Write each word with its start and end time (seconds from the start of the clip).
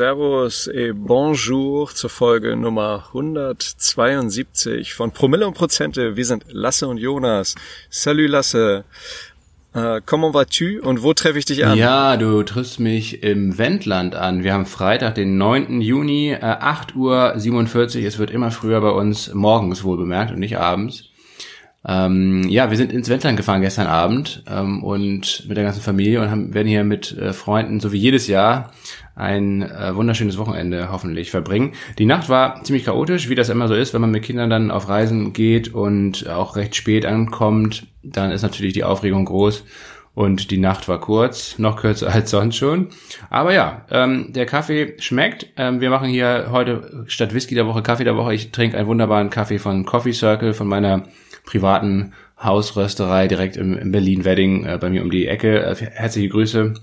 Servus 0.00 0.66
et 0.68 0.94
Bonjour 0.94 1.94
zur 1.94 2.08
Folge 2.08 2.56
Nummer 2.56 3.04
172 3.08 4.94
von 4.94 5.12
Promille 5.12 5.46
und 5.46 5.52
Prozente. 5.52 6.16
Wir 6.16 6.24
sind 6.24 6.46
Lasse 6.48 6.88
und 6.88 6.96
Jonas. 6.96 7.54
Salut 7.90 8.30
Lasse. 8.30 8.84
Äh, 9.74 10.00
comment 10.06 10.32
vas-tu 10.32 10.80
und 10.80 11.02
wo 11.02 11.12
treffe 11.12 11.38
ich 11.38 11.44
dich 11.44 11.66
an? 11.66 11.76
Ja, 11.76 12.16
du 12.16 12.42
triffst 12.44 12.80
mich 12.80 13.22
im 13.22 13.58
Wendland 13.58 14.14
an. 14.14 14.42
Wir 14.42 14.54
haben 14.54 14.64
Freitag, 14.64 15.16
den 15.16 15.36
9. 15.36 15.82
Juni, 15.82 16.30
äh, 16.30 16.38
8.47 16.38 17.98
Uhr. 18.00 18.06
Es 18.08 18.18
wird 18.18 18.30
immer 18.30 18.50
früher 18.50 18.80
bei 18.80 18.92
uns, 18.92 19.34
morgens 19.34 19.84
wohl 19.84 19.98
bemerkt 19.98 20.32
und 20.32 20.38
nicht 20.38 20.56
abends. 20.56 21.10
Ähm, 21.86 22.46
ja, 22.48 22.70
wir 22.70 22.76
sind 22.76 22.92
ins 22.92 23.08
Wendland 23.08 23.36
gefahren 23.38 23.62
gestern 23.62 23.86
Abend 23.86 24.44
ähm, 24.46 24.82
und 24.82 25.46
mit 25.48 25.56
der 25.56 25.64
ganzen 25.64 25.80
Familie 25.80 26.20
und 26.20 26.30
haben, 26.30 26.52
werden 26.52 26.68
hier 26.68 26.84
mit 26.84 27.16
äh, 27.16 27.32
Freunden, 27.32 27.80
so 27.80 27.92
wie 27.92 27.98
jedes 27.98 28.28
Jahr, 28.28 28.72
ein 29.14 29.62
äh, 29.62 29.94
wunderschönes 29.94 30.38
Wochenende 30.38 30.90
hoffentlich 30.90 31.30
verbringen. 31.30 31.72
Die 31.98 32.06
Nacht 32.06 32.28
war 32.28 32.62
ziemlich 32.64 32.84
chaotisch, 32.84 33.28
wie 33.28 33.34
das 33.34 33.48
immer 33.48 33.68
so 33.68 33.74
ist, 33.74 33.92
wenn 33.94 34.00
man 34.00 34.10
mit 34.10 34.22
Kindern 34.22 34.50
dann 34.50 34.70
auf 34.70 34.88
Reisen 34.88 35.32
geht 35.32 35.74
und 35.74 36.28
auch 36.28 36.56
recht 36.56 36.74
spät 36.74 37.04
ankommt, 37.04 37.86
dann 38.02 38.30
ist 38.30 38.42
natürlich 38.42 38.72
die 38.72 38.84
Aufregung 38.84 39.24
groß 39.24 39.64
und 40.14 40.50
die 40.50 40.58
Nacht 40.58 40.88
war 40.88 41.00
kurz, 41.00 41.58
noch 41.58 41.76
kürzer 41.76 42.08
als 42.12 42.30
sonst 42.30 42.56
schon. 42.56 42.88
Aber 43.28 43.52
ja, 43.52 43.86
ähm, 43.90 44.32
der 44.32 44.46
Kaffee 44.46 44.94
schmeckt. 44.98 45.46
Ähm, 45.56 45.80
wir 45.80 45.90
machen 45.90 46.08
hier 46.08 46.48
heute 46.50 47.04
statt 47.06 47.34
Whisky 47.34 47.54
der 47.54 47.66
Woche 47.66 47.82
Kaffee 47.82 48.04
der 48.04 48.16
Woche. 48.16 48.34
Ich 48.34 48.50
trinke 48.50 48.76
einen 48.76 48.88
wunderbaren 48.88 49.30
Kaffee 49.30 49.58
von 49.58 49.84
Coffee 49.84 50.12
Circle, 50.12 50.54
von 50.54 50.66
meiner 50.66 51.04
privaten 51.44 52.12
Hausrösterei 52.42 53.28
direkt 53.28 53.56
im, 53.56 53.76
im 53.76 53.92
Berlin-Wedding 53.92 54.66
äh, 54.66 54.78
bei 54.80 54.90
mir 54.90 55.02
um 55.02 55.10
die 55.10 55.26
Ecke. 55.26 55.62
Äh, 55.62 55.74
herzliche 55.74 56.28
Grüße 56.28 56.74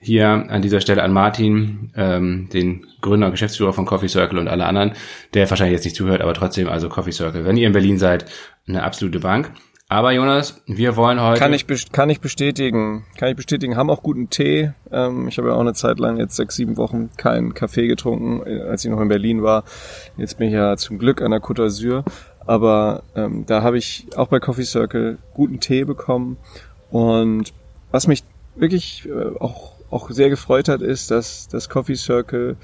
hier 0.00 0.28
an 0.28 0.62
dieser 0.62 0.80
Stelle 0.80 1.02
an 1.02 1.12
Martin, 1.12 1.92
ähm, 1.94 2.48
den 2.52 2.86
Gründer 3.02 3.26
und 3.26 3.32
Geschäftsführer 3.32 3.72
von 3.72 3.84
Coffee 3.86 4.08
Circle 4.08 4.38
und 4.38 4.48
alle 4.48 4.64
anderen, 4.64 4.92
der 5.34 5.48
wahrscheinlich 5.48 5.74
jetzt 5.74 5.84
nicht 5.84 5.96
zuhört, 5.96 6.22
aber 6.22 6.34
trotzdem, 6.34 6.68
also 6.68 6.88
Coffee 6.88 7.12
Circle. 7.12 7.44
Wenn 7.44 7.56
ihr 7.56 7.66
in 7.66 7.72
Berlin 7.72 7.98
seid, 7.98 8.24
eine 8.66 8.82
absolute 8.82 9.20
Bank. 9.20 9.52
Aber 9.88 10.12
Jonas, 10.12 10.62
wir 10.66 10.94
wollen 10.94 11.20
heute. 11.20 11.40
Kann 11.40 11.52
ich, 11.52 11.66
kann 11.90 12.10
ich 12.10 12.20
bestätigen. 12.20 13.04
Kann 13.18 13.28
ich 13.28 13.36
bestätigen. 13.36 13.76
Haben 13.76 13.90
auch 13.90 14.04
guten 14.04 14.30
Tee. 14.30 14.70
Ähm, 14.92 15.26
ich 15.26 15.36
habe 15.36 15.48
ja 15.48 15.54
auch 15.54 15.60
eine 15.60 15.74
Zeit 15.74 15.98
lang, 15.98 16.16
jetzt 16.16 16.36
sechs, 16.36 16.54
sieben 16.54 16.76
Wochen, 16.76 17.10
keinen 17.16 17.54
Kaffee 17.54 17.88
getrunken, 17.88 18.46
äh, 18.46 18.60
als 18.60 18.84
ich 18.84 18.90
noch 18.90 19.00
in 19.00 19.08
Berlin 19.08 19.42
war. 19.42 19.64
Jetzt 20.16 20.38
bin 20.38 20.46
ich 20.46 20.54
ja 20.54 20.76
zum 20.76 20.98
Glück 21.00 21.20
an 21.20 21.32
der 21.32 21.40
Côte 21.40 21.64
d'Azur. 21.64 22.04
Aber 22.46 23.02
ähm, 23.16 23.44
da 23.46 23.62
habe 23.62 23.78
ich 23.78 24.06
auch 24.14 24.28
bei 24.28 24.38
Coffee 24.38 24.62
Circle 24.62 25.18
guten 25.34 25.58
Tee 25.58 25.82
bekommen. 25.82 26.36
Und 26.90 27.52
was 27.90 28.06
mich 28.06 28.22
wirklich 28.54 29.08
äh, 29.08 29.38
auch, 29.40 29.72
auch 29.90 30.10
sehr 30.10 30.30
gefreut 30.30 30.68
hat, 30.68 30.82
ist, 30.82 31.10
dass 31.10 31.48
das 31.48 31.68
Coffee 31.68 31.96
Circle 31.96 32.56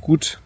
gut 0.00 0.40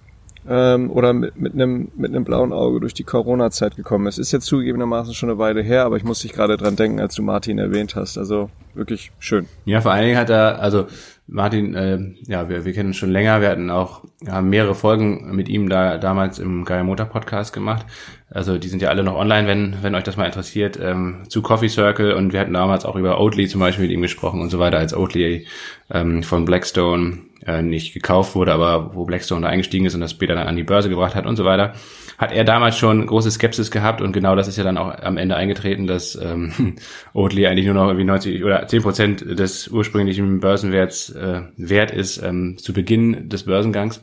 ähm, 0.48 0.90
oder 0.90 1.12
mit, 1.12 1.36
mit, 1.36 1.54
einem, 1.54 1.88
mit 1.96 2.10
einem 2.10 2.24
blauen 2.24 2.52
Auge 2.52 2.80
durch 2.80 2.94
die 2.94 3.04
Corona-Zeit 3.04 3.76
gekommen 3.76 4.06
ist. 4.06 4.18
Ist 4.18 4.32
jetzt 4.32 4.46
zugegebenermaßen 4.46 5.14
schon 5.14 5.30
eine 5.30 5.38
Weile 5.38 5.62
her, 5.62 5.84
aber 5.84 5.96
ich 5.96 6.04
muss 6.04 6.20
dich 6.20 6.32
gerade 6.32 6.56
dran 6.56 6.76
denken, 6.76 7.00
als 7.00 7.14
du 7.14 7.22
Martin 7.22 7.58
erwähnt 7.58 7.96
hast. 7.96 8.18
Also 8.18 8.50
wirklich 8.74 9.12
schön. 9.18 9.46
Ja, 9.64 9.80
vor 9.80 9.92
allen 9.92 10.04
Dingen 10.04 10.18
hat 10.18 10.30
er, 10.30 10.60
also 10.60 10.86
Martin, 11.28 11.74
äh, 11.74 11.98
ja, 12.28 12.48
wir, 12.48 12.64
wir 12.64 12.72
kennen 12.72 12.90
uns 12.90 12.96
schon 12.96 13.10
länger, 13.10 13.40
wir 13.40 13.48
hatten 13.48 13.68
auch 13.68 14.04
haben 14.28 14.48
mehrere 14.48 14.76
Folgen 14.76 15.34
mit 15.34 15.48
ihm 15.48 15.68
da 15.68 15.98
damals 15.98 16.38
im 16.38 16.64
Geier 16.64 16.84
Motor 16.84 17.06
Podcast 17.06 17.52
gemacht. 17.52 17.84
Also 18.30 18.58
die 18.58 18.68
sind 18.68 18.80
ja 18.80 18.90
alle 18.90 19.02
noch 19.02 19.16
online, 19.16 19.48
wenn, 19.48 19.76
wenn 19.82 19.94
euch 19.96 20.04
das 20.04 20.16
mal 20.16 20.26
interessiert, 20.26 20.78
ähm, 20.80 21.24
zu 21.28 21.42
Coffee 21.42 21.68
Circle. 21.68 22.12
Und 22.12 22.32
wir 22.32 22.40
hatten 22.40 22.52
damals 22.52 22.84
auch 22.84 22.94
über 22.94 23.20
Oatly 23.20 23.48
zum 23.48 23.60
Beispiel 23.60 23.86
mit 23.86 23.92
ihm 23.92 24.02
gesprochen 24.02 24.40
und 24.40 24.50
so 24.50 24.60
weiter, 24.60 24.78
als 24.78 24.94
Oatly 24.94 25.46
ähm, 25.90 26.22
von 26.22 26.44
Blackstone 26.44 27.18
äh, 27.44 27.62
nicht 27.62 27.92
gekauft 27.92 28.34
wurde, 28.36 28.52
aber 28.52 28.94
wo 28.94 29.04
Blackstone 29.04 29.42
da 29.42 29.48
eingestiegen 29.48 29.86
ist 29.86 29.94
und 29.94 30.00
das 30.00 30.12
später 30.12 30.34
dann 30.36 30.46
an 30.48 30.56
die 30.56 30.64
Börse 30.64 30.88
gebracht 30.88 31.14
hat 31.14 31.26
und 31.26 31.36
so 31.36 31.44
weiter, 31.44 31.74
hat 32.18 32.32
er 32.32 32.44
damals 32.44 32.76
schon 32.76 33.06
große 33.06 33.30
Skepsis 33.30 33.70
gehabt 33.70 34.00
und 34.00 34.12
genau 34.12 34.36
das 34.36 34.48
ist 34.48 34.56
ja 34.56 34.64
dann 34.64 34.78
auch 34.78 34.94
am 35.02 35.16
Ende 35.16 35.36
eingetreten, 35.36 35.86
dass 35.86 36.14
ähm, 36.16 36.76
Oatly 37.12 37.46
eigentlich 37.46 37.66
nur 37.66 37.74
noch 37.74 37.86
irgendwie 37.86 38.04
90 38.04 38.44
oder 38.44 38.66
10 38.66 38.82
Prozent 38.82 39.38
des 39.38 39.68
ursprünglichen 39.68 40.40
Börsenwerts 40.40 41.10
äh, 41.10 41.42
wert 41.56 41.90
ist 41.90 42.22
ähm, 42.22 42.56
zu 42.58 42.72
Beginn 42.72 43.28
des 43.28 43.44
Börsengangs 43.44 44.02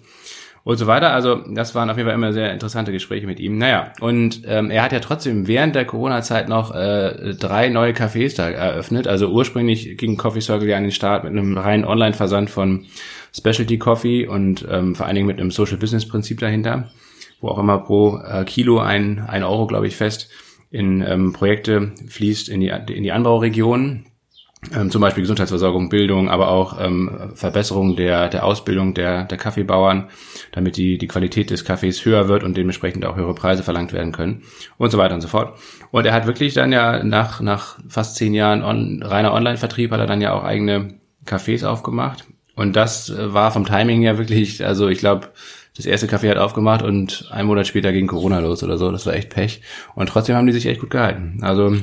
und 0.63 0.78
so 0.78 0.88
weiter. 0.88 1.12
Also 1.12 1.41
das 1.53 1.75
waren 1.75 1.90
auf 1.90 1.97
jeden 1.97 2.07
Fall 2.07 2.16
immer 2.16 2.34
sehr 2.34 2.51
interessante 2.51 2.91
Gespräche 2.91 3.28
mit 3.28 3.40
ihm. 3.40 3.57
Naja, 3.57 3.94
und 4.00 4.44
ähm, 4.45 4.72
er 4.72 4.84
hat 4.84 4.91
ja 4.91 5.00
trotzdem 5.00 5.47
während 5.47 5.75
der 5.75 5.85
Corona-Zeit 5.85 6.47
noch 6.47 6.74
äh, 6.74 7.34
drei 7.35 7.69
neue 7.69 7.91
Cafés 7.91 8.35
da 8.35 8.50
eröffnet. 8.50 9.07
Also 9.07 9.28
ursprünglich 9.28 9.97
ging 9.97 10.18
Coffee 10.18 10.41
Circle 10.41 10.69
ja 10.69 10.78
an 10.78 10.84
den 10.84 10.91
Start 10.91 11.24
mit 11.24 11.34
einem 11.34 11.57
reinen 11.57 11.85
Online-Versand 11.85 12.50
von 12.50 12.85
Specialty 13.35 13.78
Coffee 13.78 14.28
und 14.28 14.66
ähm, 14.69 14.95
vor 14.95 15.06
allen 15.06 15.16
Dingen 15.16 15.28
mit 15.28 15.40
einem 15.40 15.51
Social 15.51 15.78
Business 15.78 16.07
Prinzip 16.07 16.40
dahinter, 16.40 16.91
wo 17.43 17.49
auch 17.49 17.59
immer 17.59 17.77
pro 17.77 18.17
äh, 18.17 18.45
Kilo 18.45 18.79
ein, 18.79 19.19
ein 19.27 19.43
Euro, 19.43 19.67
glaube 19.67 19.85
ich, 19.85 19.97
fest 19.97 20.29
in 20.71 21.01
ähm, 21.07 21.33
Projekte 21.33 21.91
fließt 22.07 22.49
in 22.49 22.61
die, 22.61 22.69
in 22.69 23.03
die 23.03 23.11
Anbauregionen 23.11 24.07
ähm, 24.73 24.89
zum 24.89 25.01
Beispiel 25.01 25.23
Gesundheitsversorgung, 25.23 25.89
Bildung, 25.89 26.29
aber 26.29 26.47
auch 26.47 26.79
ähm, 26.79 27.31
Verbesserung 27.35 27.97
der, 27.97 28.29
der 28.29 28.45
Ausbildung 28.45 28.93
der, 28.93 29.25
der 29.25 29.37
Kaffeebauern, 29.37 30.09
damit 30.53 30.77
die, 30.77 30.97
die 30.97 31.07
Qualität 31.07 31.49
des 31.49 31.65
Kaffees 31.65 32.05
höher 32.05 32.29
wird 32.29 32.45
und 32.45 32.55
dementsprechend 32.55 33.05
auch 33.05 33.17
höhere 33.17 33.35
Preise 33.35 33.61
verlangt 33.61 33.91
werden 33.91 34.13
können 34.13 34.43
und 34.77 34.89
so 34.89 34.97
weiter 34.97 35.15
und 35.15 35.21
so 35.21 35.27
fort. 35.27 35.59
Und 35.91 36.05
er 36.05 36.13
hat 36.13 36.25
wirklich 36.25 36.53
dann 36.53 36.71
ja 36.71 37.03
nach, 37.03 37.41
nach 37.41 37.77
fast 37.89 38.15
zehn 38.15 38.33
Jahren 38.33 38.63
on, 38.63 39.03
reiner 39.03 39.33
Online-Vertrieb 39.33 39.91
hat 39.91 39.99
er 39.99 40.07
dann 40.07 40.21
ja 40.21 40.33
auch 40.33 40.45
eigene 40.45 40.93
Cafés 41.25 41.65
aufgemacht. 41.65 42.25
Und 42.55 42.75
das 42.75 43.09
äh, 43.09 43.33
war 43.33 43.51
vom 43.51 43.65
Timing 43.65 44.01
her 44.01 44.17
wirklich, 44.17 44.65
also 44.65 44.87
ich 44.87 44.99
glaube, 44.99 45.27
das 45.75 45.85
erste 45.85 46.07
Café 46.07 46.29
hat 46.29 46.38
aufgemacht 46.38 46.84
und 46.84 47.28
ein 47.31 47.45
Monat 47.45 47.66
später 47.66 47.91
ging 47.91 48.07
Corona 48.07 48.39
los 48.39 48.63
oder 48.63 48.78
so. 48.78 48.91
Das 48.91 49.06
war 49.06 49.13
echt 49.13 49.29
Pech. 49.29 49.61
Und 49.95 50.07
trotzdem 50.07 50.35
haben 50.35 50.45
die 50.45 50.53
sich 50.53 50.67
echt 50.67 50.81
gut 50.81 50.91
gehalten. 50.91 51.39
Also 51.41 51.75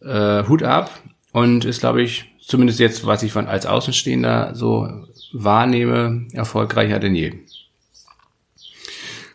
äh, 0.00 0.44
Hut 0.48 0.62
ab 0.62 0.90
und 1.32 1.64
ist, 1.64 1.80
glaube 1.80 2.02
ich, 2.02 2.24
zumindest 2.40 2.80
jetzt, 2.80 3.06
was 3.06 3.22
ich 3.22 3.32
von 3.32 3.46
als 3.46 3.66
Außenstehender 3.66 4.54
so 4.54 4.88
wahrnehme, 5.32 6.26
erfolgreicher 6.32 6.98
denn 6.98 7.14
je. 7.14 7.34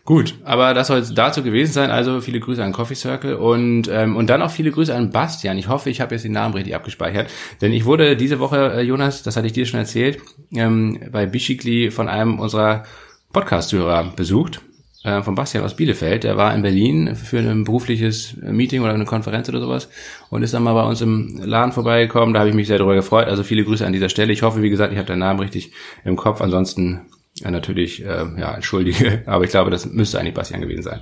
Gut, 0.04 0.34
aber 0.44 0.74
das 0.74 0.88
soll 0.88 0.98
es 0.98 1.14
dazu 1.14 1.42
gewesen 1.42 1.72
sein. 1.72 1.90
Also 1.90 2.20
viele 2.20 2.38
Grüße 2.38 2.62
an 2.62 2.72
Coffee 2.74 2.94
Circle 2.94 3.36
und 3.36 3.88
ähm, 3.88 4.16
und 4.16 4.28
dann 4.28 4.42
auch 4.42 4.50
viele 4.50 4.70
Grüße 4.70 4.94
an 4.94 5.10
Bastian. 5.10 5.56
Ich 5.56 5.68
hoffe, 5.68 5.88
ich 5.88 6.02
habe 6.02 6.14
jetzt 6.14 6.24
den 6.24 6.32
Namen 6.32 6.52
richtig 6.52 6.74
abgespeichert, 6.74 7.30
denn 7.62 7.72
ich 7.72 7.86
wurde 7.86 8.14
diese 8.14 8.38
Woche, 8.38 8.74
äh, 8.74 8.82
Jonas, 8.82 9.22
das 9.22 9.36
hatte 9.36 9.46
ich 9.46 9.54
dir 9.54 9.64
schon 9.64 9.80
erzählt, 9.80 10.20
ähm, 10.54 11.00
bei 11.10 11.24
Bischikli 11.24 11.90
von 11.90 12.10
einem 12.10 12.38
unserer 12.38 12.84
Podcast-Hörer 13.34 14.12
besucht 14.16 14.62
äh, 15.02 15.22
von 15.22 15.34
Bastian 15.34 15.64
aus 15.64 15.76
Bielefeld. 15.76 16.24
Der 16.24 16.38
war 16.38 16.54
in 16.54 16.62
Berlin 16.62 17.14
für 17.16 17.38
ein 17.40 17.64
berufliches 17.64 18.36
Meeting 18.40 18.80
oder 18.80 18.94
eine 18.94 19.04
Konferenz 19.04 19.48
oder 19.50 19.60
sowas 19.60 19.90
und 20.30 20.42
ist 20.42 20.54
dann 20.54 20.62
mal 20.62 20.72
bei 20.72 20.84
uns 20.84 21.02
im 21.02 21.40
Laden 21.44 21.72
vorbeigekommen. 21.72 22.32
Da 22.32 22.40
habe 22.40 22.48
ich 22.48 22.54
mich 22.54 22.68
sehr 22.68 22.78
darüber 22.78 22.94
gefreut. 22.94 23.28
Also 23.28 23.42
viele 23.42 23.64
Grüße 23.64 23.84
an 23.84 23.92
dieser 23.92 24.08
Stelle. 24.08 24.32
Ich 24.32 24.42
hoffe, 24.42 24.62
wie 24.62 24.70
gesagt, 24.70 24.92
ich 24.92 24.98
habe 24.98 25.06
deinen 25.06 25.18
Namen 25.18 25.40
richtig 25.40 25.72
im 26.04 26.16
Kopf. 26.16 26.40
Ansonsten 26.40 27.02
ja, 27.40 27.50
natürlich, 27.50 28.04
äh, 28.04 28.24
ja, 28.38 28.54
entschuldige, 28.54 29.22
aber 29.26 29.44
ich 29.44 29.50
glaube, 29.50 29.70
das 29.70 29.84
müsste 29.84 30.18
eigentlich 30.18 30.34
Bastian 30.34 30.60
gewesen 30.60 30.82
sein. 30.82 31.00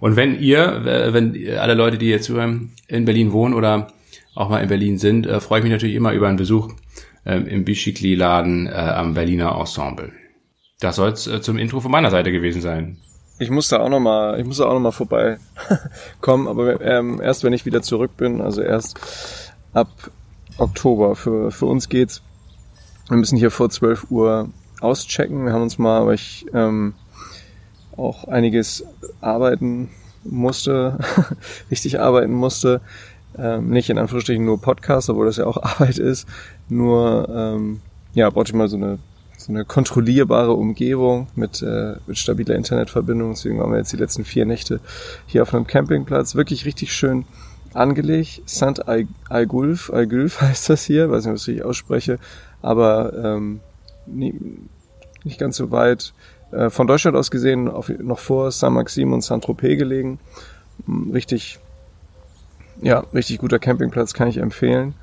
Und 0.00 0.16
wenn 0.16 0.40
ihr, 0.40 0.80
wenn 1.12 1.36
alle 1.56 1.74
Leute, 1.74 1.98
die 1.98 2.08
jetzt 2.08 2.28
in 2.30 3.04
Berlin 3.04 3.32
wohnen 3.32 3.54
oder 3.54 3.92
auch 4.34 4.48
mal 4.48 4.60
in 4.60 4.68
Berlin 4.68 4.98
sind, 4.98 5.26
äh, 5.26 5.38
freue 5.40 5.60
ich 5.60 5.64
mich 5.64 5.72
natürlich 5.72 5.94
immer 5.94 6.12
über 6.12 6.28
einen 6.28 6.38
Besuch 6.38 6.72
äh, 7.24 7.36
im 7.36 7.64
Bischikli-Laden 7.64 8.66
äh, 8.66 8.70
am 8.70 9.14
Berliner 9.14 9.56
Ensemble. 9.58 10.12
Das 10.80 10.96
soll 10.96 11.10
es 11.10 11.26
äh, 11.26 11.40
zum 11.40 11.58
Intro 11.58 11.80
von 11.80 11.90
meiner 11.90 12.10
Seite 12.10 12.32
gewesen 12.32 12.60
sein. 12.60 12.98
Ich 13.38 13.50
muss 13.50 13.68
da 13.68 13.80
auch 13.80 13.88
noch 13.88 14.00
mal, 14.00 14.38
ich 14.38 14.46
muss 14.46 14.58
da 14.58 14.66
auch 14.66 14.74
noch 14.74 14.80
mal 14.80 14.92
vorbei 14.92 15.38
kommen, 16.20 16.46
aber 16.46 16.80
ähm, 16.80 17.20
erst 17.20 17.42
wenn 17.42 17.52
ich 17.52 17.66
wieder 17.66 17.82
zurück 17.82 18.16
bin, 18.16 18.40
also 18.40 18.62
erst 18.62 18.98
ab 19.72 19.88
Oktober. 20.58 21.16
Für, 21.16 21.50
für 21.50 21.66
uns 21.66 21.88
geht's. 21.88 22.22
Wir 23.08 23.16
müssen 23.16 23.36
hier 23.36 23.50
vor 23.50 23.70
12 23.70 24.10
Uhr 24.10 24.50
auschecken. 24.80 25.44
Wir 25.44 25.52
haben 25.52 25.62
uns 25.62 25.78
mal, 25.78 26.06
weil 26.06 26.14
ich 26.14 26.46
ähm, 26.54 26.94
auch 27.96 28.24
einiges 28.24 28.84
arbeiten 29.20 29.90
musste, 30.24 30.98
richtig 31.70 32.00
arbeiten 32.00 32.32
musste. 32.32 32.80
Ähm, 33.36 33.70
nicht 33.70 33.90
in 33.90 33.98
Anführungsstrichen 33.98 34.44
nur 34.44 34.60
Podcast, 34.60 35.10
obwohl 35.10 35.26
das 35.26 35.36
ja 35.36 35.46
auch 35.46 35.56
Arbeit 35.62 35.98
ist. 35.98 36.26
Nur, 36.68 37.28
ähm, 37.28 37.80
ja, 38.14 38.30
brauchte 38.30 38.50
ich 38.50 38.56
mal 38.56 38.68
so 38.68 38.76
eine 38.76 38.98
so 39.44 39.52
eine 39.52 39.66
kontrollierbare 39.66 40.52
Umgebung 40.52 41.26
mit, 41.34 41.60
äh, 41.62 41.96
mit 42.06 42.16
stabiler 42.18 42.54
Internetverbindung. 42.54 43.32
Deswegen 43.32 43.58
waren 43.58 43.70
wir 43.72 43.78
jetzt 43.78 43.92
die 43.92 43.98
letzten 43.98 44.24
vier 44.24 44.46
Nächte 44.46 44.80
hier 45.26 45.42
auf 45.42 45.52
einem 45.52 45.66
Campingplatz. 45.66 46.34
Wirklich 46.34 46.64
richtig 46.64 46.94
schön 46.94 47.26
angelegt. 47.74 48.40
Saint 48.46 48.88
Aigulf, 49.28 49.92
Aigulf 49.92 50.40
heißt 50.40 50.70
das 50.70 50.84
hier, 50.84 51.10
weiß 51.10 51.26
nicht, 51.26 51.34
was 51.34 51.48
ich 51.48 51.62
ausspreche, 51.62 52.18
aber 52.62 53.12
ähm, 53.22 53.60
nie, 54.06 54.34
nicht 55.24 55.38
ganz 55.38 55.58
so 55.58 55.70
weit. 55.70 56.14
Äh, 56.50 56.70
von 56.70 56.86
Deutschland 56.86 57.14
aus 57.14 57.30
gesehen 57.30 57.68
auf, 57.68 57.90
noch 57.90 58.20
vor 58.20 58.50
Saint-Maxim 58.50 59.12
und 59.12 59.22
Saint-Tropez 59.22 59.78
gelegen. 59.78 60.20
Hm, 60.86 61.10
richtig, 61.10 61.58
ja, 62.80 63.00
richtig 63.12 63.38
guter 63.38 63.58
Campingplatz, 63.58 64.14
kann 64.14 64.28
ich 64.28 64.38
empfehlen. 64.38 64.94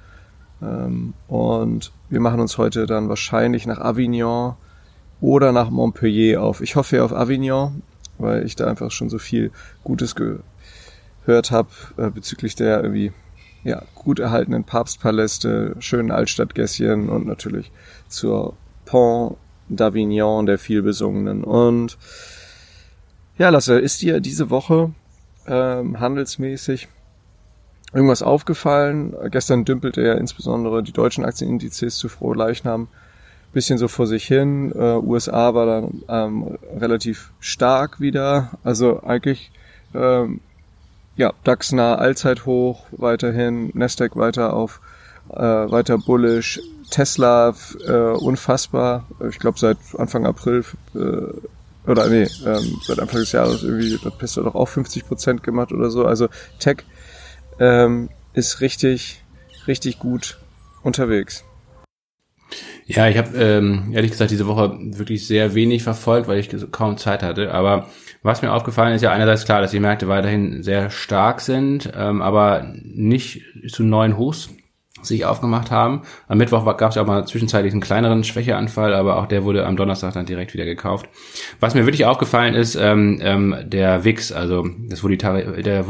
Ähm, 0.61 1.13
und 1.27 1.91
wir 2.09 2.19
machen 2.19 2.39
uns 2.39 2.57
heute 2.57 2.85
dann 2.85 3.09
wahrscheinlich 3.09 3.65
nach 3.65 3.79
Avignon 3.79 4.55
oder 5.19 5.51
nach 5.51 5.69
Montpellier 5.69 6.41
auf. 6.41 6.61
Ich 6.61 6.75
hoffe 6.75 7.03
auf 7.03 7.13
Avignon, 7.13 7.81
weil 8.17 8.45
ich 8.45 8.55
da 8.55 8.67
einfach 8.67 8.91
schon 8.91 9.09
so 9.09 9.17
viel 9.17 9.51
Gutes 9.83 10.15
gehört 10.15 11.51
habe 11.51 11.69
äh, 11.97 12.09
bezüglich 12.09 12.55
der 12.55 12.83
irgendwie 12.83 13.11
ja, 13.63 13.83
gut 13.93 14.19
erhaltenen 14.19 14.63
Papstpaläste, 14.63 15.75
schönen 15.79 16.11
Altstadtgässchen 16.11 17.09
und 17.09 17.27
natürlich 17.27 17.71
zur 18.07 18.55
Pont 18.85 19.37
d'Avignon, 19.69 20.45
der 20.45 20.57
vielbesungenen. 20.57 21.43
Und 21.43 21.97
ja, 23.37 23.49
Lasse, 23.49 23.79
ist 23.79 24.01
dir 24.01 24.19
diese 24.19 24.49
Woche 24.49 24.91
ähm, 25.47 25.99
handelsmäßig 25.99 26.87
irgendwas 27.93 28.23
aufgefallen? 28.23 29.13
Gestern 29.29 29.65
dümpelte 29.65 30.01
ja 30.01 30.13
insbesondere 30.13 30.83
die 30.83 30.93
deutschen 30.93 31.25
Aktienindizes 31.25 31.97
zu 31.97 32.09
frohe 32.09 32.35
Leichnam 32.35 32.88
bisschen 33.53 33.77
so 33.77 33.88
vor 33.88 34.07
sich 34.07 34.25
hin. 34.25 34.71
Äh, 34.73 34.97
USA 34.97 35.53
war 35.53 35.65
dann 35.65 36.03
ähm, 36.07 36.57
relativ 36.79 37.31
stark 37.39 37.99
wieder. 37.99 38.51
Also 38.63 39.03
eigentlich 39.03 39.51
ähm, 39.93 40.39
ja, 41.17 41.33
DAX 41.43 41.71
nah 41.71 41.95
Allzeithoch 41.95 42.85
weiterhin, 42.91 43.71
Nasdaq 43.73 44.15
weiter 44.15 44.53
auf 44.53 44.79
äh, 45.29 45.37
weiter 45.37 45.97
bullish, 45.97 46.61
Tesla 46.89 47.53
äh, 47.87 47.91
unfassbar. 47.91 49.05
Ich 49.29 49.39
glaube 49.39 49.59
seit 49.59 49.77
Anfang 49.97 50.25
April 50.25 50.63
äh, 50.95 51.89
oder 51.89 52.07
nee, 52.07 52.27
ähm, 52.45 52.79
seit 52.83 52.99
Anfang 52.99 53.19
des 53.19 53.31
Jahres 53.31 53.63
irgendwie 53.63 53.97
hat 53.97 54.19
Tesla 54.19 54.44
doch 54.44 54.55
auch 54.55 54.67
50 54.67 55.07
Prozent 55.07 55.44
gemacht 55.44 55.71
oder 55.71 55.89
so. 55.89 56.05
Also 56.05 56.29
Tech 56.59 56.83
ähm, 57.59 58.09
ist 58.33 58.62
richtig, 58.62 59.24
richtig 59.68 60.00
gut 60.00 60.39
unterwegs. 60.83 61.44
Ja, 62.86 63.07
ich 63.07 63.18
habe 63.18 63.38
ähm, 63.38 63.92
ehrlich 63.94 64.12
gesagt 64.12 64.31
diese 64.31 64.48
Woche 64.48 64.77
wirklich 64.81 65.25
sehr 65.25 65.56
wenig 65.56 65.83
verfolgt, 65.83 66.27
weil 66.27 66.39
ich 66.39 66.50
kaum 66.71 66.98
Zeit 66.98 67.24
hatte. 67.24 67.53
Aber 67.53 67.88
was 68.21 68.42
mir 68.42 68.51
aufgefallen 68.51 68.94
ist 68.94 69.01
ja 69.01 69.12
einerseits 69.12 69.45
klar, 69.45 69.62
dass 69.62 69.71
die 69.71 69.80
Märkte 69.80 70.07
weiterhin 70.07 70.62
sehr 70.62 70.89
stark 70.89 71.42
sind, 71.42 71.92
ähm, 71.95 72.21
aber 72.21 72.74
nicht 72.83 73.44
zu 73.69 73.83
neuen 73.83 74.18
Hochs 74.18 74.50
sich 75.01 75.25
aufgemacht 75.25 75.71
haben. 75.71 76.01
Am 76.27 76.38
Mittwoch 76.38 76.65
gab 76.77 76.89
es 76.89 76.95
ja 76.95 77.01
auch 77.01 77.07
mal 77.07 77.25
zwischenzeitlich 77.25 77.71
einen 77.74 77.81
kleineren 77.81 78.24
Schwächeanfall, 78.24 78.94
aber 78.94 79.18
auch 79.18 79.25
der 79.25 79.44
wurde 79.44 79.65
am 79.65 79.75
Donnerstag 79.75 80.13
dann 80.13 80.25
direkt 80.25 80.54
wieder 80.54 80.65
gekauft. 80.65 81.07
Was 81.59 81.74
mir 81.74 81.86
wirklich 81.86 82.06
aufgefallen 82.06 82.54
ist, 82.54 82.75
ähm, 82.75 83.19
ähm, 83.21 83.56
der 83.63 84.04
VIX, 84.04 84.31
also 84.31 84.68
das 84.89 85.01
Volatil 85.04 85.63
der 85.63 85.88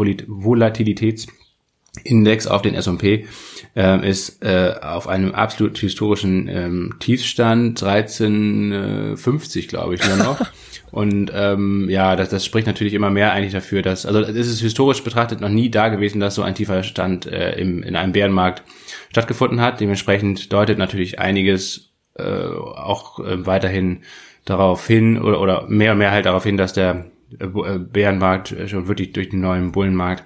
Volatilitätsindex 1.92 2.48
auf 2.48 2.62
den 2.62 2.74
S&P, 2.74 3.28
ähm, 3.76 4.04
ist 4.04 4.44
äh, 4.44 4.74
auf 4.82 5.08
einem 5.08 5.34
absolut 5.34 5.78
historischen 5.78 6.48
ähm, 6.48 6.96
Tiefstand 7.00 7.84
1350, 7.84 9.68
glaube 9.68 9.96
ich, 9.96 10.08
nur 10.08 10.18
noch. 10.18 10.42
Und 10.92 11.32
ähm, 11.34 11.90
ja, 11.90 12.18
das, 12.18 12.30
das 12.30 12.46
spricht 12.46 12.68
natürlich 12.68 12.94
immer 12.94 13.10
mehr 13.10 13.32
eigentlich 13.32 13.54
dafür, 13.54 13.82
dass, 13.82 14.06
also 14.06 14.20
es 14.20 14.36
ist 14.48 14.60
historisch 14.60 15.04
betrachtet 15.04 15.40
noch 15.40 15.50
nie 15.50 15.70
da 15.70 15.88
gewesen, 15.88 16.20
dass 16.20 16.36
so 16.36 16.42
ein 16.42 16.56
tiefer 16.56 16.84
Stand 16.84 17.26
äh, 17.26 17.58
im, 17.58 17.82
in 17.82 17.96
einem 17.96 18.12
Bärenmarkt 18.12 18.64
stattgefunden 19.10 19.62
hat. 19.62 19.80
Dementsprechend 19.80 20.52
deutet 20.52 20.78
natürlich 20.78 21.20
einiges 21.20 21.94
äh, 22.16 22.24
auch 22.24 23.20
äh, 23.20 23.46
weiterhin 23.46 24.02
darauf 24.44 24.86
hin 24.86 25.22
oder, 25.22 25.40
oder 25.40 25.66
mehr 25.68 25.94
und 25.94 26.00
mehr 26.00 26.12
halt 26.12 26.26
darauf 26.26 26.44
hin, 26.44 26.58
dass 26.58 26.74
der 26.74 27.06
äh, 27.40 27.48
Bärenmarkt 27.48 28.54
schon 28.68 28.90
wirklich 28.90 29.14
durch 29.14 29.30
den 29.30 29.40
neuen 29.40 29.72
Bullenmarkt 29.72 30.26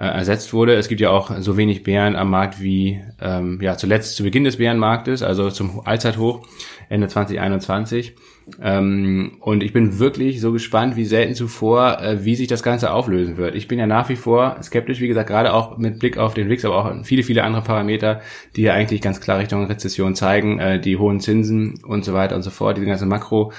äh, 0.00 0.06
ersetzt 0.06 0.54
wurde. 0.54 0.76
Es 0.76 0.88
gibt 0.88 1.02
ja 1.02 1.10
auch 1.10 1.30
so 1.40 1.58
wenig 1.58 1.82
Bären 1.82 2.16
am 2.16 2.30
Markt 2.30 2.62
wie 2.62 3.02
ähm, 3.20 3.58
ja 3.60 3.76
zuletzt 3.76 4.16
zu 4.16 4.22
Beginn 4.22 4.44
des 4.44 4.56
Bärenmarktes, 4.56 5.22
also 5.22 5.50
zum 5.50 5.82
Allzeithoch 5.84 6.46
Ende 6.88 7.06
2021. 7.06 8.14
Ähm, 8.62 9.36
und 9.40 9.62
ich 9.62 9.74
bin 9.74 9.98
wirklich 9.98 10.40
so 10.40 10.52
gespannt 10.52 10.96
wie 10.96 11.04
selten 11.04 11.34
zuvor, 11.34 12.00
äh, 12.00 12.24
wie 12.24 12.34
sich 12.34 12.48
das 12.48 12.62
Ganze 12.62 12.92
auflösen 12.92 13.36
wird. 13.36 13.54
Ich 13.54 13.68
bin 13.68 13.78
ja 13.78 13.86
nach 13.86 14.08
wie 14.08 14.16
vor 14.16 14.56
skeptisch, 14.62 15.00
wie 15.00 15.08
gesagt, 15.08 15.28
gerade 15.28 15.52
auch 15.52 15.76
mit 15.76 15.98
Blick 15.98 16.16
auf 16.16 16.32
den 16.32 16.48
WIX, 16.48 16.64
aber 16.64 16.76
auch 16.76 17.04
viele, 17.04 17.22
viele 17.22 17.44
andere 17.44 17.62
Parameter, 17.62 18.22
die 18.56 18.62
ja 18.62 18.72
eigentlich 18.72 19.02
ganz 19.02 19.20
klar 19.20 19.38
Richtung 19.38 19.66
Rezession 19.66 20.14
zeigen, 20.14 20.58
äh, 20.58 20.80
die 20.80 20.96
hohen 20.96 21.20
Zinsen 21.20 21.78
und 21.84 22.06
so 22.06 22.14
weiter 22.14 22.36
und 22.36 22.42
so 22.42 22.50
fort, 22.50 22.78
diese 22.78 22.86
ganze 22.86 23.04
Makro. 23.04 23.52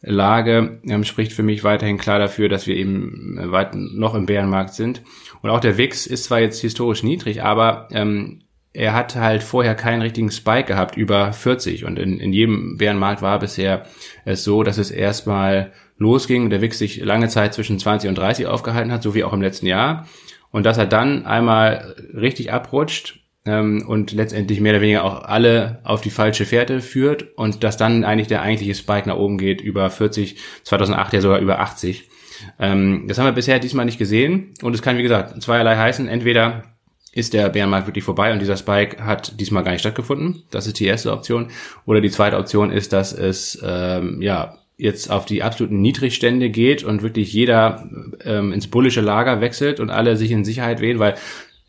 Lage 0.00 0.80
ähm, 0.84 1.02
spricht 1.02 1.32
für 1.32 1.42
mich 1.42 1.64
weiterhin 1.64 1.98
klar 1.98 2.20
dafür, 2.20 2.48
dass 2.48 2.68
wir 2.68 2.76
eben 2.76 3.36
äh, 3.36 3.50
weit 3.50 3.74
noch 3.74 4.14
im 4.14 4.26
Bärenmarkt 4.26 4.74
sind. 4.74 5.02
Und 5.42 5.50
auch 5.50 5.60
der 5.60 5.78
WIX 5.78 6.06
ist 6.06 6.24
zwar 6.24 6.40
jetzt 6.40 6.60
historisch 6.60 7.02
niedrig, 7.02 7.42
aber 7.42 7.88
ähm, 7.92 8.42
er 8.72 8.94
hat 8.94 9.16
halt 9.16 9.42
vorher 9.42 9.74
keinen 9.74 10.02
richtigen 10.02 10.30
Spike 10.30 10.68
gehabt 10.68 10.96
über 10.96 11.32
40 11.32 11.84
und 11.84 11.98
in, 11.98 12.20
in 12.20 12.32
jedem 12.32 12.76
Bärenmarkt 12.76 13.22
war 13.22 13.38
bisher 13.38 13.86
es 14.24 14.44
so, 14.44 14.62
dass 14.62 14.78
es 14.78 14.90
erstmal 14.90 15.72
losging, 15.96 16.50
der 16.50 16.60
WIX 16.60 16.78
sich 16.78 16.96
lange 16.98 17.28
Zeit 17.28 17.54
zwischen 17.54 17.78
20 17.78 18.08
und 18.08 18.18
30 18.18 18.46
aufgehalten 18.46 18.92
hat, 18.92 19.02
so 19.02 19.14
wie 19.14 19.24
auch 19.24 19.32
im 19.32 19.42
letzten 19.42 19.66
Jahr 19.66 20.06
und 20.50 20.64
dass 20.64 20.78
er 20.78 20.86
dann 20.86 21.26
einmal 21.26 21.94
richtig 22.14 22.52
abrutscht 22.52 23.20
ähm, 23.44 23.84
und 23.86 24.12
letztendlich 24.12 24.60
mehr 24.60 24.72
oder 24.72 24.82
weniger 24.82 25.04
auch 25.04 25.24
alle 25.24 25.80
auf 25.84 26.00
die 26.00 26.10
falsche 26.10 26.44
Fährte 26.44 26.80
führt 26.80 27.36
und 27.36 27.64
dass 27.64 27.76
dann 27.76 28.04
eigentlich 28.04 28.28
der 28.28 28.42
eigentliche 28.42 28.74
Spike 28.74 29.08
nach 29.08 29.16
oben 29.16 29.38
geht 29.38 29.60
über 29.60 29.88
40, 29.90 30.36
2008 30.64 31.12
ja 31.14 31.20
sogar 31.20 31.38
über 31.40 31.60
80. 31.60 32.08
Ähm, 32.58 33.04
das 33.08 33.18
haben 33.18 33.26
wir 33.26 33.32
bisher 33.32 33.58
diesmal 33.58 33.84
nicht 33.84 33.98
gesehen 33.98 34.54
und 34.62 34.74
es 34.74 34.82
kann 34.82 34.98
wie 34.98 35.02
gesagt 35.02 35.40
zweierlei 35.42 35.76
heißen, 35.76 36.08
entweder 36.08 36.64
ist 37.12 37.34
der 37.34 37.48
Bärenmarkt 37.48 37.86
wirklich 37.86 38.04
vorbei 38.04 38.32
und 38.32 38.38
dieser 38.38 38.56
Spike 38.56 39.04
hat 39.04 39.40
diesmal 39.40 39.64
gar 39.64 39.72
nicht 39.72 39.80
stattgefunden. 39.80 40.44
Das 40.50 40.66
ist 40.66 40.78
die 40.78 40.86
erste 40.86 41.12
Option. 41.12 41.48
Oder 41.84 42.00
die 42.00 42.10
zweite 42.10 42.36
Option 42.36 42.70
ist, 42.70 42.92
dass 42.92 43.12
es 43.12 43.58
ähm, 43.64 44.20
ja 44.20 44.58
jetzt 44.76 45.10
auf 45.10 45.24
die 45.24 45.42
absoluten 45.42 45.80
Niedrigstände 45.80 46.50
geht 46.50 46.84
und 46.84 47.02
wirklich 47.02 47.32
jeder 47.32 47.88
ähm, 48.24 48.52
ins 48.52 48.68
bullische 48.68 49.00
Lager 49.00 49.40
wechselt 49.40 49.80
und 49.80 49.90
alle 49.90 50.16
sich 50.16 50.30
in 50.30 50.44
Sicherheit 50.44 50.80
wählen, 50.80 51.00
weil 51.00 51.16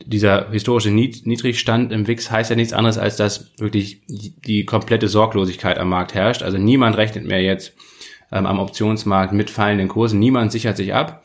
dieser 0.05 0.51
historische 0.51 0.91
Niedrigstand 0.91 1.91
im 1.91 2.07
WIX 2.07 2.31
heißt 2.31 2.49
ja 2.51 2.55
nichts 2.55 2.73
anderes, 2.73 2.97
als 2.97 3.17
dass 3.17 3.51
wirklich 3.57 4.01
die 4.07 4.63
komplette 4.65 5.07
Sorglosigkeit 5.07 5.77
am 5.77 5.89
Markt 5.89 6.13
herrscht. 6.13 6.43
Also 6.43 6.57
niemand 6.57 6.95
rechnet 6.97 7.25
mehr 7.25 7.41
jetzt 7.41 7.73
ähm, 8.31 8.45
am 8.45 8.59
Optionsmarkt 8.59 9.33
mit 9.33 9.49
fallenden 9.49 9.87
Kursen. 9.87 10.19
Niemand 10.19 10.51
sichert 10.51 10.77
sich 10.77 10.93
ab. 10.93 11.23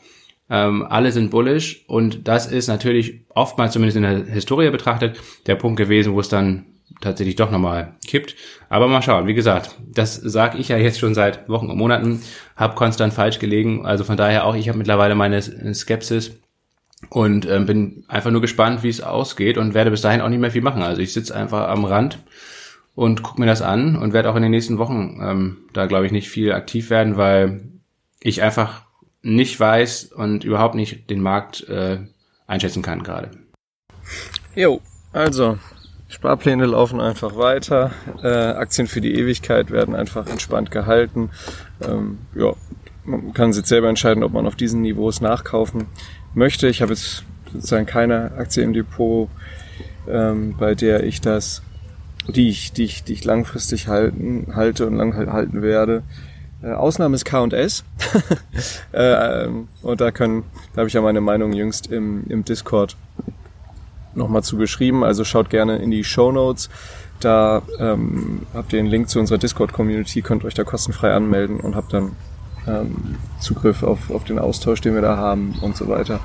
Ähm, 0.49 0.85
alle 0.87 1.11
sind 1.11 1.31
bullish 1.31 1.85
und 1.87 2.27
das 2.27 2.45
ist 2.45 2.67
natürlich 2.67 3.25
oftmals 3.29 3.73
zumindest 3.73 3.97
in 3.97 4.03
der 4.03 4.25
Historie 4.25 4.69
betrachtet 4.69 5.19
der 5.47 5.55
Punkt 5.55 5.77
gewesen, 5.77 6.13
wo 6.13 6.19
es 6.19 6.29
dann 6.29 6.65
tatsächlich 7.01 7.35
doch 7.35 7.51
nochmal 7.51 7.95
kippt. 8.07 8.35
Aber 8.69 8.87
mal 8.87 9.01
schauen. 9.01 9.27
Wie 9.27 9.33
gesagt, 9.33 9.75
das 9.91 10.15
sage 10.15 10.57
ich 10.59 10.69
ja 10.69 10.77
jetzt 10.77 10.99
schon 10.99 11.15
seit 11.15 11.49
Wochen 11.49 11.69
und 11.69 11.77
Monaten, 11.77 12.21
habe 12.55 12.75
konstant 12.75 13.13
falsch 13.13 13.39
gelegen. 13.39 13.85
Also 13.85 14.03
von 14.03 14.17
daher 14.17 14.45
auch, 14.45 14.55
ich 14.55 14.69
habe 14.69 14.77
mittlerweile 14.77 15.15
meine 15.15 15.41
Skepsis 15.41 16.39
und 17.09 17.47
ähm, 17.47 17.65
bin 17.65 18.03
einfach 18.07 18.31
nur 18.31 18.41
gespannt, 18.41 18.83
wie 18.83 18.89
es 18.89 19.01
ausgeht 19.01 19.57
und 19.57 19.73
werde 19.73 19.91
bis 19.91 20.01
dahin 20.01 20.21
auch 20.21 20.29
nicht 20.29 20.39
mehr 20.39 20.51
viel 20.51 20.61
machen. 20.61 20.81
Also 20.81 21.01
ich 21.01 21.13
sitze 21.13 21.35
einfach 21.35 21.67
am 21.67 21.85
Rand 21.85 22.19
und 22.95 23.23
gucke 23.23 23.39
mir 23.39 23.45
das 23.45 23.61
an 23.61 23.95
und 23.95 24.13
werde 24.13 24.29
auch 24.29 24.35
in 24.35 24.41
den 24.41 24.51
nächsten 24.51 24.77
Wochen 24.77 25.19
ähm, 25.21 25.57
da, 25.73 25.85
glaube 25.85 26.05
ich, 26.05 26.11
nicht 26.11 26.29
viel 26.29 26.53
aktiv 26.53 26.89
werden, 26.89 27.17
weil 27.17 27.61
ich 28.19 28.41
einfach 28.41 28.83
nicht 29.21 29.59
weiß 29.59 30.05
und 30.13 30.43
überhaupt 30.43 30.75
nicht 30.75 31.09
den 31.09 31.21
Markt 31.21 31.67
äh, 31.67 31.99
einschätzen 32.47 32.81
kann 32.81 33.03
gerade. 33.03 33.31
Jo, 34.55 34.81
also 35.11 35.57
Sparpläne 36.07 36.65
laufen 36.65 37.01
einfach 37.01 37.35
weiter, 37.35 37.91
äh, 38.23 38.27
Aktien 38.27 38.87
für 38.87 39.01
die 39.01 39.15
Ewigkeit 39.15 39.71
werden 39.71 39.95
einfach 39.95 40.27
entspannt 40.27 40.71
gehalten. 40.71 41.29
Ähm, 41.81 42.19
ja, 42.35 42.53
man 43.03 43.33
kann 43.33 43.51
sich 43.51 43.65
selber 43.65 43.89
entscheiden, 43.89 44.23
ob 44.23 44.31
man 44.31 44.47
auf 44.47 44.55
diesen 44.55 44.81
Niveaus 44.81 45.21
nachkaufen 45.21 45.87
möchte. 46.33 46.67
Ich 46.67 46.81
habe 46.81 46.93
jetzt 46.93 47.23
sozusagen 47.51 47.85
keine 47.85 48.31
Aktie 48.37 48.63
im 48.63 48.73
Depot, 48.73 49.29
ähm, 50.07 50.55
bei 50.57 50.75
der 50.75 51.03
ich 51.03 51.21
das, 51.21 51.63
die 52.27 52.49
ich, 52.49 52.71
die 52.73 52.83
ich, 52.83 53.03
die 53.03 53.13
ich 53.13 53.23
langfristig 53.23 53.87
halten, 53.87 54.47
halte 54.55 54.87
und 54.87 54.95
lang 54.95 55.15
halten 55.15 55.61
werde. 55.61 56.03
Äh, 56.63 56.71
Ausnahme 56.71 57.15
ist 57.15 57.25
K&S. 57.25 57.83
äh, 58.93 59.43
ähm, 59.43 59.67
und 59.81 60.01
da 60.01 60.11
können, 60.11 60.43
da 60.73 60.79
habe 60.79 60.87
ich 60.87 60.93
ja 60.93 61.01
meine 61.01 61.21
Meinung 61.21 61.53
jüngst 61.53 61.87
im, 61.91 62.23
im 62.27 62.43
Discord 62.45 62.95
nochmal 64.15 64.43
zu 64.43 64.57
geschrieben. 64.57 65.03
Also 65.03 65.23
schaut 65.23 65.49
gerne 65.49 65.77
in 65.77 65.91
die 65.91 66.03
Show 66.03 66.31
Notes. 66.31 66.69
Da 67.19 67.61
ähm, 67.79 68.41
habt 68.53 68.73
ihr 68.73 68.79
den 68.79 68.87
Link 68.87 69.09
zu 69.09 69.19
unserer 69.19 69.37
Discord-Community, 69.37 70.21
könnt 70.21 70.43
euch 70.43 70.53
da 70.53 70.63
kostenfrei 70.63 71.13
anmelden 71.13 71.59
und 71.59 71.75
habt 71.75 71.93
dann 71.93 72.11
ähm, 72.67 73.15
Zugriff 73.39 73.83
auf, 73.83 74.09
auf 74.11 74.23
den 74.23 74.39
Austausch, 74.39 74.81
den 74.81 74.95
wir 74.95 75.01
da 75.01 75.17
haben 75.17 75.55
und 75.61 75.75
so 75.75 75.87
weiter. 75.87 76.19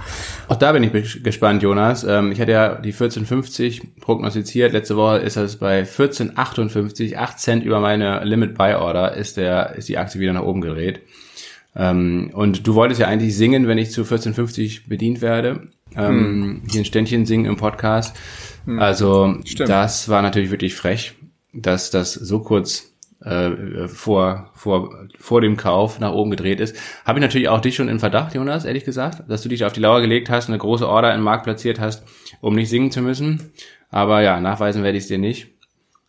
Auch 0.48 0.56
da 0.56 0.72
bin 0.72 0.82
ich 0.82 1.22
gespannt, 1.22 1.62
Jonas. 1.62 2.04
Ähm, 2.04 2.32
ich 2.32 2.40
hatte 2.40 2.52
ja 2.52 2.74
die 2.76 2.92
1450 2.92 4.00
prognostiziert. 4.00 4.72
Letzte 4.72 4.96
Woche 4.96 5.18
ist 5.18 5.36
es 5.36 5.56
bei 5.56 5.78
1458, 5.78 7.18
8 7.18 7.38
Cent 7.38 7.64
über 7.64 7.80
meine 7.80 8.24
Limit 8.24 8.56
Buy 8.56 8.74
Order 8.74 9.14
ist 9.14 9.36
der, 9.36 9.74
ist 9.76 9.88
die 9.88 9.98
Aktie 9.98 10.20
wieder 10.20 10.32
nach 10.32 10.42
oben 10.42 10.60
gedreht. 10.60 11.00
Ähm, 11.76 12.30
und 12.32 12.66
du 12.66 12.74
wolltest 12.74 13.00
ja 13.00 13.06
eigentlich 13.06 13.36
singen, 13.36 13.68
wenn 13.68 13.78
ich 13.78 13.90
zu 13.90 14.02
1450 14.02 14.88
bedient 14.88 15.20
werde. 15.20 15.68
Ähm, 15.96 16.08
hm. 16.08 16.62
Hier 16.70 16.82
ein 16.82 16.84
Ständchen 16.84 17.26
singen 17.26 17.46
im 17.46 17.56
Podcast. 17.56 18.16
Hm. 18.64 18.78
Also, 18.78 19.36
Stimmt. 19.44 19.68
das 19.68 20.08
war 20.08 20.22
natürlich 20.22 20.50
wirklich 20.50 20.74
frech, 20.74 21.14
dass 21.52 21.90
das 21.90 22.14
so 22.14 22.40
kurz 22.40 22.92
äh, 23.24 23.88
vor, 23.88 24.50
vor, 24.54 25.06
vor 25.18 25.40
dem 25.40 25.56
Kauf 25.56 26.00
nach 26.00 26.12
oben 26.12 26.30
gedreht 26.30 26.60
ist. 26.60 26.76
Habe 27.04 27.18
ich 27.18 27.22
natürlich 27.22 27.48
auch 27.48 27.60
dich 27.60 27.74
schon 27.74 27.88
in 27.88 27.98
Verdacht, 27.98 28.34
Jonas, 28.34 28.64
ehrlich 28.64 28.84
gesagt, 28.84 29.22
dass 29.28 29.42
du 29.42 29.48
dich 29.48 29.64
auf 29.64 29.72
die 29.72 29.80
Lauer 29.80 30.00
gelegt 30.00 30.30
hast, 30.30 30.48
eine 30.48 30.58
große 30.58 30.88
Order 30.88 31.14
im 31.14 31.22
Markt 31.22 31.44
platziert 31.44 31.80
hast, 31.80 32.02
um 32.40 32.54
nicht 32.54 32.70
singen 32.70 32.90
zu 32.90 33.02
müssen. 33.02 33.52
Aber 33.90 34.22
ja, 34.22 34.40
nachweisen 34.40 34.82
werde 34.82 34.98
ich 34.98 35.04
es 35.04 35.08
dir 35.08 35.18
nicht. 35.18 35.48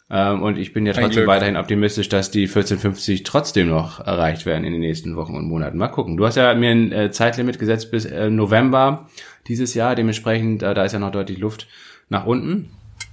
Ähm, 0.09 0.41
und 0.43 0.57
ich 0.57 0.73
bin 0.73 0.85
ja 0.85 0.93
trotzdem 0.93 1.25
weiterhin 1.25 1.55
optimistisch, 1.55 2.09
dass 2.09 2.31
die 2.31 2.43
1450 2.43 3.23
trotzdem 3.23 3.69
noch 3.69 4.05
erreicht 4.05 4.45
werden 4.45 4.65
in 4.65 4.73
den 4.73 4.81
nächsten 4.81 5.15
Wochen 5.15 5.35
und 5.35 5.47
Monaten. 5.47 5.77
Mal 5.77 5.87
gucken. 5.87 6.17
Du 6.17 6.25
hast 6.25 6.35
ja 6.35 6.53
mir 6.53 6.71
ein 6.71 6.91
äh, 6.91 7.11
Zeitlimit 7.11 7.59
gesetzt 7.59 7.91
bis 7.91 8.05
äh, 8.05 8.29
November 8.29 9.09
dieses 9.47 9.73
Jahr. 9.73 9.95
Dementsprechend, 9.95 10.63
äh, 10.63 10.73
da 10.73 10.83
ist 10.83 10.91
ja 10.91 10.99
noch 10.99 11.11
deutlich 11.11 11.39
Luft 11.39 11.67
nach 12.09 12.25
unten. 12.25 12.71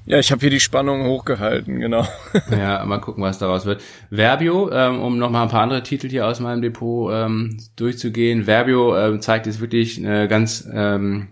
Ja, 0.08 0.18
ich 0.18 0.32
habe 0.32 0.40
hier 0.40 0.48
die 0.48 0.58
Spannung 0.58 1.06
hochgehalten, 1.06 1.80
genau. 1.80 2.02
ja, 2.50 2.82
mal 2.86 2.98
gucken, 2.98 3.22
was 3.22 3.38
daraus 3.38 3.66
wird. 3.66 3.82
Verbio, 4.08 4.70
ähm, 4.72 5.02
um 5.02 5.18
noch 5.18 5.30
mal 5.30 5.42
ein 5.42 5.50
paar 5.50 5.60
andere 5.60 5.82
Titel 5.82 6.08
hier 6.08 6.26
aus 6.26 6.40
meinem 6.40 6.62
Depot 6.62 7.12
ähm, 7.12 7.58
durchzugehen. 7.76 8.44
Verbio 8.44 8.96
ähm, 8.96 9.20
zeigt 9.20 9.44
jetzt 9.44 9.60
wirklich 9.60 9.98
eine 9.98 10.26
ganz 10.26 10.66
ähm, 10.72 11.28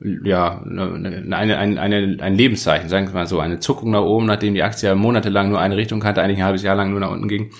ja, 0.00 0.60
eine, 0.62 1.36
eine, 1.36 1.58
eine, 1.58 2.16
ein 2.20 2.34
Lebenszeichen, 2.34 2.88
sagen 2.88 3.06
wir 3.06 3.14
mal 3.14 3.28
so, 3.28 3.38
eine 3.38 3.60
Zuckung 3.60 3.92
nach 3.92 4.02
oben, 4.02 4.26
nachdem 4.26 4.54
die 4.54 4.64
Aktie 4.64 4.92
monatelang 4.96 5.50
nur 5.50 5.60
eine 5.60 5.76
Richtung 5.76 6.02
hatte, 6.02 6.20
eigentlich 6.20 6.38
ein 6.38 6.44
halbes 6.44 6.64
Jahr 6.64 6.74
lang 6.74 6.90
nur 6.90 6.98
nach 6.98 7.12
unten 7.12 7.28
ging. 7.28 7.52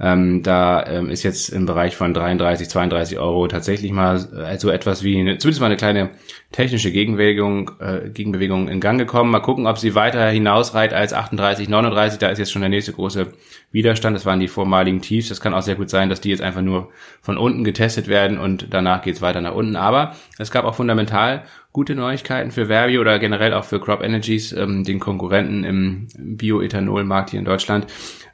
Ähm, 0.00 0.42
da 0.42 0.84
ähm, 0.86 1.08
ist 1.08 1.22
jetzt 1.22 1.50
im 1.50 1.66
Bereich 1.66 1.96
von 1.96 2.12
33, 2.12 2.68
32 2.68 3.18
Euro 3.18 3.46
tatsächlich 3.46 3.92
mal 3.92 4.16
äh, 4.16 4.58
so 4.58 4.68
etwas 4.70 5.02
wie 5.02 5.18
eine, 5.18 5.38
zumindest 5.38 5.60
mal 5.60 5.66
eine 5.66 5.76
kleine 5.76 6.10
technische 6.54 6.92
Gegenbewegung, 6.92 7.72
äh, 7.80 8.10
Gegenbewegung 8.10 8.68
in 8.68 8.78
Gang 8.78 8.96
gekommen. 8.96 9.32
Mal 9.32 9.40
gucken, 9.40 9.66
ob 9.66 9.76
sie 9.76 9.96
weiter 9.96 10.28
hinausreiht 10.28 10.94
als 10.94 11.12
38, 11.12 11.68
39. 11.68 12.20
Da 12.20 12.28
ist 12.28 12.38
jetzt 12.38 12.52
schon 12.52 12.62
der 12.62 12.68
nächste 12.68 12.92
große 12.92 13.32
Widerstand. 13.72 14.14
Das 14.14 14.24
waren 14.24 14.38
die 14.38 14.46
vormaligen 14.46 15.02
Tiefs. 15.02 15.30
Das 15.30 15.40
kann 15.40 15.52
auch 15.52 15.62
sehr 15.62 15.74
gut 15.74 15.90
sein, 15.90 16.08
dass 16.08 16.20
die 16.20 16.30
jetzt 16.30 16.42
einfach 16.42 16.62
nur 16.62 16.90
von 17.22 17.38
unten 17.38 17.64
getestet 17.64 18.06
werden 18.06 18.38
und 18.38 18.68
danach 18.70 19.02
geht's 19.02 19.20
weiter 19.20 19.40
nach 19.40 19.54
unten. 19.54 19.74
Aber 19.74 20.14
es 20.38 20.52
gab 20.52 20.64
auch 20.64 20.76
fundamental 20.76 21.42
gute 21.72 21.96
Neuigkeiten 21.96 22.52
für 22.52 22.66
Verbio 22.68 23.00
oder 23.00 23.18
generell 23.18 23.52
auch 23.52 23.64
für 23.64 23.80
Crop 23.80 24.00
Energies, 24.00 24.52
ähm, 24.52 24.84
den 24.84 25.00
Konkurrenten 25.00 25.64
im 25.64 26.06
Bioethanolmarkt 26.16 27.30
hier 27.30 27.40
in 27.40 27.44
Deutschland. 27.44 27.88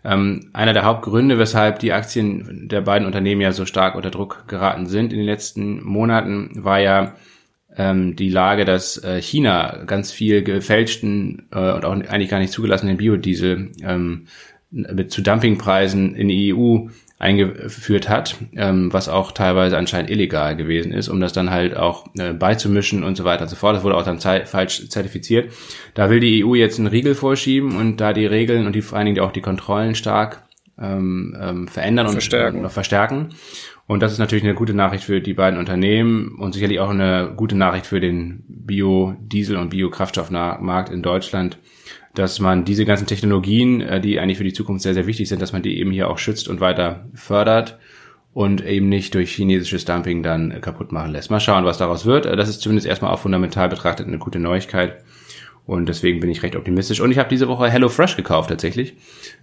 Ähm, 0.04 0.50
einer 0.52 0.74
der 0.74 0.84
Hauptgründe, 0.84 1.38
weshalb 1.38 1.78
die 1.78 1.94
Aktien 1.94 2.68
der 2.68 2.82
beiden 2.82 3.06
Unternehmen 3.06 3.40
ja 3.40 3.52
so 3.52 3.64
stark 3.64 3.94
unter 3.94 4.10
Druck 4.10 4.44
geraten 4.46 4.84
sind 4.84 5.14
in 5.14 5.20
den 5.20 5.26
letzten 5.26 5.82
Monaten, 5.82 6.50
war 6.62 6.80
ja 6.80 7.14
ähm, 7.80 8.14
die 8.14 8.28
Lage, 8.28 8.66
dass 8.66 9.02
äh, 9.02 9.22
China 9.22 9.84
ganz 9.86 10.12
viel 10.12 10.42
gefälschten 10.42 11.46
äh, 11.50 11.72
und 11.72 11.84
auch 11.86 11.92
eigentlich 11.92 12.28
gar 12.28 12.38
nicht 12.38 12.52
zugelassenen 12.52 12.98
Biodiesel 12.98 13.72
ähm, 13.82 14.26
mit 14.70 15.10
zu 15.10 15.22
Dumpingpreisen 15.22 16.14
in 16.14 16.28
die 16.28 16.54
EU 16.54 16.88
eingeführt 17.18 18.08
hat, 18.08 18.36
ähm, 18.54 18.92
was 18.92 19.08
auch 19.08 19.32
teilweise 19.32 19.78
anscheinend 19.78 20.10
illegal 20.10 20.56
gewesen 20.56 20.92
ist, 20.92 21.08
um 21.08 21.20
das 21.20 21.32
dann 21.32 21.50
halt 21.50 21.74
auch 21.74 22.06
äh, 22.18 22.34
beizumischen 22.34 23.02
und 23.02 23.16
so 23.16 23.24
weiter 23.24 23.42
und 23.42 23.48
so 23.48 23.56
fort. 23.56 23.76
Das 23.76 23.82
wurde 23.82 23.96
auch 23.96 24.04
dann 24.04 24.20
falsch 24.20 24.88
zertifiziert. 24.88 25.52
Da 25.94 26.10
will 26.10 26.20
die 26.20 26.44
EU 26.44 26.54
jetzt 26.54 26.78
einen 26.78 26.88
Riegel 26.88 27.14
vorschieben 27.14 27.76
und 27.76 27.98
da 27.98 28.12
die 28.12 28.26
Regeln 28.26 28.66
und 28.66 28.74
die 28.74 28.82
vor 28.82 28.98
allen 28.98 29.06
Dingen 29.06 29.20
auch 29.20 29.32
die 29.32 29.42
Kontrollen 29.42 29.94
stark 29.94 30.42
ähm, 30.80 31.36
ähm, 31.40 31.68
verändern 31.68 32.06
und 32.06 32.12
verstärken. 32.12 32.64
Und 32.64 32.70
verstärken. 32.70 33.28
Und 33.90 34.04
das 34.04 34.12
ist 34.12 34.20
natürlich 34.20 34.44
eine 34.44 34.54
gute 34.54 34.72
Nachricht 34.72 35.02
für 35.02 35.20
die 35.20 35.34
beiden 35.34 35.58
Unternehmen 35.58 36.36
und 36.38 36.52
sicherlich 36.52 36.78
auch 36.78 36.90
eine 36.90 37.32
gute 37.34 37.56
Nachricht 37.56 37.86
für 37.86 37.98
den 37.98 38.44
Biodiesel- 38.46 39.56
und 39.56 39.70
Biokraftstoffmarkt 39.70 40.92
in 40.92 41.02
Deutschland, 41.02 41.58
dass 42.14 42.38
man 42.38 42.64
diese 42.64 42.84
ganzen 42.84 43.08
Technologien, 43.08 43.80
äh, 43.80 44.00
die 44.00 44.20
eigentlich 44.20 44.38
für 44.38 44.44
die 44.44 44.52
Zukunft 44.52 44.84
sehr, 44.84 44.94
sehr 44.94 45.08
wichtig 45.08 45.28
sind, 45.28 45.42
dass 45.42 45.52
man 45.52 45.62
die 45.62 45.80
eben 45.80 45.90
hier 45.90 46.08
auch 46.08 46.18
schützt 46.18 46.46
und 46.46 46.60
weiter 46.60 47.08
fördert 47.14 47.80
und 48.32 48.64
eben 48.64 48.88
nicht 48.88 49.12
durch 49.14 49.34
chinesisches 49.34 49.86
Dumping 49.86 50.22
dann 50.22 50.60
kaputt 50.60 50.92
machen 50.92 51.10
lässt. 51.10 51.32
Mal 51.32 51.40
schauen, 51.40 51.64
was 51.64 51.78
daraus 51.78 52.06
wird. 52.06 52.26
Äh, 52.26 52.36
das 52.36 52.48
ist 52.48 52.60
zumindest 52.60 52.86
erstmal 52.86 53.10
auch 53.10 53.18
fundamental 53.18 53.68
betrachtet 53.68 54.06
eine 54.06 54.18
gute 54.18 54.38
Neuigkeit. 54.38 55.02
Und 55.70 55.88
deswegen 55.88 56.18
bin 56.18 56.28
ich 56.30 56.42
recht 56.42 56.56
optimistisch. 56.56 57.00
Und 57.00 57.12
ich 57.12 57.18
habe 57.18 57.28
diese 57.28 57.46
Woche 57.46 57.70
HelloFresh 57.70 58.16
gekauft 58.16 58.50
tatsächlich. 58.50 58.96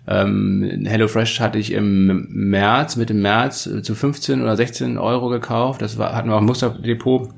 Ähm, 0.10 0.84
HelloFresh 0.86 1.39
hatte 1.39 1.57
ich 1.57 1.72
im 1.72 2.27
März, 2.29 2.98
Mitte 2.98 3.13
März 3.13 3.69
zu 3.81 3.96
15 3.96 4.41
oder 4.41 4.57
16 4.57 4.98
Euro 4.98 5.29
gekauft. 5.29 5.81
Das 5.81 5.98
war, 5.98 6.13
hatten 6.13 6.27
wir 6.27 6.36
auch 6.36 6.41
im 6.41 6.46
Musterdepot 6.48 7.29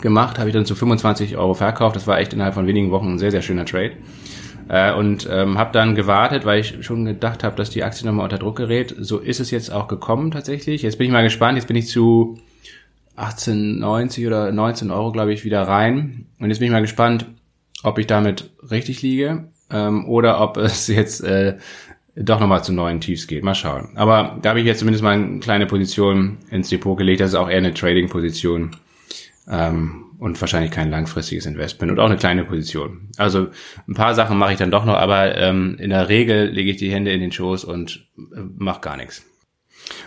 gemacht, 0.00 0.40
habe 0.40 0.48
ich 0.48 0.52
dann 0.52 0.66
zu 0.66 0.74
25 0.74 1.36
Euro 1.36 1.54
verkauft. 1.54 1.94
Das 1.94 2.08
war 2.08 2.18
echt 2.18 2.32
innerhalb 2.32 2.54
von 2.54 2.66
wenigen 2.66 2.90
Wochen 2.90 3.06
ein 3.06 3.18
sehr, 3.20 3.30
sehr 3.30 3.40
schöner 3.40 3.66
Trade. 3.66 3.92
Äh, 4.68 4.94
und 4.94 5.28
ähm, 5.30 5.56
habe 5.56 5.70
dann 5.70 5.94
gewartet, 5.94 6.44
weil 6.44 6.58
ich 6.58 6.84
schon 6.84 7.04
gedacht 7.04 7.44
habe, 7.44 7.54
dass 7.54 7.70
die 7.70 7.84
Aktie 7.84 8.04
nochmal 8.04 8.24
unter 8.24 8.38
Druck 8.38 8.56
gerät. 8.56 8.96
So 8.98 9.18
ist 9.18 9.38
es 9.38 9.52
jetzt 9.52 9.70
auch 9.70 9.86
gekommen 9.86 10.32
tatsächlich. 10.32 10.82
Jetzt 10.82 10.98
bin 10.98 11.06
ich 11.06 11.12
mal 11.12 11.22
gespannt. 11.22 11.56
Jetzt 11.56 11.68
bin 11.68 11.76
ich 11.76 11.86
zu 11.86 12.36
18,90 13.16 14.26
oder 14.26 14.50
19 14.50 14.90
Euro, 14.90 15.12
glaube 15.12 15.32
ich, 15.32 15.44
wieder 15.44 15.62
rein. 15.62 16.26
Und 16.40 16.48
jetzt 16.48 16.58
bin 16.58 16.66
ich 16.66 16.72
mal 16.72 16.80
gespannt, 16.80 17.26
ob 17.82 17.98
ich 17.98 18.06
damit 18.06 18.50
richtig 18.70 19.02
liege 19.02 19.48
ähm, 19.70 20.08
oder 20.08 20.40
ob 20.40 20.56
es 20.56 20.86
jetzt 20.88 21.22
äh, 21.22 21.56
doch 22.14 22.40
nochmal 22.40 22.64
zu 22.64 22.72
neuen 22.72 23.00
Tiefs 23.00 23.26
geht. 23.26 23.44
Mal 23.44 23.54
schauen. 23.54 23.90
Aber 23.94 24.38
da 24.42 24.50
habe 24.50 24.60
ich 24.60 24.66
jetzt 24.66 24.80
zumindest 24.80 25.04
mal 25.04 25.12
eine 25.14 25.38
kleine 25.38 25.66
Position 25.66 26.38
ins 26.50 26.68
Depot 26.68 26.98
gelegt. 26.98 27.20
Das 27.20 27.30
ist 27.30 27.36
auch 27.36 27.48
eher 27.48 27.58
eine 27.58 27.74
Trading-Position. 27.74 28.76
Ähm, 29.48 30.04
und 30.18 30.40
wahrscheinlich 30.40 30.72
kein 30.72 30.90
langfristiges 30.90 31.46
Investment 31.46 31.92
und 31.92 32.00
auch 32.00 32.06
eine 32.06 32.16
kleine 32.16 32.44
Position. 32.44 33.08
Also 33.18 33.48
ein 33.86 33.94
paar 33.94 34.14
Sachen 34.14 34.36
mache 34.36 34.52
ich 34.52 34.58
dann 34.58 34.72
doch 34.72 34.84
noch, 34.84 34.96
aber 34.96 35.36
ähm, 35.36 35.76
in 35.78 35.90
der 35.90 36.08
Regel 36.08 36.48
lege 36.48 36.72
ich 36.72 36.76
die 36.76 36.90
Hände 36.90 37.12
in 37.12 37.20
den 37.20 37.30
Schoß 37.30 37.64
und 37.64 38.08
äh, 38.18 38.40
mache 38.56 38.80
gar 38.80 38.96
nichts. 38.96 39.24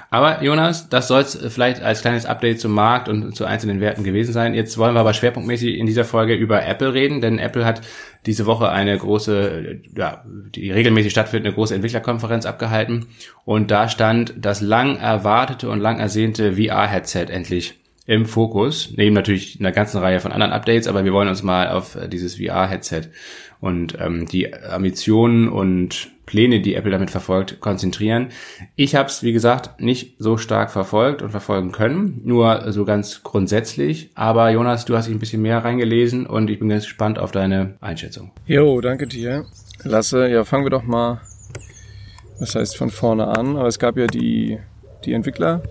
Aber 0.10 0.44
Jonas, 0.44 0.90
das 0.90 1.08
soll 1.08 1.22
es 1.22 1.40
vielleicht 1.50 1.82
als 1.82 2.02
kleines 2.02 2.26
Update 2.26 2.60
zum 2.60 2.74
Markt 2.74 3.08
und 3.08 3.36
zu 3.36 3.46
einzelnen 3.46 3.80
Werten 3.80 4.04
gewesen 4.04 4.34
sein. 4.34 4.54
Jetzt 4.54 4.78
wollen 4.78 4.94
wir 4.94 5.00
aber 5.00 5.14
schwerpunktmäßig 5.14 5.78
in 5.78 5.86
dieser 5.86 6.04
Folge 6.04 6.36
über 6.36 6.66
Apple 6.66 6.94
reden, 6.94 7.22
denn 7.22 7.40
Apple 7.40 7.66
hat 7.66 7.82
diese 8.26 8.46
Woche 8.46 8.70
eine 8.70 8.98
große, 8.98 9.82
ja, 9.96 10.24
die 10.54 10.72
regelmäßig 10.72 11.12
stattfindende 11.12 11.56
große 11.56 11.74
Entwicklerkonferenz 11.74 12.46
abgehalten 12.46 13.08
und 13.46 13.72
da 13.72 13.88
stand 13.90 14.34
das 14.38 14.62
lang 14.62 14.98
erwartete 14.98 15.70
und 15.70 15.80
lang 15.80 16.00
ersehnte 16.00 16.54
VR-Headset 16.54 17.28
endlich 17.30 17.80
im 18.06 18.26
Fokus, 18.26 18.94
neben 18.98 19.16
natürlich 19.16 19.60
einer 19.60 19.72
ganzen 19.72 20.00
Reihe 20.00 20.20
von 20.20 20.32
anderen 20.32 20.52
Updates, 20.52 20.88
aber 20.88 21.06
wir 21.06 21.14
wollen 21.14 21.30
uns 21.30 21.44
mal 21.44 21.70
auf 21.70 21.96
äh, 21.96 22.10
dieses 22.10 22.36
VR-Headset 22.36 23.04
und 23.60 23.98
ähm, 24.00 24.26
die 24.26 24.54
Ambitionen 24.54 25.48
und 25.48 26.10
Pläne, 26.32 26.62
die 26.62 26.76
Apple 26.76 26.92
damit 26.92 27.10
verfolgt, 27.10 27.60
konzentrieren. 27.60 28.30
Ich 28.78 28.96
habe 28.96 29.10
es, 29.10 29.22
wie 29.22 29.34
gesagt, 29.34 29.82
nicht 29.82 30.16
so 30.18 30.38
stark 30.38 30.72
verfolgt 30.72 31.22
und 31.22 31.32
verfolgen 31.32 31.74
können, 31.74 32.22
nur 32.24 32.72
so 32.72 32.86
ganz 32.86 33.22
grundsätzlich. 33.22 34.12
Aber 34.16 34.50
Jonas, 34.50 34.86
du 34.86 34.96
hast 34.96 35.08
dich 35.08 35.14
ein 35.14 35.20
bisschen 35.20 35.42
mehr 35.42 35.62
reingelesen 35.66 36.26
und 36.26 36.50
ich 36.50 36.58
bin 36.58 36.70
ganz 36.70 36.86
gespannt 36.86 37.20
auf 37.20 37.34
deine 37.34 37.76
Einschätzung. 37.82 38.32
Jo, 38.46 38.80
danke 38.80 39.08
dir. 39.08 39.46
Lasse, 39.84 40.30
ja, 40.30 40.46
fangen 40.46 40.64
wir 40.64 40.70
doch 40.70 40.84
mal, 40.84 41.20
das 42.40 42.56
heißt 42.56 42.78
von 42.78 42.92
vorne 42.92 43.28
an, 43.28 43.58
aber 43.58 43.68
es 43.68 43.78
gab 43.78 43.98
ja 43.98 44.08
die, 44.08 44.58
die 45.04 45.12
Entwickler 45.12 45.62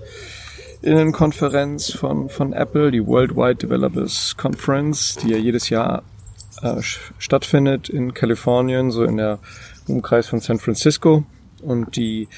Innenkonferenz 0.83 1.91
von, 1.91 2.29
von 2.29 2.53
Apple, 2.53 2.91
die 2.91 3.07
Worldwide 3.07 3.55
Developers 3.55 4.37
Conference, 4.37 5.17
die 5.17 5.31
ja 5.31 5.39
jedes 5.39 5.71
Jahr 5.71 6.03
äh, 6.61 6.83
stattfindet 7.19 7.89
in 7.89 8.13
Kalifornien, 8.13 8.91
so 8.91 9.05
in 9.05 9.17
der 9.17 9.39
Umkreis 9.87 10.29
von 10.29 10.41
San 10.41 10.59
Francisco. 10.59 11.25
Und 11.63 11.97
die 11.97 12.29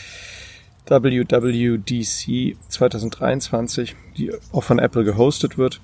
WWDC 0.86 2.56
2023, 2.68 3.96
die 4.16 4.32
auch 4.52 4.64
von 4.64 4.78
Apple 4.78 5.04
gehostet 5.04 5.58
wird, 5.58 5.80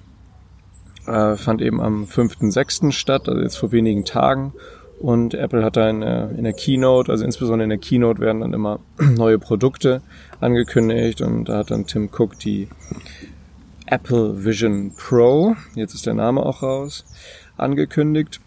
äh, 1.06 1.36
fand 1.36 1.62
eben 1.62 1.80
am 1.80 2.04
5.6. 2.04 2.92
statt, 2.92 3.28
also 3.28 3.40
jetzt 3.40 3.56
vor 3.56 3.72
wenigen 3.72 4.04
Tagen. 4.04 4.52
Und 4.98 5.34
Apple 5.34 5.64
hat 5.64 5.76
da 5.76 5.88
in 5.88 6.00
der, 6.00 6.30
in 6.30 6.42
der 6.42 6.52
Keynote, 6.52 7.12
also 7.12 7.24
insbesondere 7.24 7.64
in 7.64 7.70
der 7.70 7.78
Keynote 7.78 8.20
werden 8.20 8.40
dann 8.40 8.52
immer 8.52 8.80
neue 8.98 9.38
Produkte 9.38 10.02
angekündigt 10.40 11.20
und 11.20 11.48
da 11.48 11.58
hat 11.58 11.70
dann 11.70 11.86
Tim 11.86 12.10
Cook 12.12 12.38
die 12.40 12.68
Apple 13.86 14.44
Vision 14.44 14.92
Pro, 14.96 15.56
jetzt 15.74 15.94
ist 15.94 16.04
der 16.04 16.14
Name 16.14 16.44
auch 16.44 16.62
raus, 16.62 17.06
angekündigt. 17.56 18.40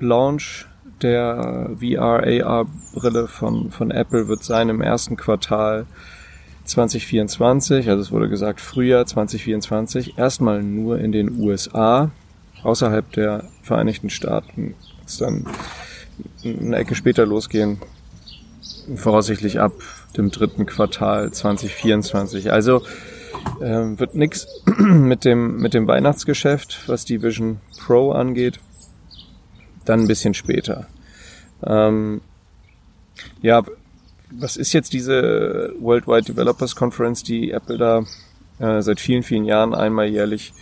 Launch 0.00 0.66
der 1.04 1.70
VR-AR-Brille 1.78 3.28
von, 3.28 3.70
von 3.70 3.90
Apple 3.90 4.26
wird 4.26 4.42
sein 4.42 4.70
im 4.70 4.80
ersten 4.80 5.16
Quartal 5.16 5.86
2024, 6.64 7.90
also 7.90 8.02
es 8.02 8.10
wurde 8.10 8.28
gesagt 8.28 8.60
Frühjahr 8.60 9.04
2024, 9.04 10.18
erstmal 10.18 10.62
nur 10.62 10.98
in 10.98 11.12
den 11.12 11.38
USA, 11.38 12.10
außerhalb 12.62 13.12
der 13.12 13.44
Vereinigten 13.62 14.08
Staaten 14.08 14.74
es 15.06 15.18
dann 15.18 15.46
eine 16.42 16.76
Ecke 16.76 16.94
später 16.94 17.26
losgehen, 17.26 17.78
voraussichtlich 18.96 19.60
ab 19.60 19.72
dem 20.16 20.30
dritten 20.30 20.64
Quartal 20.64 21.30
2024. 21.30 22.50
Also 22.50 22.82
ähm, 23.60 23.98
wird 23.98 24.14
nix 24.14 24.46
mit 24.78 25.24
dem, 25.24 25.58
mit 25.58 25.74
dem 25.74 25.86
Weihnachtsgeschäft, 25.86 26.88
was 26.88 27.04
die 27.04 27.22
Vision 27.22 27.58
Pro 27.78 28.12
angeht. 28.12 28.60
Dann 29.84 30.00
ein 30.00 30.08
bisschen 30.08 30.32
später. 30.32 30.86
Ähm, 31.66 32.20
ja, 33.42 33.62
was 34.30 34.56
ist 34.56 34.72
jetzt 34.72 34.92
diese 34.92 35.72
Worldwide 35.78 36.24
Developers 36.24 36.74
Conference, 36.74 37.22
die 37.22 37.50
Apple 37.50 37.78
da 37.78 38.04
äh, 38.58 38.82
seit 38.82 39.00
vielen, 39.00 39.22
vielen 39.22 39.44
Jahren 39.44 39.74
einmal 39.74 40.06
jährlich 40.06 40.52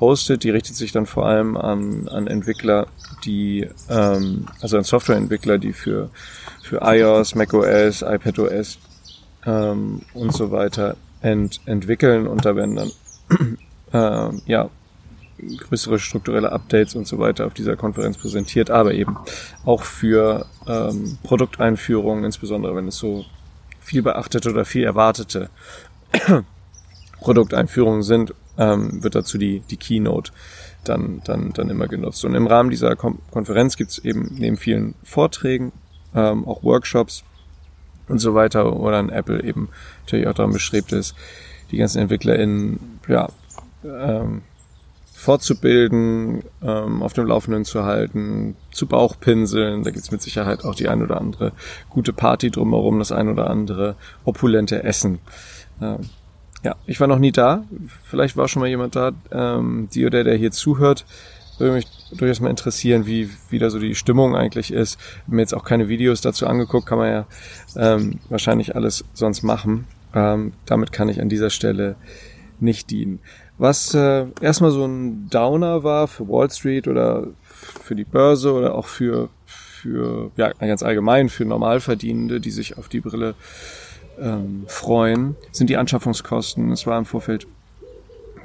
hostet? 0.00 0.44
Die 0.44 0.50
richtet 0.50 0.76
sich 0.76 0.92
dann 0.92 1.06
vor 1.06 1.26
allem 1.26 1.56
an, 1.56 2.08
an 2.08 2.26
Entwickler, 2.26 2.88
die, 3.24 3.68
ähm, 3.88 4.46
also 4.60 4.76
an 4.76 4.84
Softwareentwickler, 4.84 5.58
die 5.58 5.72
für, 5.72 6.10
für 6.62 6.80
iOS, 6.82 7.34
macOS, 7.34 8.02
iPadOS 8.02 8.78
ähm, 9.46 10.02
und 10.14 10.32
so 10.32 10.50
weiter 10.50 10.96
ent, 11.22 11.60
entwickeln 11.66 12.26
und 12.26 12.44
da 12.44 12.54
werden 12.56 12.76
dann 12.76 12.90
äh, 13.92 14.36
ja 14.46 14.70
größere 15.68 15.98
strukturelle 15.98 16.52
Updates 16.52 16.94
und 16.94 17.06
so 17.06 17.18
weiter 17.18 17.46
auf 17.46 17.54
dieser 17.54 17.76
Konferenz 17.76 18.16
präsentiert, 18.16 18.70
aber 18.70 18.94
eben 18.94 19.16
auch 19.64 19.82
für 19.82 20.46
ähm, 20.66 21.18
Produkteinführungen, 21.22 22.24
insbesondere 22.24 22.76
wenn 22.76 22.88
es 22.88 22.96
so 22.96 23.24
viel 23.80 24.02
beachtete 24.02 24.50
oder 24.50 24.64
viel 24.64 24.84
erwartete 24.84 25.50
Produkteinführungen 27.20 28.02
sind, 28.02 28.34
ähm, 28.58 29.02
wird 29.02 29.14
dazu 29.14 29.38
die, 29.38 29.60
die 29.60 29.76
Keynote 29.76 30.32
dann, 30.84 31.22
dann, 31.24 31.52
dann 31.52 31.70
immer 31.70 31.88
genutzt. 31.88 32.24
Und 32.24 32.34
im 32.34 32.46
Rahmen 32.46 32.70
dieser 32.70 32.96
Kon 32.96 33.18
Konferenz 33.30 33.76
gibt 33.76 33.92
es 33.92 33.98
eben 33.98 34.34
neben 34.38 34.56
vielen 34.56 34.94
Vorträgen 35.02 35.72
ähm, 36.14 36.46
auch 36.46 36.62
Workshops 36.62 37.24
und 38.08 38.18
so 38.18 38.34
weiter, 38.34 38.78
wo 38.78 38.90
dann 38.90 39.08
Apple 39.08 39.42
eben 39.42 39.68
natürlich 40.02 40.26
auch 40.26 40.34
daran 40.34 40.52
bestrebt 40.52 40.92
ist, 40.92 41.14
die 41.70 41.78
ganzen 41.78 42.02
EntwicklerInnen 42.02 43.00
ja, 43.08 43.28
ähm, 43.84 44.42
fortzubilden, 45.22 46.42
ähm, 46.62 47.02
auf 47.02 47.12
dem 47.12 47.26
Laufenden 47.26 47.64
zu 47.64 47.84
halten, 47.84 48.56
zu 48.72 48.86
Bauchpinseln. 48.86 49.84
Da 49.84 49.90
gibt's 49.90 50.10
mit 50.10 50.20
Sicherheit 50.20 50.64
auch 50.64 50.74
die 50.74 50.88
ein 50.88 51.00
oder 51.00 51.20
andere 51.20 51.52
gute 51.88 52.12
Party 52.12 52.50
drumherum, 52.50 52.98
das 52.98 53.12
ein 53.12 53.28
oder 53.28 53.48
andere 53.48 53.94
opulente 54.24 54.82
Essen. 54.82 55.20
Ähm, 55.80 56.00
ja, 56.64 56.74
ich 56.86 56.98
war 56.98 57.06
noch 57.06 57.20
nie 57.20 57.30
da. 57.30 57.64
Vielleicht 58.02 58.36
war 58.36 58.48
schon 58.48 58.60
mal 58.60 58.68
jemand 58.68 58.96
da. 58.96 59.12
Ähm, 59.30 59.88
die 59.94 60.04
oder 60.06 60.24
der 60.24 60.34
hier 60.34 60.50
zuhört, 60.50 61.04
würde 61.58 61.74
mich 61.74 61.86
durchaus 62.16 62.40
mal 62.40 62.50
interessieren, 62.50 63.06
wie, 63.06 63.30
wie 63.48 63.60
da 63.60 63.70
so 63.70 63.78
die 63.78 63.94
Stimmung 63.94 64.34
eigentlich 64.34 64.72
ist. 64.72 64.98
Hab 65.26 65.34
mir 65.34 65.42
jetzt 65.42 65.54
auch 65.54 65.64
keine 65.64 65.88
Videos 65.88 66.20
dazu 66.20 66.48
angeguckt, 66.48 66.86
kann 66.86 66.98
man 66.98 67.10
ja 67.10 67.26
ähm, 67.76 68.18
wahrscheinlich 68.28 68.74
alles 68.74 69.04
sonst 69.14 69.44
machen. 69.44 69.86
Ähm, 70.14 70.52
damit 70.66 70.90
kann 70.90 71.08
ich 71.08 71.20
an 71.20 71.28
dieser 71.28 71.50
Stelle 71.50 71.94
nicht 72.58 72.90
dienen. 72.90 73.20
Was 73.62 73.94
äh, 73.94 74.26
erstmal 74.40 74.72
so 74.72 74.84
ein 74.84 75.30
Downer 75.30 75.84
war 75.84 76.08
für 76.08 76.26
Wall 76.26 76.50
Street 76.50 76.88
oder 76.88 77.28
für 77.80 77.94
die 77.94 78.02
Börse 78.02 78.52
oder 78.52 78.74
auch 78.74 78.86
für, 78.88 79.28
für 79.46 80.32
ja, 80.36 80.50
ganz 80.54 80.82
allgemein 80.82 81.28
für 81.28 81.44
Normalverdienende, 81.44 82.40
die 82.40 82.50
sich 82.50 82.76
auf 82.76 82.88
die 82.88 82.98
Brille 82.98 83.36
ähm, 84.20 84.64
freuen, 84.66 85.36
sind 85.52 85.70
die 85.70 85.76
Anschaffungskosten. 85.76 86.72
Es 86.72 86.88
war 86.88 86.98
im 86.98 87.04
Vorfeld 87.04 87.46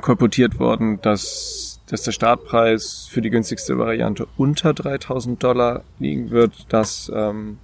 kolportiert 0.01 0.59
worden, 0.59 1.01
dass, 1.01 1.79
dass 1.87 2.03
der 2.03 2.11
Startpreis 2.11 3.07
für 3.09 3.23
die 3.23 3.31
günstigste 3.31 3.79
Variante 3.79 4.27
unter 4.37 4.75
3000 4.75 5.41
Dollar 5.41 5.81
liegen 5.97 6.29
wird. 6.29 6.67
Das 6.69 7.11
ähm, 7.11 7.57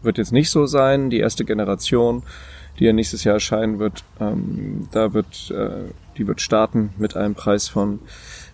wird 0.00 0.16
jetzt 0.16 0.32
nicht 0.32 0.50
so 0.50 0.66
sein. 0.66 1.10
Die 1.10 1.18
erste 1.18 1.44
Generation, 1.44 2.22
die 2.80 2.86
ja 2.86 2.92
nächstes 2.92 3.22
Jahr 3.24 3.34
erscheinen 3.34 3.78
wird, 3.78 4.04
ähm, 4.20 4.88
da 4.90 5.14
wird 5.14 5.50
äh, 5.50 5.90
die 6.16 6.26
wird 6.26 6.40
starten 6.40 6.94
mit 6.98 7.16
einem 7.16 7.34
Preis 7.34 7.68
von 7.68 8.00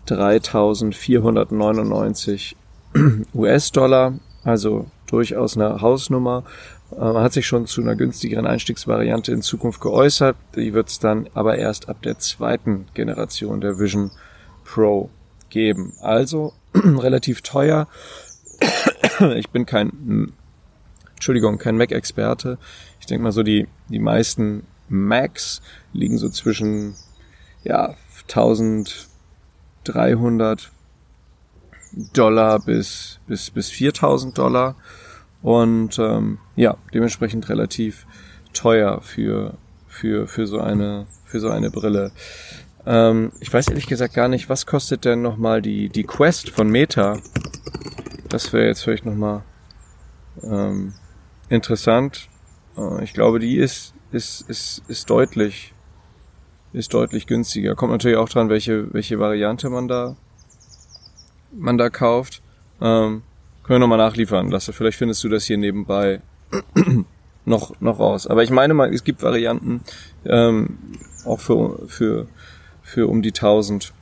3.499 0.08 2.56
US-Dollar, 3.34 4.14
also 4.44 4.86
durchaus 5.06 5.56
eine 5.56 5.80
Hausnummer. 5.80 6.44
Äh, 6.92 7.00
man 7.00 7.22
hat 7.22 7.32
sich 7.32 7.46
schon 7.46 7.66
zu 7.66 7.80
einer 7.80 7.96
günstigeren 7.96 8.46
Einstiegsvariante 8.46 9.32
in 9.32 9.40
Zukunft 9.42 9.80
geäußert. 9.80 10.36
Die 10.54 10.74
wird 10.74 10.88
es 10.88 11.00
dann 11.00 11.28
aber 11.34 11.58
erst 11.58 11.88
ab 11.88 12.02
der 12.02 12.18
zweiten 12.18 12.86
Generation 12.94 13.60
der 13.60 13.78
Vision 13.78 14.10
Pro 14.64 15.10
geben. 15.50 15.92
Also 16.00 16.52
relativ 16.74 17.42
teuer. 17.42 17.88
Ich 19.36 19.48
bin 19.48 19.64
kein, 19.64 20.34
Entschuldigung, 21.16 21.58
kein 21.58 21.76
Mac-Experte. 21.76 22.58
Ich 23.00 23.06
denke 23.06 23.24
mal 23.24 23.32
so, 23.32 23.42
die, 23.42 23.66
die 23.88 23.98
meisten 23.98 24.64
Macs 24.88 25.60
liegen 25.92 26.18
so 26.18 26.28
zwischen 26.28 26.94
ja, 27.64 27.96
1300 28.28 30.70
Dollar 32.12 32.60
bis, 32.60 33.18
bis, 33.26 33.50
bis 33.50 33.70
4000 33.70 34.36
Dollar 34.36 34.76
und 35.42 35.98
ähm, 35.98 36.38
ja, 36.54 36.76
dementsprechend 36.92 37.48
relativ 37.48 38.06
teuer 38.52 39.00
für, 39.00 39.54
für, 39.88 40.28
für, 40.28 40.46
so, 40.46 40.60
eine, 40.60 41.06
für 41.24 41.40
so 41.40 41.48
eine 41.48 41.70
Brille. 41.70 42.12
Ähm, 42.84 43.32
ich 43.40 43.52
weiß 43.52 43.68
ehrlich 43.68 43.86
gesagt 43.86 44.14
gar 44.14 44.28
nicht, 44.28 44.48
was 44.48 44.66
kostet 44.66 45.04
denn 45.04 45.22
nochmal 45.22 45.62
die, 45.62 45.88
die 45.88 46.04
Quest 46.04 46.50
von 46.50 46.68
Meta? 46.68 47.18
Das 48.28 48.52
wäre 48.52 48.66
jetzt 48.66 48.82
vielleicht 48.82 49.06
nochmal 49.06 49.42
ähm, 50.42 50.94
interessant. 51.48 52.28
Äh, 52.76 53.04
ich 53.04 53.12
glaube, 53.12 53.38
die 53.38 53.56
ist, 53.56 53.94
ist, 54.12 54.48
ist, 54.48 54.82
ist 54.88 55.10
deutlich 55.10 55.72
ist 56.76 56.92
deutlich 56.92 57.26
günstiger. 57.26 57.74
Kommt 57.74 57.92
natürlich 57.92 58.18
auch 58.18 58.28
dran, 58.28 58.50
welche, 58.50 58.92
welche 58.92 59.18
Variante 59.18 59.70
man 59.70 59.88
da, 59.88 60.14
man 61.52 61.78
da 61.78 61.88
kauft. 61.88 62.42
Ähm, 62.82 63.22
können 63.62 63.76
wir 63.76 63.78
nochmal 63.78 63.98
nachliefern 63.98 64.50
lassen. 64.50 64.74
Vielleicht 64.74 64.98
findest 64.98 65.24
du 65.24 65.30
das 65.30 65.46
hier 65.46 65.56
nebenbei 65.56 66.20
noch, 67.46 67.80
noch 67.80 67.98
raus. 67.98 68.26
Aber 68.26 68.42
ich 68.42 68.50
meine 68.50 68.74
mal, 68.74 68.92
es 68.92 69.04
gibt 69.04 69.22
Varianten, 69.22 69.80
ähm, 70.26 70.78
auch 71.24 71.40
für, 71.40 71.80
für, 71.88 72.28
für 72.82 73.08
um 73.08 73.22
die 73.22 73.30
1000 73.30 73.94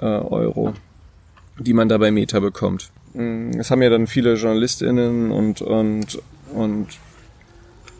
äh, 0.00 0.04
Euro, 0.04 0.74
die 1.58 1.72
man 1.72 1.88
da 1.88 1.96
bei 1.96 2.10
Meta 2.10 2.38
bekommt. 2.38 2.90
Mm, 3.14 3.52
es 3.58 3.70
haben 3.70 3.80
ja 3.82 3.88
dann 3.90 4.06
viele 4.06 4.34
JournalistInnen 4.34 5.32
und, 5.32 5.62
und, 5.62 6.20
und 6.52 6.88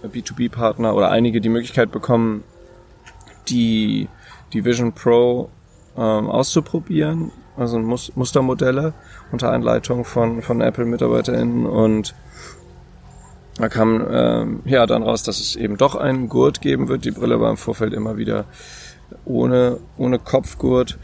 B2B-Partner 0.03 0.95
oder 0.95 1.11
einige 1.11 1.41
die 1.41 1.49
Möglichkeit 1.49 1.93
bekommen, 1.93 2.45
die, 3.49 4.09
die 4.53 4.65
Vision 4.65 4.93
Pro 4.93 5.51
ähm, 5.97 6.29
auszuprobieren, 6.29 7.33
also 7.57 7.79
Mus 7.79 8.13
Mustermodelle 8.15 8.95
unter 9.33 9.51
Einleitung 9.51 10.05
von, 10.05 10.43
von 10.43 10.61
Apple-MitarbeiterInnen 10.61 11.67
und 11.67 12.15
da 13.59 13.69
kam 13.69 14.07
ähm, 14.11 14.61
ja 14.65 14.87
dann 14.87 15.03
raus, 15.03 15.23
dass 15.23 15.39
es 15.39 15.55
eben 15.55 15.77
doch 15.77 15.95
einen 15.95 16.31
Gurt 16.31 16.63
geben 16.63 16.89
wird. 16.89 17.05
Die 17.05 17.11
Brille 17.11 17.41
war 17.41 17.51
im 17.51 17.59
Vorfeld 17.59 17.93
immer 17.93 18.17
wieder 18.17 18.47
ohne, 19.27 19.79
ohne 19.99 20.19
Kopfgurt 20.19 20.99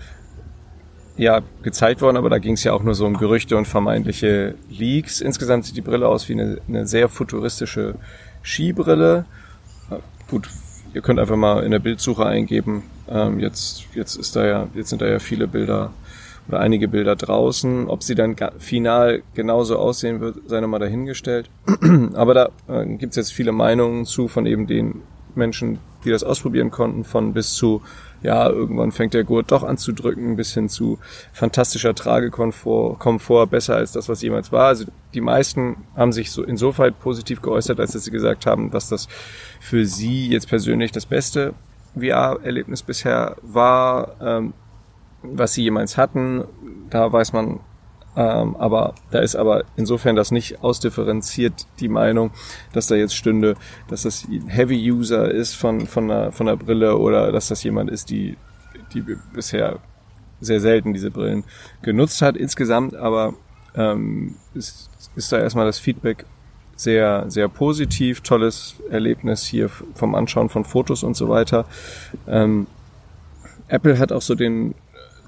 ja, 1.17 1.41
gezeigt 1.63 2.03
worden, 2.03 2.17
aber 2.17 2.31
da 2.31 2.39
ging 2.39 2.55
es 2.55 2.65
ja 2.65 2.73
auch 2.73 2.83
nur 2.83 2.95
so 2.95 3.07
um 3.07 3.17
Gerüchte 3.17 3.57
und 3.57 3.67
vermeintliche 3.67 4.55
Leaks. 4.69 5.21
Insgesamt 5.21 5.65
sieht 5.65 5.77
die 5.77 5.83
Brille 5.83 6.09
aus 6.09 6.29
wie 6.29 6.35
eine, 6.35 6.59
eine 6.69 6.87
sehr 6.87 7.09
futuristische 7.09 7.95
Skibrille. 8.43 9.25
Gut, 10.29 10.49
ihr 10.93 11.01
könnt 11.03 11.19
einfach 11.19 11.37
mal 11.37 11.65
in 11.65 11.71
der 11.71 11.79
Bildsuche 11.79 12.27
eingeben. 12.27 12.83
Ähm, 13.09 13.39
jetzt, 13.41 13.85
jetzt 13.95 14.17
ist 14.17 14.37
da 14.37 14.47
ja, 14.47 14.69
jetzt 14.75 14.91
sind 14.91 15.01
da 15.01 15.07
ja 15.07 15.19
viele 15.19 15.47
Bilder 15.47 15.93
oder 16.49 16.61
einige 16.61 16.89
Bilder 16.89 17.17
draußen. 17.17 17.89
Ob 17.89 18.03
sie 18.03 18.15
dann 18.15 18.37
final 18.59 19.23
genauso 19.35 19.79
aussehen 19.79 20.21
wird, 20.21 20.37
sei 20.49 20.61
nochmal 20.61 20.81
dahingestellt. 20.81 21.51
Aber 22.15 22.35
da 22.35 22.49
äh, 22.69 22.87
gibt 22.87 23.11
es 23.11 23.17
jetzt 23.17 23.33
viele 23.33 23.53
Meinungen 23.53 24.05
zu 24.05 24.29
von 24.29 24.47
eben 24.47 24.67
den 24.67 25.03
Menschen, 25.35 25.79
die 26.05 26.11
das 26.11 26.25
ausprobieren 26.25 26.71
konnten, 26.71 27.05
von 27.05 27.33
bis 27.33 27.55
zu, 27.55 27.83
ja, 28.27 28.51
irgendwann 28.51 28.91
fängt 28.91 29.15
der 29.15 29.23
Gurt 29.23 29.53
doch 29.53 29.63
an 29.63 29.79
zu 29.79 29.93
drücken, 29.93 30.35
bis 30.35 30.53
hin 30.53 30.69
zu 30.69 30.99
fantastischer 31.33 31.95
Tragekomfort, 31.95 32.99
Komfort, 32.99 33.47
besser 33.47 33.77
als 33.77 33.93
das, 33.93 34.09
was 34.09 34.21
jemals 34.21 34.51
war. 34.51 34.67
Also 34.67 34.87
die 35.15 35.21
meisten 35.21 35.77
haben 35.95 36.13
sich 36.13 36.33
so 36.33 36.43
insofern 36.43 36.93
positiv 36.93 37.41
geäußert, 37.41 37.79
als 37.79 37.93
dass 37.93 38.03
sie 38.03 38.11
gesagt 38.11 38.45
haben, 38.45 38.73
dass 38.73 38.89
das 38.89 39.07
für 39.61 39.87
sie 39.87 40.27
jetzt 40.29 40.49
persönlich 40.49 40.91
das 40.91 41.07
beste 41.07 41.55
VR-Erlebnis 41.95 42.83
bisher 42.83 43.37
war, 43.43 44.17
ähm, 44.21 44.55
was 45.23 45.55
sie 45.55 45.63
jemals 45.63 45.97
hatten. 45.97 46.43
Da 46.91 47.13
weiß 47.13 47.33
man 47.33 47.61
ähm, 48.17 48.57
aber 48.57 48.95
da 49.11 49.19
ist 49.19 49.37
aber 49.37 49.65
insofern 49.77 50.17
das 50.17 50.31
nicht 50.31 50.65
ausdifferenziert 50.65 51.67
die 51.81 51.89
Meinung, 51.89 52.31
dass 52.73 52.87
da 52.87 52.95
jetzt 52.95 53.15
stünde, 53.15 53.57
dass 53.89 54.03
das 54.03 54.25
ein 54.25 54.49
Heavy 54.49 54.91
User 54.91 55.31
ist 55.31 55.55
von, 55.55 55.87
von, 55.87 56.11
einer, 56.11 56.33
von 56.33 56.49
einer 56.49 56.57
Brille 56.57 56.97
oder 56.97 57.31
dass 57.31 57.49
das 57.49 57.63
jemand 57.63 57.91
ist, 57.91 58.09
die, 58.09 58.37
die 58.95 59.05
bisher 59.35 59.81
sehr 60.41 60.61
selten 60.61 60.95
diese 60.95 61.11
Brillen 61.11 61.45
genutzt 61.83 62.23
hat. 62.23 62.37
Insgesamt 62.37 62.95
aber 62.95 63.35
ähm, 63.75 64.37
ist, 64.55 64.91
ist 65.15 65.31
da 65.31 65.39
erstmal 65.39 65.67
das 65.67 65.79
Feedback 65.79 66.25
sehr, 66.75 67.25
sehr 67.29 67.49
positiv, 67.49 68.23
tolles 68.23 68.77
Erlebnis 68.91 69.45
hier 69.45 69.69
vom 69.95 70.15
Anschauen 70.15 70.49
von 70.49 70.65
Fotos 70.65 71.03
und 71.03 71.17
so 71.17 71.29
weiter. 71.29 71.67
Ähm, 72.27 72.67
Apple 73.69 73.99
hat 73.99 74.13
auch 74.13 74.23
so 74.23 74.35
den 74.35 74.75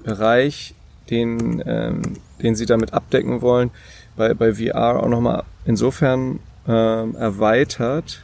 Bereich 0.03 0.73
den, 1.09 1.63
ähm, 1.65 2.01
den 2.41 2.55
sie 2.55 2.65
damit 2.65 2.93
abdecken 2.93 3.41
wollen, 3.41 3.71
bei, 4.15 4.33
bei 4.33 4.53
VR 4.53 5.01
auch 5.01 5.07
nochmal 5.07 5.43
insofern 5.65 6.39
ähm, 6.67 7.15
erweitert, 7.15 8.23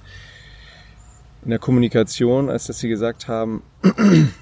in 1.43 1.51
der 1.51 1.59
Kommunikation, 1.59 2.49
als 2.49 2.65
dass 2.65 2.79
sie 2.79 2.89
gesagt 2.89 3.27
haben, 3.27 3.61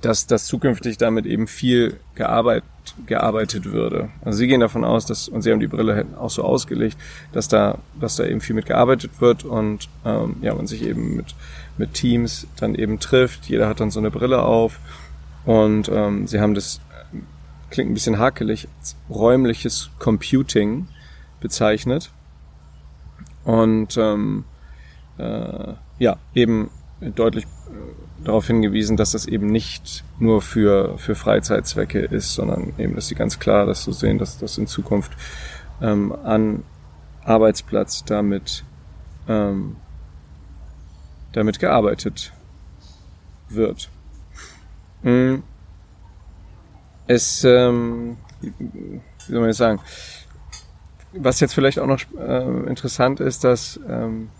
dass, 0.00 0.26
dass 0.26 0.46
zukünftig 0.46 0.98
damit 0.98 1.26
eben 1.26 1.46
viel 1.46 1.98
gearbeitet, 2.14 2.68
gearbeitet 3.06 3.64
würde. 3.66 4.10
Also 4.22 4.38
sie 4.38 4.46
gehen 4.46 4.60
davon 4.60 4.84
aus, 4.84 5.06
dass, 5.06 5.28
und 5.28 5.42
sie 5.42 5.50
haben 5.50 5.60
die 5.60 5.66
Brille 5.66 6.06
auch 6.18 6.30
so 6.30 6.42
ausgelegt, 6.42 6.98
dass 7.32 7.48
da, 7.48 7.78
dass 7.98 8.16
da 8.16 8.24
eben 8.24 8.40
viel 8.40 8.54
mit 8.54 8.66
gearbeitet 8.66 9.20
wird 9.20 9.44
und 9.44 9.88
ähm, 10.04 10.36
ja, 10.42 10.54
man 10.54 10.66
sich 10.66 10.82
eben 10.82 11.16
mit, 11.16 11.34
mit 11.78 11.94
Teams 11.94 12.46
dann 12.56 12.74
eben 12.74 13.00
trifft. 13.00 13.46
Jeder 13.46 13.68
hat 13.68 13.80
dann 13.80 13.90
so 13.90 14.00
eine 14.00 14.10
Brille 14.10 14.42
auf 14.42 14.80
und 15.46 15.88
ähm, 15.88 16.26
sie 16.26 16.40
haben 16.40 16.54
das, 16.54 16.80
klingt 17.74 17.90
ein 17.90 17.94
bisschen 17.94 18.20
hakelig, 18.20 18.68
als 18.78 18.94
räumliches 19.10 19.90
Computing 19.98 20.86
bezeichnet. 21.40 22.12
Und 23.42 23.96
ähm, 23.96 24.44
äh, 25.18 25.74
ja, 25.98 26.16
eben 26.34 26.70
deutlich 27.00 27.44
äh, 27.44 28.24
darauf 28.24 28.46
hingewiesen, 28.46 28.96
dass 28.96 29.10
das 29.10 29.26
eben 29.26 29.48
nicht 29.48 30.04
nur 30.20 30.40
für, 30.40 30.96
für 30.98 31.16
Freizeitzwecke 31.16 31.98
ist, 31.98 32.34
sondern 32.34 32.74
eben, 32.78 32.94
dass 32.94 33.08
sie 33.08 33.16
ganz 33.16 33.40
klar 33.40 33.66
das 33.66 33.82
so 33.82 33.90
sehen, 33.90 34.18
dass 34.18 34.38
das 34.38 34.56
in 34.56 34.68
Zukunft 34.68 35.10
ähm, 35.82 36.14
an 36.22 36.62
Arbeitsplatz 37.24 38.04
damit, 38.04 38.64
ähm, 39.26 39.74
damit 41.32 41.58
gearbeitet 41.58 42.32
wird. 43.48 43.90
Mm. 45.02 45.42
Es, 47.06 47.44
ähm, 47.44 48.16
wie 48.40 48.52
soll 49.28 49.40
man 49.40 49.48
jetzt 49.48 49.58
sagen, 49.58 49.80
was 51.12 51.40
jetzt 51.40 51.54
vielleicht 51.54 51.78
auch 51.78 51.86
noch 51.86 52.00
äh, 52.18 52.68
interessant 52.68 53.20
ist, 53.20 53.44
dass 53.44 53.78
ähm, 53.88 54.30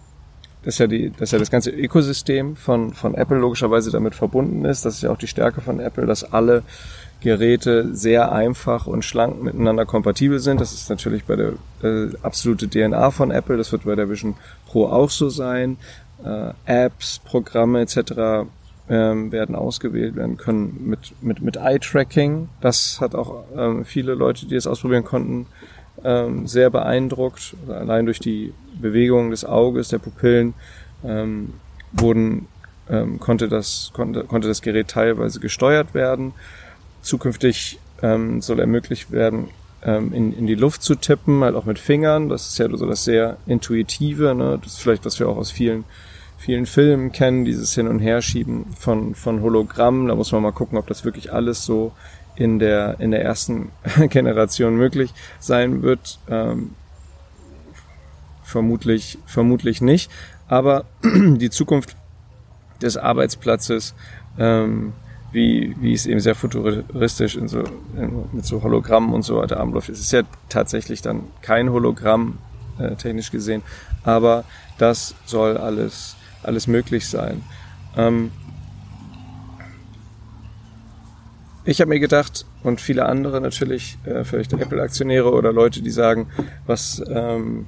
dass 0.65 0.79
ja, 0.79 0.87
die, 0.87 1.11
dass 1.11 1.31
ja 1.31 1.39
das 1.39 1.51
ganze 1.51 1.71
Ökosystem 1.71 2.57
von, 2.57 2.95
von 2.95 3.15
Apple 3.15 3.39
logischerweise 3.39 3.91
damit 3.91 4.15
verbunden 4.15 4.65
ist. 4.65 4.85
Das 4.85 4.95
ist 4.95 5.03
ja 5.03 5.11
auch 5.11 5.19
die 5.19 5.27
Stärke 5.27 5.61
von 5.61 5.79
Apple, 5.79 6.07
dass 6.07 6.33
alle 6.33 6.63
Geräte 7.21 7.95
sehr 7.95 8.33
einfach 8.33 8.87
und 8.87 9.05
schlank 9.05 9.43
miteinander 9.43 9.87
kompatibel 9.87 10.41
sind. 10.41 10.61
Das 10.61 10.73
ist 10.73 10.91
natürlich 10.91 11.25
bei 11.25 11.37
der 11.37 11.53
äh, 11.83 12.09
absolute 12.23 12.69
DNA 12.69 13.11
von 13.11 13.31
Apple. 13.31 13.57
Das 13.57 13.73
wird 13.73 13.85
bei 13.85 13.95
der 13.95 14.09
Vision 14.09 14.37
Pro 14.67 14.87
auch 14.87 15.11
so 15.11 15.29
sein. 15.29 15.77
Äh, 16.25 16.53
Apps, 16.65 17.21
Programme 17.25 17.81
etc. 17.83 18.47
Ähm, 18.87 19.33
werden 19.33 19.55
ausgewählt 19.55 20.15
werden 20.15 20.37
können 20.37 20.83
mit 20.85 21.15
mit 21.23 21.41
mit 21.41 21.57
Eye-Tracking. 21.57 22.51
Das 22.61 23.01
hat 23.01 23.15
auch 23.15 23.45
ähm, 23.57 23.87
viele 23.87 24.13
Leute, 24.13 24.45
die 24.45 24.57
es 24.57 24.67
ausprobieren 24.67 25.05
konnten, 25.05 25.47
ähm, 26.05 26.47
sehr 26.47 26.69
beeindruckt. 26.69 27.57
Allein 27.67 28.05
durch 28.05 28.19
die 28.19 28.53
Bewegung 28.79 29.31
des 29.31 29.47
Auges, 29.47 29.89
der 29.89 29.99
Pupillen, 29.99 30.53
ähm, 31.03 31.55
wurden, 31.93 32.47
ähm, 32.91 33.21
konnte, 33.21 33.49
das, 33.49 33.91
konnte, 33.95 34.25
konnte 34.25 34.49
das 34.49 34.63
Gerät 34.63 34.89
teilweise 34.89 35.41
gesteuert 35.41 35.95
werden. 35.95 36.33
Zukünftig 37.03 37.79
ähm, 38.03 38.43
soll 38.43 38.61
ermöglicht 38.61 39.13
werden, 39.13 39.49
ähm, 39.83 40.13
in, 40.13 40.37
in 40.37 40.47
die 40.47 40.55
Luft 40.55 40.83
zu 40.83 40.95
tippen, 40.95 41.43
halt 41.43 41.55
auch 41.55 41.65
mit 41.65 41.79
Fingern. 41.79 42.29
Das 42.29 42.49
ist 42.49 42.59
ja 42.59 42.69
so 42.77 42.87
das 42.87 43.05
sehr 43.05 43.37
Intuitive, 43.47 44.35
ne? 44.35 44.59
das 44.63 44.75
ist 44.75 44.83
vielleicht, 44.83 45.05
was 45.05 45.19
wir 45.19 45.29
auch 45.29 45.37
aus 45.37 45.51
vielen 45.51 45.85
vielen 46.45 46.67
Filmen 46.67 47.11
kennen, 47.11 47.47
dieses 47.47 47.75
Hin- 47.75 47.89
und 47.89 48.01
Herschieben 48.01 48.67
von, 48.79 49.15
von 49.15 49.41
Hologrammen. 49.41 50.09
Da 50.09 50.15
muss 50.15 50.31
man 50.31 50.43
mal 50.43 50.53
gucken, 50.53 50.77
ob 50.77 50.87
das 50.87 51.03
wirklich 51.05 51.33
alles 51.33 51.65
so 51.65 51.93
in 52.37 52.59
der, 52.59 53.01
in 53.01 53.13
der 53.13 53.23
ersten 53.23 53.71
Generation 54.11 54.77
möglich 54.77 55.15
sein 55.41 55.83
wird. 55.83 56.19
Ähm, 56.29 56.75
vermutlich, 58.43 59.19
vermutlich 59.25 59.81
nicht. 59.81 60.11
Aber 60.47 60.85
die 61.03 61.49
Zukunft 61.49 61.97
des 62.83 62.99
Arbeitsplatzes, 62.99 63.95
ähm, 64.39 64.93
wie, 65.33 65.75
wie 65.81 65.95
es 65.95 66.05
eben 66.05 66.21
sehr 66.21 66.35
futuristisch 66.35 67.37
in 67.37 67.49
so, 67.49 67.61
in, 67.97 68.25
mit 68.33 68.45
so 68.45 68.63
Hologrammen 68.63 69.15
und 69.15 69.23
so 69.23 69.39
weiter 69.39 69.59
abläuft. 69.61 69.89
Es 69.89 69.99
ist 69.99 70.13
ja 70.13 70.23
tatsächlich 70.51 71.01
dann 71.01 71.25
kein 71.41 71.71
Hologramm, 71.71 72.39
äh, 72.79 72.97
technisch 72.97 73.31
gesehen, 73.31 73.63
aber 74.03 74.45
das 74.77 75.15
soll 75.25 75.57
alles, 75.57 76.17
alles 76.47 76.67
möglich 76.67 77.09
sein. 77.09 77.43
Ähm, 77.97 78.31
ich 81.65 81.81
habe 81.81 81.89
mir 81.89 82.01
gedacht, 82.01 82.45
und 82.63 82.81
viele 82.81 83.07
andere 83.07 83.41
natürlich, 83.41 83.99
äh, 84.05 84.25
vielleicht 84.25 84.53
Apple-Aktionäre 84.53 85.33
oder 85.33 85.53
Leute, 85.53 85.83
die 85.83 85.91
sagen, 85.91 86.29
was, 86.67 87.03
ähm, 87.09 87.67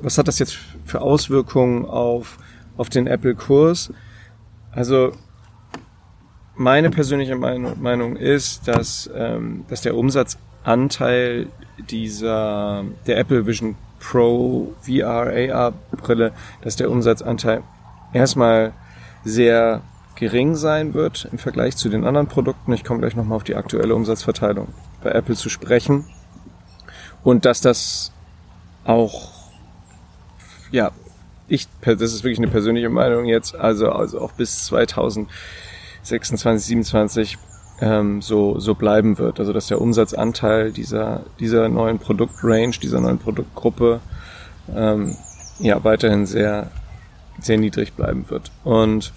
was 0.00 0.18
hat 0.18 0.28
das 0.28 0.38
jetzt 0.38 0.58
für 0.84 1.00
Auswirkungen 1.00 1.84
auf, 1.84 2.38
auf 2.76 2.88
den 2.88 3.06
Apple-Kurs? 3.06 3.92
Also 4.72 5.12
meine 6.56 6.90
persönliche 6.90 7.36
Meinung, 7.36 8.16
ist, 8.16 8.66
dass, 8.68 9.10
ähm, 9.14 9.64
dass 9.68 9.82
der 9.82 9.96
Umsatzanteil 9.96 11.48
dieser 11.90 12.84
der 13.06 13.18
Apple 13.18 13.46
Vision 13.46 13.76
Pro 13.98 14.74
VR 14.82 15.32
AR 15.32 15.72
Brille, 15.92 16.32
dass 16.62 16.76
der 16.76 16.90
Umsatzanteil 16.90 17.62
erstmal 18.14 18.72
sehr 19.24 19.82
gering 20.16 20.54
sein 20.54 20.94
wird 20.94 21.28
im 21.32 21.38
Vergleich 21.38 21.76
zu 21.76 21.88
den 21.88 22.04
anderen 22.04 22.28
Produkten. 22.28 22.72
Ich 22.72 22.84
komme 22.84 23.00
gleich 23.00 23.16
nochmal 23.16 23.36
auf 23.36 23.44
die 23.44 23.56
aktuelle 23.56 23.94
Umsatzverteilung 23.94 24.68
bei 25.02 25.10
Apple 25.10 25.34
zu 25.34 25.48
sprechen. 25.48 26.04
Und 27.22 27.44
dass 27.44 27.60
das 27.60 28.12
auch, 28.84 29.32
ja, 30.70 30.92
ich, 31.48 31.68
das 31.82 32.00
ist 32.00 32.24
wirklich 32.24 32.38
eine 32.38 32.48
persönliche 32.48 32.90
Meinung 32.90 33.26
jetzt, 33.26 33.54
also, 33.54 33.90
also 33.90 34.20
auch 34.20 34.32
bis 34.32 34.66
2026, 34.66 36.66
27 36.66 37.38
ähm, 37.80 38.22
so, 38.22 38.58
so 38.60 38.74
bleiben 38.74 39.18
wird. 39.18 39.40
Also 39.40 39.52
dass 39.52 39.66
der 39.66 39.80
Umsatzanteil 39.80 40.72
dieser, 40.72 41.24
dieser 41.40 41.68
neuen 41.68 41.98
Produktrange, 41.98 42.78
dieser 42.82 43.00
neuen 43.00 43.18
Produktgruppe 43.18 44.00
ähm, 44.74 45.16
ja 45.58 45.82
weiterhin 45.84 46.26
sehr, 46.26 46.70
sehr 47.40 47.58
niedrig 47.58 47.94
bleiben 47.94 48.28
wird. 48.30 48.50
Und 48.64 49.12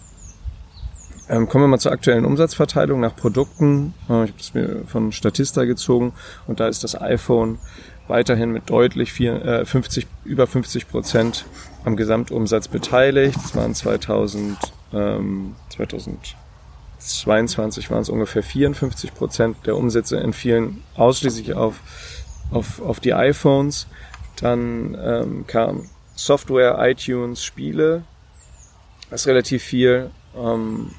ähm, 1.30 1.50
kommen 1.50 1.66
wir 1.66 1.68
mal 1.68 1.80
zur 1.80 1.92
aktuellen 1.92 2.24
Umsatzverteilung 2.26 3.02
nach 3.02 3.16
Produkten. 3.16 3.94
Äh, 4.10 4.26
ich 4.26 4.32
habe 4.32 4.40
es 4.40 4.54
mir 4.54 4.84
von 4.86 5.12
Statista 5.12 5.66
gezogen 5.66 6.14
und 6.48 6.60
da 6.60 6.68
ist 6.68 6.84
das 6.84 7.00
iPhone 7.00 7.60
weiterhin 8.08 8.52
mit 8.52 8.68
deutlich 8.70 9.12
vier, 9.12 9.44
äh, 9.46 9.66
50, 9.66 10.06
über 10.24 10.46
50 10.48 10.88
Prozent 10.88 11.46
am 11.84 11.98
Gesamtumsatz 11.98 12.70
beteiligt. 12.70 13.38
Das 13.44 13.56
waren 13.56 13.76
2000, 13.76 14.58
ähm, 14.94 15.56
2022 15.70 17.92
waren 17.92 18.02
es 18.02 18.10
ungefähr 18.10 18.44
54 18.44 19.14
Prozent 19.14 19.58
der 19.66 19.76
Umsätze 19.76 20.16
in 20.18 20.32
vielen 20.32 20.82
ausschließlich 20.96 21.56
auf, 21.56 21.82
auf, 22.52 22.82
auf 22.82 23.02
die 23.02 23.14
iPhones. 23.14 23.88
Dann 24.40 24.98
ähm, 25.02 25.46
kam 25.48 25.90
Software, 26.18 26.78
iTunes, 26.80 27.44
Spiele. 27.44 28.04
Das 29.10 29.22
ist 29.22 29.28
relativ 29.28 29.64
viel. 29.64 30.10
Ähm, 30.36 30.92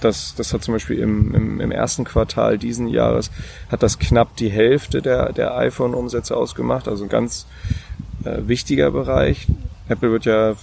das, 0.00 0.34
das 0.36 0.52
hat 0.52 0.62
zum 0.62 0.74
Beispiel 0.74 0.98
im, 0.98 1.34
im, 1.34 1.60
im 1.60 1.70
ersten 1.72 2.04
Quartal 2.04 2.58
diesen 2.58 2.88
Jahres 2.88 3.30
hat 3.70 3.82
das 3.82 3.98
knapp 3.98 4.36
die 4.36 4.50
Hälfte 4.50 5.00
der, 5.00 5.32
der 5.32 5.56
iPhone-Umsätze 5.56 6.36
ausgemacht, 6.36 6.88
also 6.88 7.04
ein 7.04 7.08
ganz 7.08 7.46
äh, 8.24 8.46
wichtiger 8.46 8.90
Bereich. 8.90 9.46
Apple 9.88 10.10
wird 10.10 10.26
ja 10.26 10.56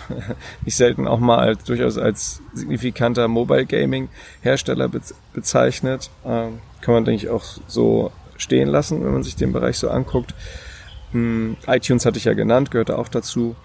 nicht 0.64 0.76
selten 0.76 1.06
auch 1.06 1.20
mal 1.20 1.38
als, 1.38 1.64
durchaus 1.64 1.98
als 1.98 2.40
signifikanter 2.54 3.28
Mobile 3.28 3.66
Gaming 3.66 4.08
Hersteller 4.40 4.88
be 4.88 5.00
bezeichnet. 5.34 6.10
Ähm, 6.24 6.60
kann 6.80 6.94
man, 6.94 7.04
denke 7.04 7.24
ich, 7.24 7.28
auch 7.28 7.44
so 7.66 8.10
stehen 8.38 8.68
lassen, 8.68 9.04
wenn 9.04 9.12
man 9.12 9.22
sich 9.22 9.36
den 9.36 9.52
Bereich 9.52 9.76
so 9.76 9.90
anguckt. 9.90 10.34
Hm, 11.12 11.56
iTunes 11.66 12.04
hatte 12.04 12.18
ich 12.18 12.24
ja 12.24 12.34
genannt, 12.34 12.70
gehörte 12.70 12.98
auch 12.98 13.08
dazu. 13.08 13.56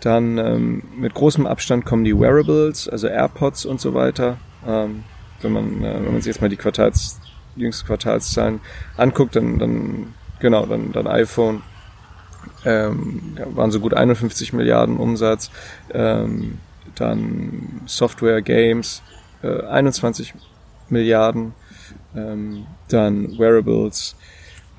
Dann 0.00 0.38
ähm, 0.38 0.82
mit 0.96 1.14
großem 1.14 1.46
Abstand 1.46 1.84
kommen 1.84 2.04
die 2.04 2.18
Wearables, 2.18 2.88
also 2.88 3.06
AirPods 3.06 3.64
und 3.64 3.80
so 3.80 3.94
weiter. 3.94 4.38
Ähm, 4.66 5.04
wenn 5.40 5.52
man 5.52 5.82
äh, 5.82 5.94
wenn 5.94 6.12
man 6.12 6.16
sich 6.16 6.26
jetzt 6.26 6.40
mal 6.40 6.50
die 6.50 6.56
Quartals 6.56 7.20
jüngsten 7.56 7.86
Quartalszahlen 7.86 8.60
anguckt, 8.96 9.36
dann 9.36 9.58
dann 9.58 10.14
genau 10.40 10.66
dann 10.66 10.92
dann 10.92 11.06
iPhone 11.06 11.62
ähm, 12.64 13.36
waren 13.54 13.70
so 13.70 13.80
gut 13.80 13.94
51 13.94 14.52
Milliarden 14.52 14.96
Umsatz, 14.96 15.50
ähm, 15.92 16.58
dann 16.94 17.80
Software 17.86 18.42
Games 18.42 19.02
äh, 19.42 19.62
21 19.62 20.34
Milliarden, 20.88 21.54
ähm, 22.14 22.66
dann 22.88 23.38
Wearables 23.38 24.16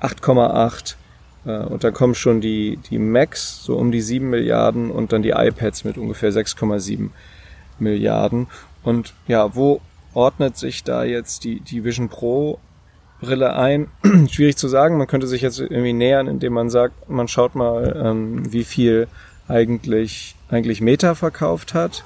8,8 0.00 0.92
äh, 0.92 0.96
und 1.52 1.84
dann 1.84 1.92
kommen 1.92 2.14
schon 2.14 2.40
die 2.40 2.78
die 2.90 2.98
Macs 2.98 3.62
so 3.62 3.76
um 3.76 3.92
die 3.92 4.00
7 4.00 4.28
Milliarden 4.28 4.90
und 4.90 5.12
dann 5.12 5.22
die 5.22 5.30
iPads 5.30 5.84
mit 5.84 5.98
ungefähr 5.98 6.32
6,7 6.32 7.10
Milliarden 7.78 8.48
und 8.82 9.14
ja, 9.26 9.54
wo 9.56 9.80
ordnet 10.14 10.56
sich 10.56 10.84
da 10.84 11.04
jetzt 11.04 11.44
die, 11.44 11.60
die 11.60 11.84
Vision 11.84 12.08
Pro 12.08 12.60
Brille 13.20 13.56
ein? 13.56 13.88
Schwierig 14.30 14.56
zu 14.56 14.68
sagen. 14.68 14.96
Man 14.96 15.08
könnte 15.08 15.26
sich 15.26 15.42
jetzt 15.42 15.58
irgendwie 15.58 15.92
nähern, 15.92 16.28
indem 16.28 16.52
man 16.52 16.70
sagt, 16.70 17.08
man 17.10 17.28
schaut 17.28 17.54
mal, 17.54 18.00
ähm, 18.04 18.52
wie 18.52 18.64
viel 18.64 19.08
eigentlich, 19.48 20.36
eigentlich 20.48 20.80
Meta 20.80 21.14
verkauft 21.14 21.74
hat. 21.74 22.04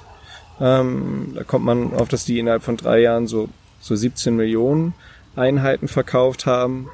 Ähm, 0.59 1.33
da 1.35 1.43
kommt 1.43 1.65
man 1.65 1.93
auf, 1.93 2.09
dass 2.09 2.25
die 2.25 2.39
innerhalb 2.39 2.63
von 2.63 2.77
drei 2.77 2.99
Jahren 2.99 3.27
so, 3.27 3.49
so 3.79 3.95
17 3.95 4.35
Millionen 4.35 4.93
Einheiten 5.35 5.87
verkauft 5.87 6.45
haben. 6.45 6.89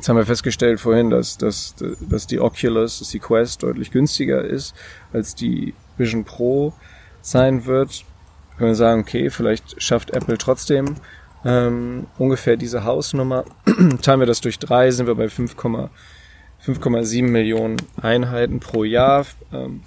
Jetzt 0.00 0.08
haben 0.08 0.16
wir 0.16 0.24
festgestellt 0.24 0.80
vorhin, 0.80 1.10
dass, 1.10 1.36
dass, 1.36 1.74
dass 2.00 2.26
die 2.26 2.40
Oculus, 2.40 3.00
dass 3.00 3.10
die 3.10 3.18
Quest 3.18 3.62
deutlich 3.62 3.90
günstiger 3.90 4.42
ist 4.42 4.74
als 5.12 5.34
die 5.34 5.74
Vision 5.98 6.24
Pro 6.24 6.72
sein 7.20 7.66
wird. 7.66 8.06
Können 8.56 8.70
wir 8.70 8.76
sagen, 8.76 9.02
okay, 9.02 9.28
vielleicht 9.28 9.82
schafft 9.82 10.08
Apple 10.12 10.38
trotzdem 10.38 10.94
ähm, 11.44 12.06
ungefähr 12.16 12.56
diese 12.56 12.84
Hausnummer. 12.84 13.44
Teilen 14.00 14.20
wir 14.20 14.26
das 14.26 14.40
durch 14.40 14.58
drei, 14.58 14.90
sind 14.90 15.06
wir 15.06 15.16
bei 15.16 15.26
5,7 15.26 17.22
Millionen 17.22 17.76
Einheiten 18.00 18.58
pro 18.58 18.84
Jahr. 18.84 19.26
Ähm, 19.52 19.82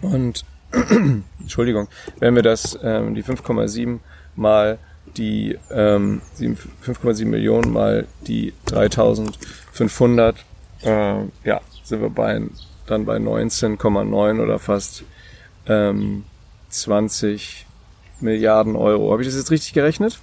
und 0.00 0.46
Entschuldigung, 1.40 1.88
wenn 2.20 2.34
wir 2.34 2.42
das 2.42 2.78
ähm, 2.82 3.14
die 3.14 3.22
5,7 3.22 3.98
mal 4.34 4.78
die 5.16 5.58
ähm, 5.70 6.20
5,7 6.38 7.26
Millionen 7.26 7.72
mal 7.72 8.06
die 8.26 8.52
3500, 8.66 10.36
äh, 10.82 11.14
ja, 11.44 11.60
sind 11.84 12.00
wir 12.00 12.10
bei, 12.10 12.42
dann 12.86 13.04
bei 13.04 13.16
19,9 13.16 14.42
oder 14.42 14.58
fast 14.58 15.04
ähm, 15.66 16.24
20 16.68 17.66
Milliarden 18.20 18.76
Euro. 18.76 19.12
Habe 19.12 19.22
ich 19.22 19.28
das 19.28 19.36
jetzt 19.36 19.50
richtig 19.50 19.72
gerechnet? 19.72 20.20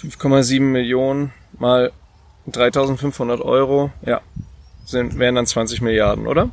5,7 0.00 0.60
Millionen 0.60 1.32
mal 1.58 1.92
3500 2.46 3.40
Euro, 3.40 3.90
ja, 4.04 4.20
sind, 4.84 5.18
wären 5.18 5.34
dann 5.34 5.46
20 5.46 5.80
Milliarden, 5.80 6.26
oder? 6.26 6.50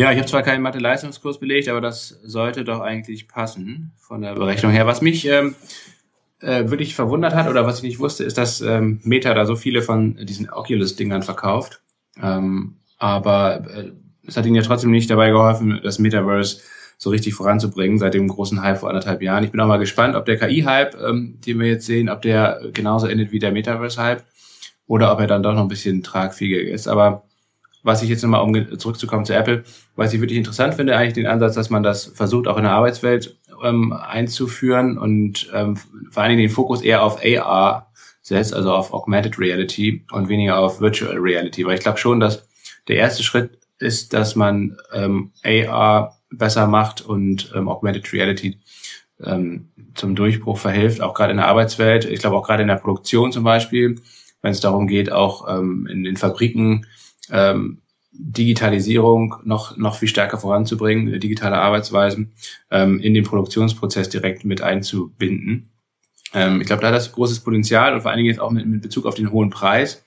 Ja, 0.00 0.10
ich 0.12 0.16
habe 0.16 0.26
zwar 0.26 0.42
keinen 0.42 0.62
Mathe-Leistungskurs 0.62 1.40
belegt, 1.40 1.68
aber 1.68 1.82
das 1.82 2.18
sollte 2.22 2.64
doch 2.64 2.80
eigentlich 2.80 3.28
passen 3.28 3.92
von 3.98 4.22
der 4.22 4.34
Berechnung 4.34 4.72
her. 4.72 4.86
Was 4.86 5.02
mich 5.02 5.26
ähm, 5.26 5.54
äh, 6.40 6.70
wirklich 6.70 6.94
verwundert 6.94 7.34
hat 7.34 7.50
oder 7.50 7.66
was 7.66 7.76
ich 7.76 7.82
nicht 7.82 7.98
wusste, 7.98 8.24
ist, 8.24 8.38
dass 8.38 8.62
ähm, 8.62 9.00
Meta 9.04 9.34
da 9.34 9.44
so 9.44 9.56
viele 9.56 9.82
von 9.82 10.16
diesen 10.24 10.48
Oculus-Dingern 10.48 11.22
verkauft. 11.22 11.82
Ähm, 12.18 12.76
aber 12.96 13.66
äh, 13.74 13.90
es 14.26 14.38
hat 14.38 14.46
ihnen 14.46 14.54
ja 14.54 14.62
trotzdem 14.62 14.90
nicht 14.90 15.10
dabei 15.10 15.32
geholfen, 15.32 15.80
das 15.82 15.98
Metaverse 15.98 16.62
so 16.96 17.10
richtig 17.10 17.34
voranzubringen 17.34 17.98
seit 17.98 18.14
dem 18.14 18.26
großen 18.26 18.62
Hype 18.62 18.78
vor 18.78 18.88
anderthalb 18.88 19.20
Jahren. 19.20 19.44
Ich 19.44 19.50
bin 19.50 19.60
auch 19.60 19.66
mal 19.66 19.76
gespannt, 19.76 20.16
ob 20.16 20.24
der 20.24 20.38
KI-Hype, 20.38 20.96
ähm, 20.98 21.38
den 21.46 21.58
wir 21.58 21.66
jetzt 21.66 21.84
sehen, 21.84 22.08
ob 22.08 22.22
der 22.22 22.62
genauso 22.72 23.06
endet 23.06 23.32
wie 23.32 23.38
der 23.38 23.52
Metaverse-Hype 23.52 24.24
oder 24.86 25.12
ob 25.12 25.20
er 25.20 25.26
dann 25.26 25.42
doch 25.42 25.52
noch 25.52 25.60
ein 25.60 25.68
bisschen 25.68 26.02
tragfähiger 26.02 26.72
ist. 26.72 26.88
Aber 26.88 27.24
was 27.82 28.02
ich 28.02 28.08
jetzt 28.08 28.22
nochmal, 28.22 28.42
um 28.42 28.78
zurückzukommen 28.78 29.24
zu 29.24 29.34
Apple, 29.34 29.64
was 29.96 30.12
ich 30.12 30.20
wirklich 30.20 30.38
interessant 30.38 30.74
finde, 30.74 30.96
eigentlich 30.96 31.14
den 31.14 31.26
Ansatz, 31.26 31.54
dass 31.54 31.70
man 31.70 31.82
das 31.82 32.04
versucht, 32.04 32.46
auch 32.46 32.56
in 32.56 32.64
der 32.64 32.72
Arbeitswelt 32.72 33.38
ähm, 33.62 33.92
einzuführen 33.92 34.98
und 34.98 35.50
ähm, 35.54 35.76
vor 36.10 36.22
allen 36.22 36.30
Dingen 36.30 36.48
den 36.48 36.54
Fokus 36.54 36.82
eher 36.82 37.02
auf 37.02 37.20
AR 37.24 37.90
setzt, 38.22 38.54
also 38.54 38.72
auf 38.72 38.92
Augmented 38.92 39.38
Reality 39.38 40.04
und 40.12 40.28
weniger 40.28 40.58
auf 40.58 40.80
Virtual 40.80 41.16
Reality. 41.16 41.66
Weil 41.66 41.74
ich 41.74 41.82
glaube 41.82 41.98
schon, 41.98 42.20
dass 42.20 42.48
der 42.88 42.96
erste 42.96 43.22
Schritt 43.22 43.58
ist, 43.78 44.12
dass 44.12 44.36
man 44.36 44.76
ähm, 44.92 45.32
AR 45.42 46.16
besser 46.30 46.66
macht 46.66 47.00
und 47.00 47.52
ähm, 47.54 47.68
Augmented 47.68 48.12
Reality 48.12 48.58
ähm, 49.22 49.70
zum 49.94 50.14
Durchbruch 50.14 50.58
verhilft, 50.58 51.00
auch 51.00 51.14
gerade 51.14 51.32
in 51.32 51.38
der 51.38 51.48
Arbeitswelt. 51.48 52.04
Ich 52.04 52.20
glaube 52.20 52.36
auch 52.36 52.46
gerade 52.46 52.62
in 52.62 52.68
der 52.68 52.76
Produktion 52.76 53.32
zum 53.32 53.44
Beispiel, 53.44 53.96
wenn 54.42 54.52
es 54.52 54.60
darum 54.60 54.86
geht, 54.86 55.10
auch 55.10 55.48
ähm, 55.48 55.86
in 55.90 56.04
den 56.04 56.16
Fabriken 56.16 56.86
ähm, 57.30 57.82
Digitalisierung 58.12 59.36
noch, 59.44 59.76
noch 59.76 59.96
viel 59.96 60.08
stärker 60.08 60.38
voranzubringen, 60.38 61.20
digitale 61.20 61.56
Arbeitsweisen 61.56 62.32
ähm, 62.70 63.00
in 63.00 63.14
den 63.14 63.24
Produktionsprozess 63.24 64.08
direkt 64.08 64.44
mit 64.44 64.62
einzubinden. 64.62 65.70
Ähm, 66.34 66.60
ich 66.60 66.66
glaube, 66.66 66.82
da 66.82 66.88
hat 66.88 66.94
das 66.94 67.12
großes 67.12 67.40
Potenzial 67.40 67.94
und 67.94 68.02
vor 68.02 68.10
allen 68.10 68.18
Dingen 68.18 68.30
jetzt 68.30 68.40
auch 68.40 68.50
mit, 68.50 68.66
mit 68.66 68.82
Bezug 68.82 69.06
auf 69.06 69.14
den 69.14 69.30
hohen 69.30 69.50
Preis 69.50 70.04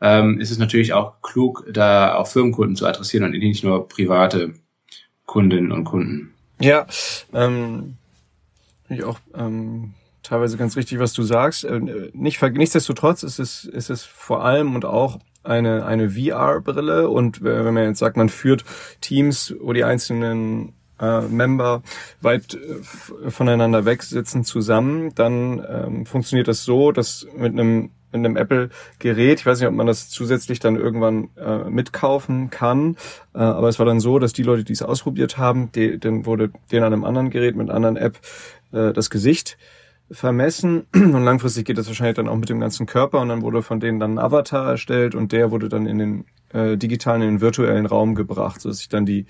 ähm, 0.00 0.40
ist 0.40 0.50
es 0.50 0.58
natürlich 0.58 0.92
auch 0.92 1.20
klug, 1.22 1.66
da 1.70 2.14
auch 2.14 2.26
Firmenkunden 2.26 2.76
zu 2.76 2.86
adressieren 2.86 3.24
und 3.24 3.32
nicht 3.32 3.64
nur 3.64 3.86
private 3.88 4.54
Kundinnen 5.26 5.72
und 5.72 5.84
Kunden. 5.84 6.34
Ja, 6.60 6.86
ähm, 7.32 7.96
ich 8.88 9.04
auch 9.04 9.18
ähm, 9.34 9.94
teilweise 10.22 10.56
ganz 10.56 10.76
richtig, 10.76 10.98
was 10.98 11.12
du 11.12 11.22
sagst. 11.22 11.64
Äh, 11.64 12.10
nicht, 12.12 12.42
nichtsdestotrotz 12.42 13.22
ist 13.22 13.38
es, 13.38 13.64
ist 13.64 13.90
es 13.90 14.04
vor 14.04 14.44
allem 14.44 14.74
und 14.74 14.84
auch 14.84 15.18
eine, 15.42 15.84
eine 15.86 16.10
VR-Brille 16.10 17.08
und 17.08 17.42
wenn 17.42 17.74
man 17.74 17.84
jetzt 17.84 17.98
sagt, 17.98 18.16
man 18.16 18.28
führt 18.28 18.64
Teams, 19.00 19.54
wo 19.60 19.72
die 19.72 19.84
einzelnen 19.84 20.74
äh, 21.00 21.22
Member 21.22 21.82
weit 22.20 22.54
äh, 22.54 23.30
voneinander 23.30 23.84
weg 23.84 24.02
sitzen 24.02 24.44
zusammen, 24.44 25.14
dann 25.14 25.64
ähm, 25.68 26.06
funktioniert 26.06 26.48
das 26.48 26.64
so, 26.64 26.92
dass 26.92 27.26
mit 27.36 27.52
einem 27.52 27.90
mit 28.12 28.24
einem 28.26 28.36
Apple-Gerät, 28.36 29.38
ich 29.38 29.46
weiß 29.46 29.60
nicht, 29.60 29.68
ob 29.68 29.74
man 29.74 29.86
das 29.86 30.08
zusätzlich 30.08 30.58
dann 30.58 30.74
irgendwann 30.74 31.28
äh, 31.36 31.70
mitkaufen 31.70 32.50
kann, 32.50 32.96
äh, 33.34 33.38
aber 33.38 33.68
es 33.68 33.78
war 33.78 33.86
dann 33.86 34.00
so, 34.00 34.18
dass 34.18 34.32
die 34.32 34.42
Leute, 34.42 34.64
die 34.64 34.72
es 34.72 34.82
ausprobiert 34.82 35.38
haben, 35.38 35.70
die, 35.72 35.98
dann 35.98 36.26
wurde 36.26 36.50
denen 36.72 36.82
an 36.82 36.92
einem 36.92 37.04
anderen 37.04 37.30
Gerät 37.30 37.54
mit 37.54 37.68
einer 37.68 37.76
anderen 37.76 37.96
App 37.96 38.18
äh, 38.72 38.92
das 38.92 39.10
Gesicht 39.10 39.58
vermessen. 40.10 40.86
Und 40.94 41.22
langfristig 41.24 41.66
geht 41.66 41.78
das 41.78 41.86
wahrscheinlich 41.86 42.16
dann 42.16 42.28
auch 42.28 42.36
mit 42.36 42.48
dem 42.48 42.60
ganzen 42.60 42.86
Körper. 42.86 43.20
Und 43.20 43.28
dann 43.28 43.42
wurde 43.42 43.62
von 43.62 43.80
denen 43.80 44.00
dann 44.00 44.14
ein 44.14 44.18
Avatar 44.18 44.70
erstellt 44.70 45.14
und 45.14 45.32
der 45.32 45.50
wurde 45.50 45.68
dann 45.68 45.86
in 45.86 45.98
den 45.98 46.24
äh, 46.52 46.76
digitalen, 46.76 47.22
in 47.22 47.28
den 47.28 47.40
virtuellen 47.40 47.86
Raum 47.86 48.14
gebracht, 48.14 48.60
sodass 48.60 48.78
sich 48.78 48.88
dann 48.88 49.06
die, 49.06 49.26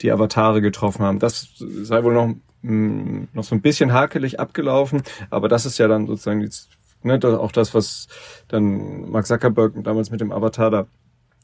die 0.00 0.10
Avatare 0.10 0.60
getroffen 0.60 1.04
haben. 1.04 1.18
Das 1.18 1.48
sei 1.58 2.02
wohl 2.04 2.14
noch, 2.14 2.34
mh, 2.62 2.72
mm, 2.72 3.28
noch 3.32 3.44
so 3.44 3.54
ein 3.54 3.62
bisschen 3.62 3.92
hakelig 3.92 4.40
abgelaufen, 4.40 5.02
aber 5.30 5.48
das 5.48 5.66
ist 5.66 5.78
ja 5.78 5.88
dann 5.88 6.06
sozusagen 6.06 6.40
die, 6.40 6.50
ne, 7.02 7.18
auch 7.38 7.52
das, 7.52 7.74
was 7.74 8.08
dann 8.48 9.10
Mark 9.10 9.26
Zuckerberg 9.26 9.72
damals 9.84 10.10
mit 10.10 10.20
dem 10.20 10.32
Avatar 10.32 10.70
da 10.70 10.86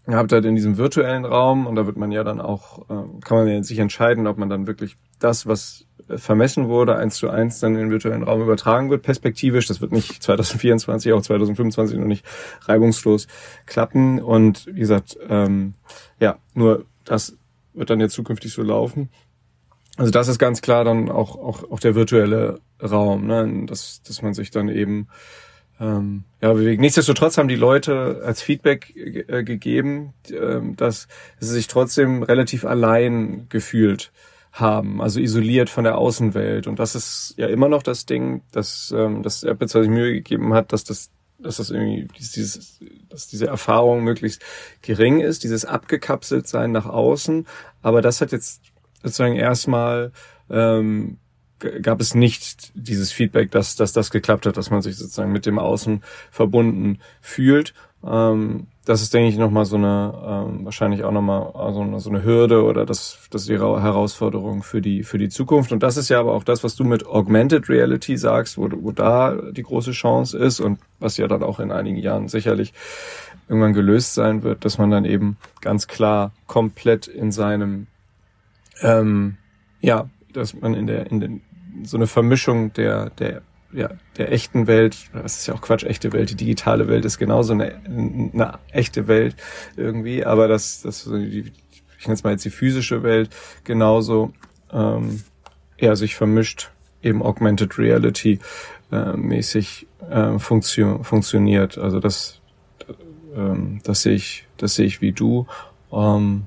gehabt 0.06 0.32
hat 0.32 0.44
in 0.44 0.56
diesem 0.56 0.76
virtuellen 0.76 1.24
Raum. 1.24 1.66
Und 1.66 1.76
da 1.76 1.86
wird 1.86 1.96
man 1.96 2.10
ja 2.10 2.24
dann 2.24 2.40
auch, 2.40 2.90
äh, 2.90 3.20
kann 3.22 3.38
man 3.38 3.48
ja 3.48 3.62
sich 3.62 3.78
entscheiden, 3.78 4.26
ob 4.26 4.38
man 4.38 4.48
dann 4.48 4.66
wirklich 4.66 4.96
das, 5.18 5.46
was 5.46 5.86
vermessen 6.16 6.68
wurde, 6.68 6.96
eins 6.96 7.16
zu 7.16 7.30
eins 7.30 7.60
dann 7.60 7.74
in 7.74 7.80
den 7.80 7.90
virtuellen 7.90 8.22
Raum 8.22 8.42
übertragen 8.42 8.90
wird, 8.90 9.02
perspektivisch. 9.02 9.66
Das 9.66 9.80
wird 9.80 9.92
nicht 9.92 10.22
2024, 10.22 11.12
auch 11.12 11.22
2025 11.22 11.98
noch 11.98 12.06
nicht 12.06 12.24
reibungslos 12.62 13.26
klappen. 13.66 14.20
Und 14.20 14.66
wie 14.66 14.80
gesagt, 14.80 15.18
ähm, 15.28 15.74
ja, 16.18 16.38
nur 16.54 16.84
das 17.04 17.36
wird 17.74 17.90
dann 17.90 18.00
jetzt 18.00 18.14
zukünftig 18.14 18.52
so 18.52 18.62
laufen. 18.62 19.10
Also 19.96 20.10
das 20.10 20.28
ist 20.28 20.38
ganz 20.38 20.62
klar 20.62 20.84
dann 20.84 21.10
auch, 21.10 21.36
auch, 21.36 21.70
auch 21.70 21.80
der 21.80 21.94
virtuelle 21.94 22.60
Raum, 22.82 23.26
ne? 23.26 23.66
dass, 23.66 24.02
dass 24.02 24.22
man 24.22 24.34
sich 24.34 24.50
dann 24.50 24.68
eben 24.68 25.08
ähm, 25.80 26.24
ja, 26.40 26.52
bewegt. 26.52 26.80
Nichtsdestotrotz 26.80 27.38
haben 27.38 27.48
die 27.48 27.56
Leute 27.56 28.22
als 28.24 28.42
Feedback 28.42 28.94
äh, 28.96 29.42
gegeben, 29.42 30.12
äh, 30.30 30.60
dass 30.76 31.08
sie 31.38 31.54
sich 31.54 31.66
trotzdem 31.66 32.22
relativ 32.22 32.64
allein 32.64 33.46
gefühlt 33.48 34.12
haben, 34.52 35.00
also 35.00 35.20
isoliert 35.20 35.70
von 35.70 35.84
der 35.84 35.98
Außenwelt. 35.98 36.66
Und 36.66 36.78
das 36.78 36.94
ist 36.94 37.34
ja 37.36 37.46
immer 37.46 37.68
noch 37.68 37.82
das 37.82 38.06
Ding, 38.06 38.42
dass, 38.52 38.92
ähm, 38.96 39.22
dass 39.22 39.42
Apple 39.42 39.68
zwar 39.68 39.82
sich 39.82 39.90
Mühe 39.90 40.12
gegeben 40.12 40.54
hat, 40.54 40.72
dass 40.72 40.84
das 40.84 41.10
dass 41.42 41.56
das 41.56 41.70
irgendwie 41.70 42.06
dieses, 42.18 42.80
dass 43.08 43.26
diese 43.26 43.46
Erfahrung 43.46 44.04
möglichst 44.04 44.42
gering 44.82 45.20
ist, 45.20 45.42
dieses 45.42 45.64
abgekapselt 45.64 46.46
sein 46.46 46.70
nach 46.70 46.84
außen. 46.84 47.46
Aber 47.80 48.02
das 48.02 48.20
hat 48.20 48.30
jetzt 48.30 48.60
sozusagen 49.02 49.36
erstmal 49.36 50.12
ähm, 50.50 51.16
gab 51.82 52.00
es 52.00 52.14
nicht 52.14 52.72
dieses 52.74 53.12
Feedback, 53.12 53.50
dass, 53.50 53.76
dass 53.76 53.92
das 53.92 54.10
geklappt 54.10 54.46
hat, 54.46 54.56
dass 54.56 54.70
man 54.70 54.82
sich 54.82 54.96
sozusagen 54.96 55.32
mit 55.32 55.46
dem 55.46 55.58
Außen 55.58 56.02
verbunden 56.30 56.98
fühlt. 57.20 57.74
Ähm, 58.04 58.66
das 58.90 59.02
ist, 59.02 59.14
denke 59.14 59.28
ich, 59.28 59.38
nochmal 59.38 59.66
so 59.66 59.76
eine, 59.76 60.12
ähm, 60.26 60.64
wahrscheinlich 60.64 61.04
auch 61.04 61.12
nochmal 61.12 61.52
also 61.54 61.98
so 61.98 62.10
eine 62.10 62.24
Hürde 62.24 62.64
oder 62.64 62.84
das, 62.84 63.20
das 63.30 63.42
ist 63.42 63.48
die 63.48 63.56
Herausforderung 63.56 64.64
für 64.64 64.80
die, 64.80 65.04
für 65.04 65.16
die 65.16 65.28
Zukunft. 65.28 65.70
Und 65.70 65.84
das 65.84 65.96
ist 65.96 66.08
ja 66.08 66.18
aber 66.18 66.32
auch 66.32 66.42
das, 66.42 66.64
was 66.64 66.74
du 66.74 66.82
mit 66.82 67.06
Augmented 67.06 67.68
Reality 67.68 68.16
sagst, 68.16 68.58
wo, 68.58 68.68
wo 68.82 68.90
da 68.90 69.36
die 69.52 69.62
große 69.62 69.92
Chance 69.92 70.36
ist 70.36 70.58
und 70.58 70.80
was 70.98 71.18
ja 71.18 71.28
dann 71.28 71.44
auch 71.44 71.60
in 71.60 71.70
einigen 71.70 71.98
Jahren 71.98 72.26
sicherlich 72.26 72.72
irgendwann 73.48 73.74
gelöst 73.74 74.14
sein 74.14 74.42
wird, 74.42 74.64
dass 74.64 74.76
man 74.76 74.90
dann 74.90 75.04
eben 75.04 75.36
ganz 75.60 75.86
klar 75.86 76.32
komplett 76.48 77.06
in 77.06 77.30
seinem, 77.30 77.86
ähm, 78.82 79.36
ja, 79.80 80.10
dass 80.32 80.60
man 80.60 80.74
in 80.74 80.88
der, 80.88 81.08
in 81.12 81.20
den, 81.20 81.42
so 81.84 81.96
eine 81.96 82.08
Vermischung 82.08 82.72
der, 82.72 83.10
der 83.10 83.42
ja, 83.72 83.90
der 84.16 84.32
echten 84.32 84.66
Welt, 84.66 84.96
das 85.12 85.38
ist 85.38 85.46
ja 85.46 85.54
auch 85.54 85.60
Quatsch, 85.60 85.84
echte 85.84 86.12
Welt, 86.12 86.30
die 86.30 86.36
digitale 86.36 86.88
Welt 86.88 87.04
ist 87.04 87.18
genauso 87.18 87.52
eine, 87.52 87.80
eine 87.84 88.58
echte 88.72 89.06
Welt 89.06 89.36
irgendwie, 89.76 90.24
aber 90.24 90.48
das, 90.48 90.82
das 90.82 91.04
die, 91.04 91.52
ich 91.98 92.06
nenne 92.06 92.14
es 92.14 92.24
mal 92.24 92.30
jetzt 92.30 92.44
die 92.44 92.50
physische 92.50 93.02
Welt 93.02 93.30
genauso 93.64 94.32
ähm, 94.72 95.22
ja, 95.78 95.94
sich 95.96 96.16
vermischt, 96.16 96.70
eben 97.02 97.22
Augmented 97.22 97.78
Reality 97.78 98.40
äh, 98.90 99.16
mäßig 99.16 99.86
äh, 100.10 100.38
funktio 100.38 101.02
funktioniert. 101.02 101.78
Also 101.78 102.00
das, 102.00 102.40
ähm, 103.36 103.80
das 103.84 104.02
sehe 104.02 104.14
ich, 104.14 104.46
das 104.56 104.74
sehe 104.74 104.86
ich 104.86 105.00
wie 105.00 105.12
du. 105.12 105.46
Ähm. 105.92 106.44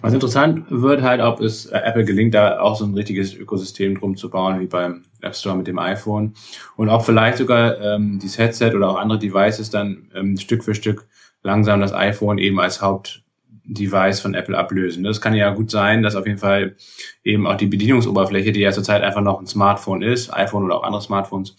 Was 0.00 0.14
interessant 0.14 0.64
wird 0.70 1.02
halt, 1.02 1.20
ob 1.20 1.40
es 1.40 1.66
äh, 1.66 1.78
Apple 1.78 2.04
gelingt, 2.04 2.34
da 2.34 2.60
auch 2.60 2.76
so 2.76 2.84
ein 2.84 2.94
richtiges 2.94 3.34
Ökosystem 3.34 3.98
drum 3.98 4.16
zu 4.16 4.30
bauen, 4.30 4.60
wie 4.60 4.66
beim 4.66 5.02
App 5.22 5.34
Store 5.34 5.56
mit 5.56 5.66
dem 5.66 5.78
iPhone. 5.78 6.34
Und 6.76 6.88
ob 6.88 7.04
vielleicht 7.04 7.38
sogar 7.38 7.80
ähm, 7.80 8.18
dieses 8.18 8.38
Headset 8.38 8.72
oder 8.74 8.90
auch 8.90 8.96
andere 8.96 9.18
Devices 9.18 9.70
dann 9.70 10.10
ähm, 10.14 10.36
Stück 10.36 10.64
für 10.64 10.74
Stück 10.74 11.06
langsam 11.42 11.80
das 11.80 11.92
iPhone 11.92 12.38
eben 12.38 12.60
als 12.60 12.82
Hauptdevice 12.82 14.20
von 14.20 14.34
Apple 14.34 14.56
ablösen. 14.56 15.04
Das 15.04 15.20
kann 15.20 15.34
ja 15.34 15.50
gut 15.50 15.70
sein, 15.70 16.02
dass 16.02 16.16
auf 16.16 16.26
jeden 16.26 16.38
Fall 16.38 16.76
eben 17.24 17.46
auch 17.46 17.56
die 17.56 17.66
Bedienungsoberfläche, 17.66 18.52
die 18.52 18.60
ja 18.60 18.72
zurzeit 18.72 19.02
einfach 19.02 19.22
noch 19.22 19.40
ein 19.40 19.46
Smartphone 19.46 20.02
ist, 20.02 20.32
iPhone 20.32 20.64
oder 20.64 20.76
auch 20.76 20.82
andere 20.82 21.02
Smartphones, 21.02 21.56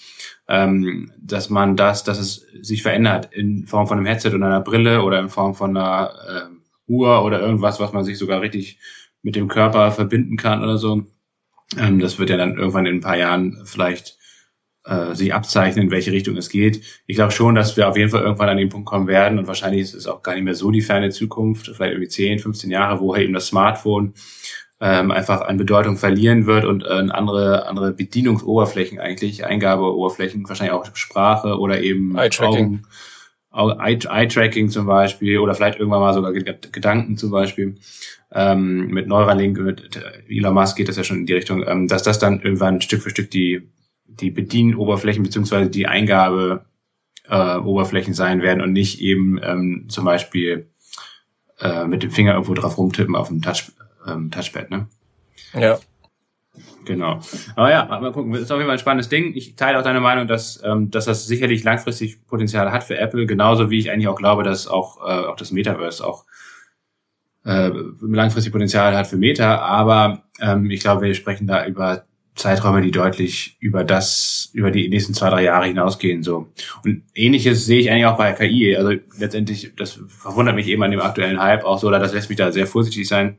ähm, 0.47 1.11
dass 1.19 1.49
man 1.49 1.75
das, 1.75 2.03
dass 2.03 2.19
es 2.19 2.47
sich 2.61 2.83
verändert 2.83 3.29
in 3.31 3.65
Form 3.65 3.87
von 3.87 3.97
einem 3.97 4.07
Headset 4.07 4.29
oder 4.29 4.47
einer 4.47 4.61
Brille 4.61 5.03
oder 5.03 5.19
in 5.19 5.29
Form 5.29 5.55
von 5.55 5.75
einer 5.75 6.11
äh, 6.27 6.91
Uhr 6.91 7.23
oder 7.23 7.39
irgendwas, 7.39 7.79
was 7.79 7.93
man 7.93 8.03
sich 8.03 8.17
sogar 8.17 8.41
richtig 8.41 8.79
mit 9.21 9.35
dem 9.35 9.47
Körper 9.47 9.91
verbinden 9.91 10.37
kann 10.37 10.63
oder 10.63 10.77
so. 10.77 11.03
Ähm, 11.77 11.99
das 11.99 12.19
wird 12.19 12.29
ja 12.29 12.37
dann 12.37 12.57
irgendwann 12.57 12.85
in 12.85 12.95
ein 12.95 13.01
paar 13.01 13.17
Jahren 13.17 13.61
vielleicht 13.65 14.17
äh, 14.85 15.13
sich 15.13 15.33
abzeichnen, 15.33 15.85
in 15.85 15.91
welche 15.91 16.11
Richtung 16.11 16.37
es 16.37 16.49
geht. 16.49 16.81
Ich 17.05 17.15
glaube 17.15 17.31
schon, 17.31 17.55
dass 17.55 17.77
wir 17.77 17.87
auf 17.87 17.97
jeden 17.97 18.09
Fall 18.09 18.23
irgendwann 18.23 18.49
an 18.49 18.57
den 18.57 18.69
Punkt 18.69 18.87
kommen 18.87 19.07
werden 19.07 19.37
und 19.37 19.47
wahrscheinlich 19.47 19.81
ist 19.81 19.93
es 19.93 20.07
auch 20.07 20.23
gar 20.23 20.33
nicht 20.33 20.43
mehr 20.43 20.55
so 20.55 20.71
die 20.71 20.81
ferne 20.81 21.09
Zukunft, 21.09 21.67
vielleicht 21.67 21.93
irgendwie 21.93 22.07
10, 22.07 22.39
15 22.39 22.71
Jahre, 22.71 22.99
wo 22.99 23.15
eben 23.15 23.33
das 23.33 23.47
Smartphone 23.47 24.13
ähm, 24.81 25.11
einfach 25.11 25.41
an 25.41 25.57
Bedeutung 25.57 25.97
verlieren 25.97 26.45
wird 26.45 26.65
und 26.65 26.83
äh, 26.83 26.87
andere 26.87 27.67
andere 27.67 27.91
Bedienungsoberflächen 27.91 28.99
eigentlich, 28.99 29.45
Eingabeoberflächen, 29.45 30.47
wahrscheinlich 30.47 30.73
auch 30.73 30.85
Sprache 30.95 31.59
oder 31.59 31.81
eben 31.81 32.17
Eye-Tracking. 32.17 32.85
Eye-Tracking 33.51 34.69
zum 34.69 34.85
Beispiel 34.85 35.39
oder 35.39 35.55
vielleicht 35.55 35.79
irgendwann 35.79 36.01
mal 36.01 36.13
sogar 36.13 36.33
Gedanken 36.33 37.17
zum 37.17 37.31
Beispiel 37.31 37.77
ähm, 38.31 38.87
mit 38.87 39.07
Neuralink, 39.07 39.59
mit 39.59 39.95
äh, 39.95 40.21
Elon 40.29 40.53
Musk 40.53 40.77
geht 40.77 40.87
das 40.87 40.97
ja 40.97 41.03
schon 41.03 41.17
in 41.17 41.25
die 41.25 41.33
Richtung, 41.33 41.65
ähm, 41.67 41.87
dass 41.87 42.03
das 42.03 42.19
dann 42.19 42.41
irgendwann 42.41 42.81
Stück 42.81 43.01
für 43.01 43.09
Stück 43.09 43.31
die 43.31 43.69
die 44.05 44.31
Bedienoberflächen 44.31 45.23
beziehungsweise 45.23 45.69
die 45.69 45.87
Eingabe 45.87 46.65
äh, 47.27 47.57
Oberflächen 47.57 48.13
sein 48.13 48.41
werden 48.41 48.61
und 48.61 48.73
nicht 48.73 49.01
eben 49.01 49.39
ähm, 49.41 49.85
zum 49.87 50.05
Beispiel 50.05 50.69
äh, 51.59 51.85
mit 51.85 52.03
dem 52.03 52.11
Finger 52.11 52.33
irgendwo 52.33 52.53
drauf 52.53 52.77
rumtippen 52.77 53.15
auf 53.15 53.27
dem 53.27 53.41
Touch, 53.41 53.71
ähm, 54.07 54.31
Touchpad, 54.31 54.71
ne? 54.71 54.87
Ja. 55.53 55.79
Genau. 56.89 57.19
Aber 57.55 57.69
ja, 57.69 57.85
mal 57.85 58.11
gucken. 58.11 58.33
Das 58.33 58.41
ist 58.41 58.51
auf 58.51 58.57
jeden 58.57 58.67
Fall 58.67 58.77
ein 58.77 58.79
spannendes 58.79 59.09
Ding. 59.09 59.35
Ich 59.35 59.55
teile 59.55 59.77
auch 59.77 59.83
deine 59.83 59.99
Meinung, 59.99 60.27
dass, 60.27 60.59
ähm, 60.65 60.89
dass 60.89 61.05
das 61.05 61.27
sicherlich 61.27 61.63
langfristig 61.63 62.25
Potenzial 62.25 62.71
hat 62.71 62.83
für 62.83 62.97
Apple, 62.97 63.27
genauso 63.27 63.69
wie 63.69 63.77
ich 63.77 63.91
eigentlich 63.91 64.07
auch 64.07 64.15
glaube, 64.15 64.41
dass 64.41 64.67
auch, 64.67 64.97
äh, 64.97 65.27
auch 65.27 65.35
das 65.35 65.51
Metaverse 65.51 66.03
auch 66.03 66.25
äh, 67.45 67.69
langfristig 68.01 68.51
Potenzial 68.51 68.97
hat 68.97 69.05
für 69.05 69.17
Meta. 69.17 69.59
Aber 69.59 70.23
ähm, 70.41 70.71
ich 70.71 70.79
glaube, 70.79 71.03
wir 71.03 71.13
sprechen 71.13 71.45
da 71.45 71.63
über 71.67 72.05
Zeiträume, 72.33 72.81
die 72.81 72.89
deutlich 72.89 73.57
über 73.59 73.83
das, 73.83 74.49
über 74.53 74.71
die 74.71 74.89
nächsten 74.89 75.13
zwei, 75.13 75.29
drei 75.29 75.43
Jahre 75.43 75.67
hinausgehen, 75.67 76.23
so. 76.23 76.47
Und 76.83 77.03
ähnliches 77.13 77.67
sehe 77.67 77.81
ich 77.81 77.91
eigentlich 77.91 78.07
auch 78.07 78.17
bei 78.17 78.31
KI. 78.31 78.75
Also 78.75 78.93
letztendlich, 79.19 79.73
das 79.77 79.99
verwundert 80.07 80.55
mich 80.55 80.67
eben 80.67 80.81
an 80.81 80.89
dem 80.89 81.01
aktuellen 81.01 81.39
Hype 81.39 81.65
auch 81.65 81.77
so, 81.77 81.87
oder 81.87 81.99
das 81.99 82.13
lässt 82.13 82.29
mich 82.29 82.37
da 82.39 82.51
sehr 82.51 82.65
vorsichtig 82.65 83.07
sein. 83.07 83.37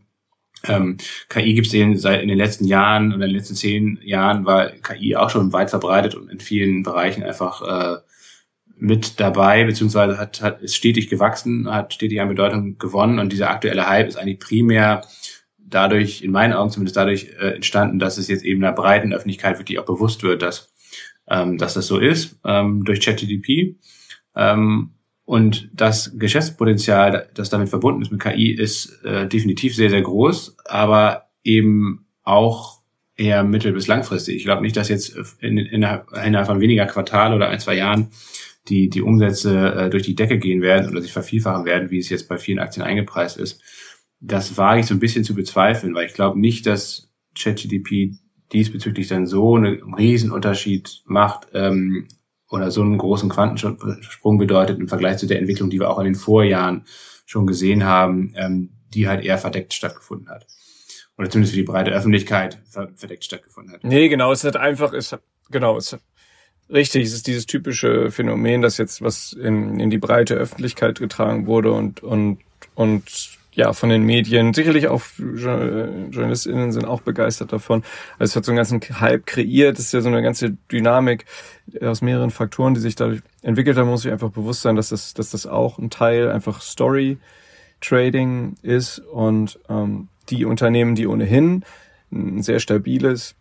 Ähm, 0.67 0.99
KI 1.29 1.55
gibt 1.55 1.73
es 1.73 2.03
seit 2.03 2.23
in 2.23 2.29
den 2.29 2.39
letzten 2.39 2.67
Jahren 2.67 3.15
oder 3.15 3.25
in 3.25 3.31
den 3.31 3.37
letzten 3.37 3.55
zehn 3.55 3.99
Jahren 4.03 4.45
war 4.45 4.71
KI 4.71 5.17
auch 5.17 5.31
schon 5.31 5.53
weit 5.53 5.71
verbreitet 5.71 6.15
und 6.15 6.31
in 6.31 6.41
vielen 6.41 6.83
Bereichen 6.83 7.23
einfach 7.23 7.63
äh, 7.63 8.01
mit 8.77 9.21
dabei, 9.21 9.65
beziehungsweise 9.65 10.19
hat, 10.19 10.41
hat 10.43 10.63
ist 10.63 10.75
stetig 10.75 11.09
gewachsen, 11.09 11.71
hat 11.71 11.95
stetig 11.95 12.21
an 12.21 12.29
Bedeutung 12.29 12.79
gewonnen 12.79 13.19
und 13.19 13.33
dieser 13.33 13.51
aktuelle 13.51 13.89
Hype 13.89 14.09
ist 14.09 14.17
eigentlich 14.17 14.39
primär 14.39 15.03
dadurch, 15.59 16.23
in 16.23 16.33
meinen 16.33 16.53
Augen 16.53 16.71
zumindest 16.71 16.97
dadurch 16.97 17.31
äh, 17.39 17.55
entstanden, 17.55 17.99
dass 17.99 18.19
es 18.19 18.29
jetzt 18.29 18.45
eben 18.45 18.61
der 18.61 18.73
breiten 18.73 19.13
Öffentlichkeit 19.13 19.59
wirklich 19.59 19.79
auch 19.79 19.85
bewusst 19.85 20.23
wird, 20.23 20.43
dass, 20.43 20.73
ähm, 21.29 21.59
dass 21.59 21.75
das 21.75 21.87
so 21.87 21.99
ist, 21.99 22.39
ähm, 22.45 22.85
durch 22.85 23.01
ChatGDP. 23.01 23.77
Ähm, 24.35 24.91
und 25.31 25.71
das 25.73 26.19
Geschäftspotenzial, 26.19 27.29
das 27.35 27.51
damit 27.51 27.69
verbunden 27.69 28.03
ist 28.03 28.11
mit 28.11 28.21
KI, 28.21 28.51
ist 28.51 29.03
äh, 29.05 29.29
definitiv 29.29 29.77
sehr, 29.77 29.91
sehr 29.91 30.03
groß, 30.03 30.57
aber 30.65 31.31
eben 31.45 32.07
auch 32.23 32.81
eher 33.17 33.45
mittel- 33.45 33.73
bis 33.73 33.87
langfristig. 33.87 34.37
Ich 34.37 34.45
glaube 34.45 34.63
nicht, 34.63 34.77
dass 34.77 34.89
jetzt 34.89 35.17
in, 35.41 35.57
in, 35.59 35.83
innerhalb 35.83 36.47
von 36.47 36.61
weniger 36.61 36.87
Quartal 36.87 37.35
oder 37.35 37.49
ein, 37.49 37.61
zwei 37.61 37.77
Jahren 37.77 38.09
die, 38.69 38.89
die 38.89 39.03
Umsätze 39.03 39.75
äh, 39.75 39.91
durch 39.91 40.03
die 40.03 40.15
Decke 40.15 40.39
gehen 40.39 40.63
werden 40.63 40.91
oder 40.91 41.01
sich 41.01 41.13
vervielfachen 41.13 41.65
werden, 41.65 41.91
wie 41.91 41.99
es 41.99 42.09
jetzt 42.09 42.29
bei 42.29 42.37
vielen 42.37 42.59
Aktien 42.59 42.85
eingepreist 42.85 43.37
ist 43.37 43.63
das 44.21 44.57
wage 44.59 44.81
ich 44.81 44.87
so 44.87 44.95
ein 44.95 45.01
bisschen 45.01 45.25
zu 45.25 45.35
bezweifeln, 45.35 45.95
weil 45.95 46.07
ich 46.07 46.15
glaube 46.15 46.39
nicht, 46.39 46.67
dass 46.67 47.11
ChatGDP 47.39 48.17
diesbezüglich 48.53 49.09
dann 49.09 49.27
so 49.27 49.57
einen 49.57 49.95
Riesenunterschied 49.95 51.03
macht 51.07 51.49
ähm, 51.55 52.07
oder 52.51 52.71
so 52.71 52.83
einen 52.83 52.99
großen 52.99 53.29
Quantensprung 53.29 54.39
bedeutet 54.39 54.79
im 54.79 54.89
Vergleich 54.89 55.19
zu 55.19 55.27
der 55.27 55.39
Entwicklung, 55.39 55.71
die 55.71 55.79
wir 55.79 55.91
auch 55.91 55.99
in 55.99 56.05
den 56.05 56.15
Vorjahren 56.15 56.85
schon 57.25 57.47
gesehen 57.47 57.85
haben, 57.85 58.35
ähm, 58.37 58.71
die 58.93 59.09
halt 59.09 59.25
eher 59.25 59.39
verdeckt 59.39 59.73
stattgefunden 59.73 60.29
hat. 60.29 60.47
Oder 61.17 61.31
zumindest 61.31 61.55
für 61.55 61.61
die 61.61 61.67
breite 61.67 61.93
Öffentlichkeit 61.93 62.59
verdeckt 62.95 63.25
stattgefunden 63.25 63.75
hat. 63.75 63.85
Nee, 63.85 64.09
genau, 64.09 64.33
es 64.33 64.43
hat 64.43 64.57
einfach, 64.57 64.93
es 64.93 65.13
hat, 65.13 65.23
genau, 65.51 65.77
es 65.77 65.93
hat, 65.93 66.01
richtig, 66.69 67.05
es 67.05 67.13
ist 67.13 67.27
dieses 67.27 67.47
typische 67.47 68.11
Phänomen, 68.11 68.63
das 68.63 68.79
jetzt 68.79 69.03
was 69.03 69.33
in, 69.33 69.79
in 69.79 69.91
die 69.91 69.99
breite 69.99 70.35
Öffentlichkeit 70.35 70.99
getragen 70.99 71.47
wurde 71.47 71.73
und, 71.73 72.03
und, 72.03 72.39
und 72.75 73.39
ja, 73.61 73.75
von 73.75 73.91
den 73.91 74.05
Medien. 74.05 74.55
Sicherlich 74.55 74.89
auch 74.89 75.03
JournalistInnen 75.19 76.73
sind 76.73 76.87
auch 76.87 77.03
begeistert 77.03 77.53
davon. 77.53 77.83
Also 78.19 78.31
es 78.31 78.37
hat 78.37 78.47
so 78.47 78.53
einen 78.53 78.57
ganzen 78.57 78.81
Hype 78.81 79.27
kreiert. 79.27 79.77
Das 79.77 79.85
ist 79.85 79.93
ja 79.93 80.01
so 80.01 80.09
eine 80.09 80.23
ganze 80.23 80.57
Dynamik 80.73 81.27
aus 81.83 82.01
mehreren 82.01 82.31
Faktoren, 82.31 82.73
die 82.73 82.81
sich 82.81 82.95
dadurch 82.95 83.21
entwickelt 83.43 83.77
haben. 83.77 83.91
Muss 83.91 84.07
ich 84.07 84.13
einfach 84.13 84.31
bewusst 84.31 84.63
sein, 84.63 84.77
dass 84.77 84.89
das, 84.89 85.13
dass 85.13 85.33
das 85.33 85.47
auch 85.47 85.79
ein 85.79 85.91
Teil 85.91 86.31
einfach 86.31 86.63
Story 86.63 87.19
Trading 87.83 88.55
ist 88.63 88.99
und 88.99 89.61
ähm, 89.69 90.09
die 90.31 90.47
Unternehmen, 90.47 90.95
die 90.95 91.07
ohnehin 91.07 91.63
ein 92.11 92.43
sehr 92.43 92.61
stabiles 92.61 93.35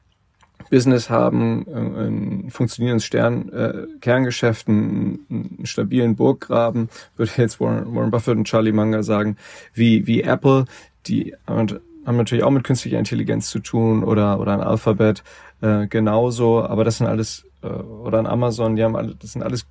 Business 0.69 1.09
haben, 1.09 1.65
äh, 1.67 2.07
ein 2.07 2.49
funktionierendes 2.49 3.05
Stern, 3.05 3.49
äh, 3.49 3.87
Kerngeschäft, 4.01 4.67
einen, 4.67 5.25
einen 5.29 5.65
stabilen 5.65 6.15
Burggraben, 6.15 6.89
würde 7.15 7.31
jetzt 7.37 7.59
Warren, 7.59 7.93
Warren 7.95 8.11
Buffett 8.11 8.37
und 8.37 8.45
Charlie 8.45 8.71
Munger 8.71 9.03
sagen, 9.03 9.37
wie, 9.73 10.05
wie 10.05 10.21
Apple, 10.21 10.65
die 11.07 11.33
haben 11.47 11.79
natürlich 12.05 12.43
auch 12.43 12.51
mit 12.51 12.63
künstlicher 12.63 12.99
Intelligenz 12.99 13.49
zu 13.49 13.59
tun 13.59 14.03
oder, 14.03 14.39
oder 14.39 14.53
ein 14.53 14.61
Alphabet 14.61 15.23
äh, 15.61 15.87
genauso, 15.87 16.63
aber 16.63 16.83
das 16.83 16.97
sind 16.97 17.07
alles, 17.07 17.45
äh, 17.63 17.67
oder 17.67 18.19
ein 18.19 18.27
Amazon, 18.27 18.75
die 18.75 18.83
haben 18.83 18.95
alle, 18.95 19.15
das 19.15 19.33
sind 19.33 19.43
alles 19.43 19.65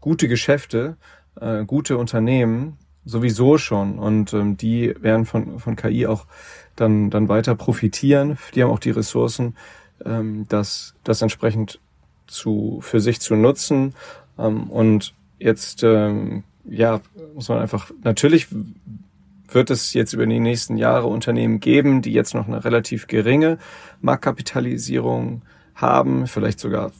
gute 0.00 0.28
Geschäfte, 0.28 0.96
äh, 1.40 1.64
gute 1.64 1.96
Unternehmen, 1.98 2.78
sowieso 3.04 3.58
schon. 3.58 3.98
Und 3.98 4.32
ähm, 4.32 4.56
die 4.56 4.94
werden 5.00 5.26
von, 5.26 5.58
von 5.58 5.76
KI 5.76 6.06
auch 6.06 6.26
dann, 6.76 7.10
dann 7.10 7.28
weiter 7.28 7.54
profitieren. 7.54 8.38
Die 8.54 8.62
haben 8.62 8.70
auch 8.70 8.78
die 8.78 8.90
Ressourcen, 8.90 9.56
ähm, 10.04 10.46
das, 10.48 10.94
das 11.04 11.22
entsprechend 11.22 11.80
zu, 12.26 12.80
für 12.82 13.00
sich 13.00 13.20
zu 13.20 13.34
nutzen. 13.34 13.94
Ähm, 14.38 14.70
und 14.70 15.14
jetzt, 15.38 15.82
ähm, 15.82 16.44
ja, 16.64 17.00
muss 17.34 17.48
man 17.48 17.58
einfach, 17.58 17.90
natürlich 18.02 18.48
wird 19.48 19.70
es 19.70 19.92
jetzt 19.92 20.12
über 20.12 20.26
die 20.26 20.40
nächsten 20.40 20.76
Jahre 20.76 21.06
Unternehmen 21.08 21.60
geben, 21.60 22.02
die 22.02 22.12
jetzt 22.12 22.34
noch 22.34 22.46
eine 22.46 22.64
relativ 22.64 23.06
geringe 23.06 23.58
Marktkapitalisierung 24.00 25.42
haben, 25.74 26.26
vielleicht 26.26 26.60
sogar 26.60 26.92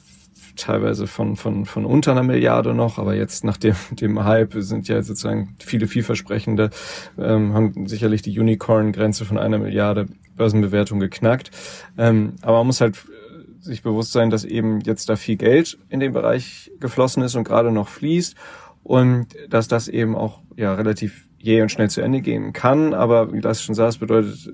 teilweise 0.57 1.07
von, 1.07 1.36
von, 1.36 1.64
von 1.64 1.86
unter 1.86 2.12
einer 2.12 2.22
Milliarde 2.22 2.74
noch, 2.74 2.98
aber 2.98 3.14
jetzt 3.14 3.44
nach 3.44 3.57
dem, 3.57 3.74
dem 3.92 4.24
Hype 4.24 4.55
sind 4.57 4.88
ja 4.88 5.03
sozusagen 5.03 5.57
viele 5.59 5.86
vielversprechende, 5.86 6.70
ähm, 7.18 7.55
haben 7.55 7.86
sicherlich 7.86 8.22
die 8.22 8.38
Unicorn-Grenze 8.38 9.24
von 9.24 9.38
einer 9.38 9.59
Milliarde 9.59 10.09
Börsenbewertung 10.36 11.00
geknackt. 11.00 11.50
Ähm, 11.98 12.34
aber 12.42 12.58
man 12.58 12.68
muss 12.68 12.80
halt 12.80 12.96
äh, 12.96 13.62
sich 13.62 13.82
bewusst 13.82 14.12
sein, 14.12 14.30
dass 14.30 14.44
eben 14.44 14.80
jetzt 14.80 15.08
da 15.08 15.16
viel 15.16 15.36
Geld 15.36 15.78
in 15.88 16.00
den 16.00 16.12
Bereich 16.12 16.70
geflossen 16.80 17.22
ist 17.22 17.34
und 17.34 17.44
gerade 17.44 17.70
noch 17.70 17.88
fließt 17.88 18.36
und 18.82 19.28
dass 19.48 19.68
das 19.68 19.88
eben 19.88 20.16
auch 20.16 20.40
ja 20.56 20.74
relativ 20.74 21.28
jäh 21.38 21.62
und 21.62 21.70
schnell 21.70 21.90
zu 21.90 22.00
Ende 22.00 22.20
gehen 22.20 22.52
kann. 22.52 22.94
Aber 22.94 23.32
wie 23.32 23.40
das 23.40 23.62
schon 23.62 23.74
sagst, 23.74 24.00
bedeutet 24.00 24.52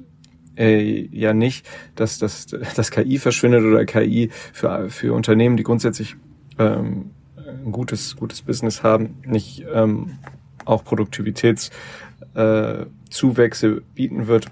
äh, 0.56 1.08
ja 1.12 1.32
nicht, 1.32 1.66
dass 1.94 2.18
das 2.18 2.46
dass 2.76 2.90
KI 2.90 3.18
verschwindet 3.18 3.64
oder 3.64 3.84
KI 3.84 4.30
für, 4.52 4.90
für 4.90 5.14
Unternehmen, 5.14 5.56
die 5.56 5.62
grundsätzlich 5.62 6.16
ähm, 6.58 7.10
ein 7.36 7.72
gutes, 7.72 8.16
gutes 8.16 8.42
Business 8.42 8.82
haben, 8.82 9.16
nicht 9.24 9.64
ähm, 9.72 10.18
auch 10.64 10.84
Produktivitätszuwächse 10.84 13.66
äh, 13.68 13.80
bieten 13.94 14.26
wird 14.26 14.46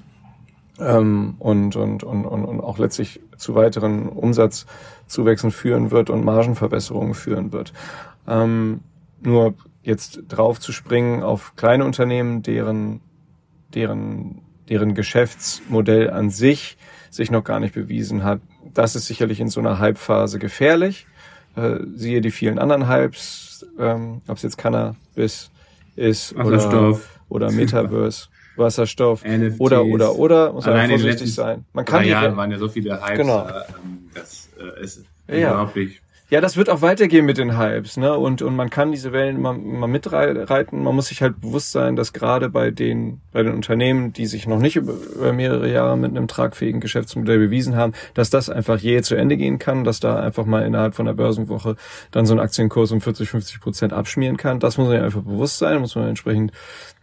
ähm, 0.81 1.37
und, 1.39 1.77
und, 1.77 2.05
und, 2.05 2.25
und, 2.27 2.45
und 2.45 2.61
auch 2.61 2.79
letztlich 2.79 3.21
zu 3.37 3.55
weiteren 3.55 4.09
Umsatzzuwächsen 4.09 5.51
führen 5.51 5.91
wird 5.91 6.11
und 6.11 6.25
Margenverbesserungen 6.25 7.15
führen 7.15 7.53
wird. 7.53 7.73
Ähm, 8.27 8.81
nur 9.21 9.55
jetzt 9.83 10.23
drauf 10.29 10.61
zu 10.61 10.73
springen 10.73 11.23
auf 11.23 11.55
kleine 11.57 11.85
Unternehmen, 11.85 12.43
deren, 12.43 13.01
deren 13.75 14.43
deren 14.69 14.95
Geschäftsmodell 14.95 16.11
an 16.11 16.31
sich 16.31 16.77
sich 17.11 17.31
noch 17.31 17.45
gar 17.45 17.61
nicht 17.61 17.75
bewiesen 17.75 18.25
hat. 18.25 18.41
Das 18.75 18.97
ist 18.97 19.07
sicherlich 19.07 19.41
in 19.41 19.49
so 19.49 19.61
einer 19.61 19.79
Hype-Phase 19.79 20.39
gefährlich. 20.39 21.07
Äh, 21.55 21.79
siehe 21.95 22.21
die 22.21 22.31
vielen 22.31 22.59
anderen 22.59 22.89
Hypes, 22.89 23.67
ähm, 23.79 24.21
ob 24.27 24.37
es 24.37 24.43
jetzt 24.43 24.59
Cannabis 24.59 25.51
ist 25.95 26.35
oder, 26.37 26.99
oder 27.29 27.51
Metaverse. 27.51 28.29
Wasserstoff 28.59 29.25
NFTs, 29.25 29.61
oder 29.61 29.85
oder 29.85 30.17
oder 30.17 30.53
muss 30.53 30.67
man 30.67 30.89
vorsichtig 30.89 31.35
sein. 31.35 31.65
Man 31.73 31.85
kann 31.85 32.05
Jahren 32.05 32.37
waren 32.37 32.51
ja 32.51 32.59
so 32.59 32.69
viele 32.69 33.01
Hypes, 33.01 33.19
genau. 33.19 33.47
äh, 33.47 33.53
das 34.15 34.49
äh, 34.59 34.83
ist 34.83 35.05
ja. 35.29 35.51
unglaublich 35.51 36.01
ja, 36.29 36.41
das 36.41 36.57
wird 36.57 36.69
auch 36.71 36.83
weitergehen 36.83 37.25
mit 37.25 37.39
den 37.39 37.57
Hypes, 37.57 37.97
ne? 37.99 38.19
Und, 38.19 38.43
und 38.43 38.57
man 38.57 38.69
kann 38.69 38.91
diese 38.91 39.13
Wellen 39.13 39.37
immer, 39.37 39.55
immer 39.55 39.87
mitreiten. 39.87 40.83
Man 40.83 40.93
muss 40.93 41.07
sich 41.07 41.23
halt 41.23 41.41
bewusst 41.41 41.71
sein, 41.71 41.95
dass 41.95 42.13
gerade 42.13 42.49
bei 42.49 42.73
den, 42.73 43.21
bei 43.31 43.45
den 43.45 43.55
Unternehmen, 43.55 44.13
die 44.13 44.27
sich 44.27 44.49
noch 44.49 44.59
nicht 44.59 44.75
über, 44.75 44.95
über 45.15 45.33
mehrere 45.33 45.71
Jahre 45.71 45.97
mit 45.97 46.11
einem 46.11 46.27
tragfähigen 46.27 46.81
Geschäftsmodell 46.81 47.39
bewiesen 47.39 47.77
haben, 47.77 47.93
dass 48.15 48.29
das 48.29 48.51
einfach 48.51 48.81
je 48.81 49.03
zu 49.03 49.15
Ende 49.15 49.37
gehen 49.37 49.61
kann, 49.61 49.85
dass 49.85 50.01
da 50.01 50.19
einfach 50.19 50.47
mal 50.47 50.67
innerhalb 50.67 50.97
von 50.97 51.07
der 51.07 51.13
Börsenwoche 51.13 51.77
dann 52.11 52.27
so 52.27 52.35
ein 52.35 52.41
Aktienkurs 52.41 52.91
um 52.91 53.01
40, 53.01 53.29
50 53.29 53.61
Prozent 53.61 53.93
abschmieren 53.93 54.37
kann. 54.37 54.59
Das 54.59 54.79
muss 54.79 54.89
man 54.89 55.01
einfach 55.01 55.23
bewusst 55.23 55.59
sein, 55.59 55.79
muss 55.79 55.95
man 55.95 56.09
entsprechend 56.09 56.51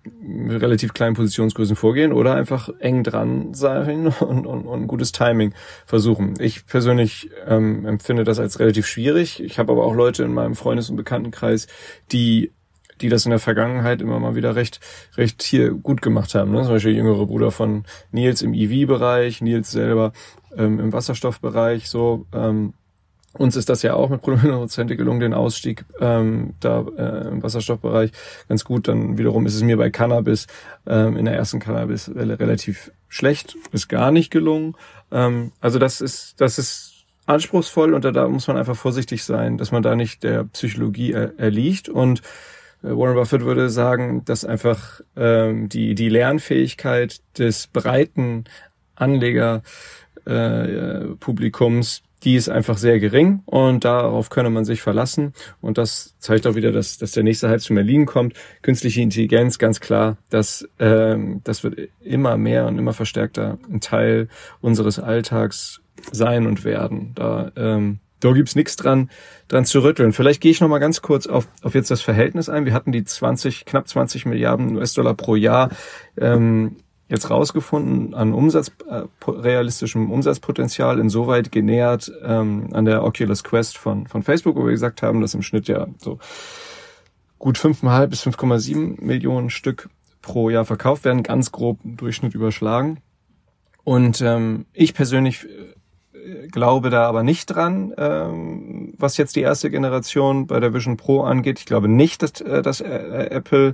relativ 0.05 0.93
kleinen 0.93 1.15
Positionsgrößen 1.15 1.75
vorgehen 1.75 2.11
oder 2.11 2.35
einfach 2.35 2.69
eng 2.79 3.03
dran 3.03 3.53
sein 3.53 4.07
und, 4.19 4.45
und, 4.45 4.65
und 4.65 4.87
gutes 4.87 5.11
Timing 5.11 5.53
versuchen. 5.85 6.35
Ich 6.39 6.65
persönlich 6.65 7.29
ähm, 7.47 7.85
empfinde 7.85 8.23
das 8.23 8.39
als 8.39 8.59
relativ 8.59 8.85
schwierig. 8.85 9.41
Ich 9.41 9.59
habe 9.59 9.71
aber 9.71 9.85
auch 9.85 9.95
Leute 9.95 10.23
in 10.23 10.33
meinem 10.33 10.55
Freundes- 10.55 10.89
und 10.89 10.97
Bekanntenkreis, 10.97 11.67
die 12.11 12.51
die 13.01 13.09
das 13.09 13.25
in 13.25 13.31
der 13.31 13.39
Vergangenheit 13.39 14.01
immer 14.01 14.19
mal 14.19 14.35
wieder 14.35 14.55
recht, 14.55 14.79
recht 15.17 15.41
hier 15.41 15.71
gut 15.71 16.01
gemacht 16.01 16.35
haben. 16.35 16.51
Ne? 16.51 16.61
Zum 16.61 16.73
Beispiel 16.73 16.95
jüngere 16.95 17.25
Bruder 17.25 17.51
von 17.51 17.85
Nils 18.11 18.41
im 18.41 18.53
EV-Bereich, 18.53 19.41
Nils 19.41 19.71
selber 19.71 20.13
ähm, 20.55 20.79
im 20.79 20.93
Wasserstoffbereich, 20.93 21.89
so, 21.89 22.27
ähm, 22.33 22.73
uns 23.33 23.55
ist 23.55 23.69
das 23.69 23.81
ja 23.81 23.95
auch 23.95 24.09
mit 24.09 24.21
Prozente 24.21 24.95
gelungen, 24.95 25.19
den 25.19 25.33
Ausstieg 25.33 25.85
ähm, 25.99 26.53
da 26.59 26.85
äh, 26.97 27.27
im 27.29 27.41
Wasserstoffbereich 27.41 28.11
ganz 28.47 28.63
gut. 28.63 28.87
Dann 28.87 29.17
wiederum 29.17 29.45
ist 29.45 29.55
es 29.55 29.63
mir 29.63 29.77
bei 29.77 29.89
Cannabis 29.89 30.47
ähm, 30.85 31.17
in 31.17 31.25
der 31.25 31.35
ersten 31.35 31.59
Cannabiswelle 31.59 32.39
relativ 32.39 32.91
schlecht, 33.07 33.55
ist 33.71 33.89
gar 33.89 34.11
nicht 34.11 34.29
gelungen. 34.29 34.75
Ähm, 35.11 35.51
also 35.59 35.79
das 35.79 35.99
ist 35.99 36.39
das 36.41 36.59
ist 36.59 37.05
anspruchsvoll 37.25 37.93
und 37.93 38.05
da, 38.05 38.11
da 38.11 38.27
muss 38.27 38.47
man 38.47 38.57
einfach 38.57 38.75
vorsichtig 38.75 39.23
sein, 39.23 39.57
dass 39.57 39.71
man 39.71 39.81
da 39.81 39.95
nicht 39.95 40.23
der 40.23 40.43
Psychologie 40.45 41.13
er, 41.13 41.39
erliegt 41.39 41.89
und 41.89 42.21
äh, 42.83 42.89
Warren 42.89 43.15
Buffett 43.15 43.45
würde 43.45 43.69
sagen, 43.69 44.25
dass 44.25 44.45
einfach 44.45 45.01
ähm, 45.15 45.69
die 45.69 45.95
die 45.95 46.09
Lernfähigkeit 46.09 47.21
des 47.37 47.65
breiten 47.67 48.43
Anleger 48.95 49.63
äh, 50.25 51.15
Publikums 51.19 52.03
die 52.23 52.35
ist 52.35 52.49
einfach 52.49 52.77
sehr 52.77 52.99
gering 52.99 53.41
und 53.45 53.85
darauf 53.85 54.29
könne 54.29 54.49
man 54.49 54.65
sich 54.65 54.81
verlassen. 54.81 55.33
Und 55.61 55.77
das 55.77 56.15
zeigt 56.19 56.47
auch 56.47 56.55
wieder, 56.55 56.71
dass, 56.71 56.97
dass 56.97 57.11
der 57.11 57.23
nächste 57.23 57.49
Hype 57.49 57.61
zu 57.61 57.73
Berlin 57.73 58.05
kommt. 58.05 58.33
Künstliche 58.61 59.01
Intelligenz, 59.01 59.59
ganz 59.59 59.79
klar, 59.79 60.17
das, 60.29 60.67
ähm, 60.79 61.41
das 61.43 61.63
wird 61.63 61.89
immer 62.01 62.37
mehr 62.37 62.65
und 62.67 62.77
immer 62.77 62.93
verstärkter 62.93 63.57
ein 63.71 63.81
Teil 63.81 64.29
unseres 64.61 64.99
Alltags 64.99 65.81
sein 66.11 66.47
und 66.47 66.63
werden. 66.63 67.11
Da, 67.15 67.51
ähm, 67.55 67.99
da 68.19 68.31
gibt's 68.31 68.55
nichts 68.55 68.77
dran, 68.77 69.09
dran 69.49 69.65
zu 69.65 69.83
rütteln. 69.83 70.13
Vielleicht 70.13 70.39
gehe 70.39 70.51
ich 70.51 70.61
noch 70.61 70.69
mal 70.69 70.79
ganz 70.79 71.01
kurz 71.01 71.27
auf, 71.27 71.47
auf 71.61 71.75
jetzt 71.75 71.91
das 71.91 72.01
Verhältnis 72.01 72.47
ein. 72.47 72.65
Wir 72.65 72.73
hatten 72.73 72.93
die 72.93 73.03
20, 73.03 73.65
knapp 73.65 73.87
20 73.87 74.25
Milliarden 74.25 74.77
US-Dollar 74.77 75.13
pro 75.13 75.35
Jahr 75.35 75.69
ähm, 76.17 76.77
jetzt 77.13 77.29
rausgefunden 77.29 78.15
an 78.15 78.33
Umsatz, 78.33 78.71
äh, 78.89 79.03
realistischem 79.27 80.11
Umsatzpotenzial 80.11 80.99
insoweit 80.99 81.51
genähert 81.51 82.11
ähm, 82.23 82.69
an 82.73 82.85
der 82.85 83.03
Oculus 83.03 83.43
Quest 83.43 83.77
von, 83.77 84.07
von 84.07 84.23
Facebook, 84.23 84.55
wo 84.55 84.65
wir 84.65 84.71
gesagt 84.71 85.03
haben, 85.03 85.21
dass 85.21 85.35
im 85.35 85.43
Schnitt 85.43 85.67
ja 85.67 85.87
so 85.99 86.17
gut 87.37 87.57
5,5 87.57 88.07
bis 88.07 88.25
5,7 88.25 89.03
Millionen 89.03 89.51
Stück 89.51 89.89
pro 90.23 90.49
Jahr 90.49 90.65
verkauft 90.65 91.05
werden, 91.05 91.21
ganz 91.21 91.51
grob 91.51 91.77
Durchschnitt 91.83 92.33
überschlagen. 92.33 92.99
Und 93.83 94.21
ähm, 94.21 94.65
ich 94.73 94.95
persönlich 94.95 95.45
glaube 96.51 96.89
da 96.89 97.07
aber 97.07 97.23
nicht 97.23 97.47
dran, 97.47 97.93
ähm, 97.97 98.93
was 98.97 99.17
jetzt 99.17 99.35
die 99.35 99.41
erste 99.41 99.69
Generation 99.69 100.47
bei 100.47 100.59
der 100.59 100.73
Vision 100.73 100.97
Pro 100.97 101.21
angeht. 101.21 101.59
Ich 101.59 101.65
glaube 101.65 101.87
nicht, 101.87 102.21
dass, 102.23 102.41
äh, 102.41 102.61
dass 102.61 102.81
äh, 102.81 103.27
Apple 103.31 103.73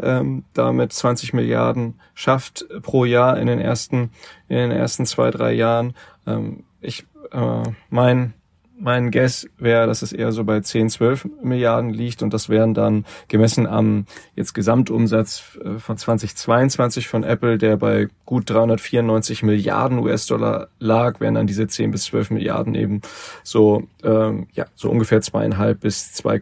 ähm, 0.00 0.44
damit 0.54 0.92
20 0.92 1.32
Milliarden 1.32 2.00
schafft 2.14 2.66
pro 2.82 3.04
Jahr 3.04 3.38
in 3.38 3.46
den 3.46 3.60
ersten, 3.60 4.10
in 4.48 4.56
den 4.56 4.70
ersten 4.70 5.06
zwei, 5.06 5.30
drei 5.30 5.52
Jahren. 5.52 5.94
Ähm, 6.26 6.64
ich, 6.80 7.06
äh, 7.32 7.62
mein, 7.88 8.34
mein 8.80 9.10
Guess 9.10 9.46
wäre, 9.58 9.86
dass 9.86 10.02
es 10.02 10.12
eher 10.12 10.32
so 10.32 10.44
bei 10.44 10.60
10, 10.60 10.88
12 10.88 11.28
Milliarden 11.42 11.90
liegt 11.90 12.22
und 12.22 12.32
das 12.32 12.48
wären 12.48 12.74
dann 12.74 13.04
gemessen 13.28 13.66
am 13.66 14.06
jetzt 14.34 14.54
Gesamtumsatz 14.54 15.58
äh, 15.62 15.78
von 15.78 15.96
2022 15.96 17.06
von 17.06 17.22
Apple, 17.22 17.58
der 17.58 17.76
bei 17.76 18.08
gut 18.24 18.48
394 18.48 19.42
Milliarden 19.42 19.98
US-Dollar 19.98 20.68
lag, 20.78 21.20
wären 21.20 21.34
dann 21.34 21.46
diese 21.46 21.66
10 21.66 21.90
bis 21.90 22.04
12 22.04 22.30
Milliarden 22.30 22.74
eben 22.74 23.02
so 23.44 23.84
ähm, 24.02 24.48
ja 24.52 24.66
so 24.74 24.90
ungefähr 24.90 25.20
zweieinhalb 25.20 25.80
bis 25.80 26.12
2, 26.14 26.40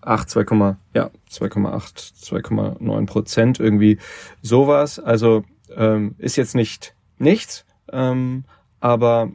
8, 0.00 0.30
2, 0.30 0.76
ja, 0.94 1.10
2,8, 1.30 2.14
2,9 2.20 3.06
Prozent 3.06 3.60
irgendwie 3.60 3.98
sowas. 4.42 4.98
Also 4.98 5.44
ähm, 5.74 6.16
ist 6.18 6.36
jetzt 6.36 6.54
nicht 6.54 6.94
nichts, 7.18 7.64
ähm, 7.92 8.44
aber 8.80 9.30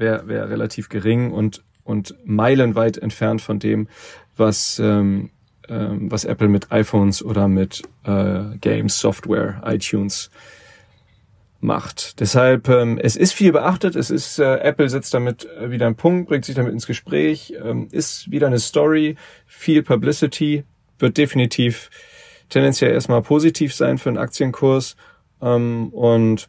wäre 0.00 0.26
wär, 0.26 0.50
relativ 0.50 0.88
gering 0.88 1.30
und 1.30 1.62
und 1.84 2.14
meilenweit 2.24 2.98
entfernt 2.98 3.40
von 3.40 3.58
dem, 3.58 3.88
was 4.36 4.78
ähm, 4.78 5.30
ähm, 5.68 6.10
was 6.10 6.24
Apple 6.24 6.48
mit 6.48 6.72
iPhones 6.72 7.24
oder 7.24 7.46
mit 7.46 7.82
äh, 8.04 8.56
Games, 8.60 8.98
Software, 8.98 9.62
iTunes 9.64 10.30
macht. 11.60 12.18
Deshalb, 12.20 12.68
ähm, 12.68 12.98
es 13.00 13.16
ist 13.16 13.32
viel 13.32 13.52
beachtet, 13.52 13.94
es 13.94 14.10
ist, 14.10 14.38
äh, 14.38 14.56
Apple 14.56 14.88
setzt 14.88 15.14
damit 15.14 15.46
äh, 15.46 15.70
wieder 15.70 15.86
einen 15.86 15.94
Punkt, 15.94 16.28
bringt 16.28 16.44
sich 16.44 16.54
damit 16.54 16.72
ins 16.72 16.86
Gespräch, 16.86 17.54
ähm, 17.62 17.88
ist 17.92 18.30
wieder 18.30 18.46
eine 18.46 18.58
Story, 18.58 19.16
viel 19.46 19.82
Publicity, 19.82 20.64
wird 20.98 21.18
definitiv 21.18 21.90
tendenziell 22.48 22.92
erstmal 22.92 23.22
positiv 23.22 23.74
sein 23.74 23.98
für 23.98 24.08
einen 24.08 24.18
Aktienkurs. 24.18 24.96
Ähm, 25.40 25.90
und 25.90 26.48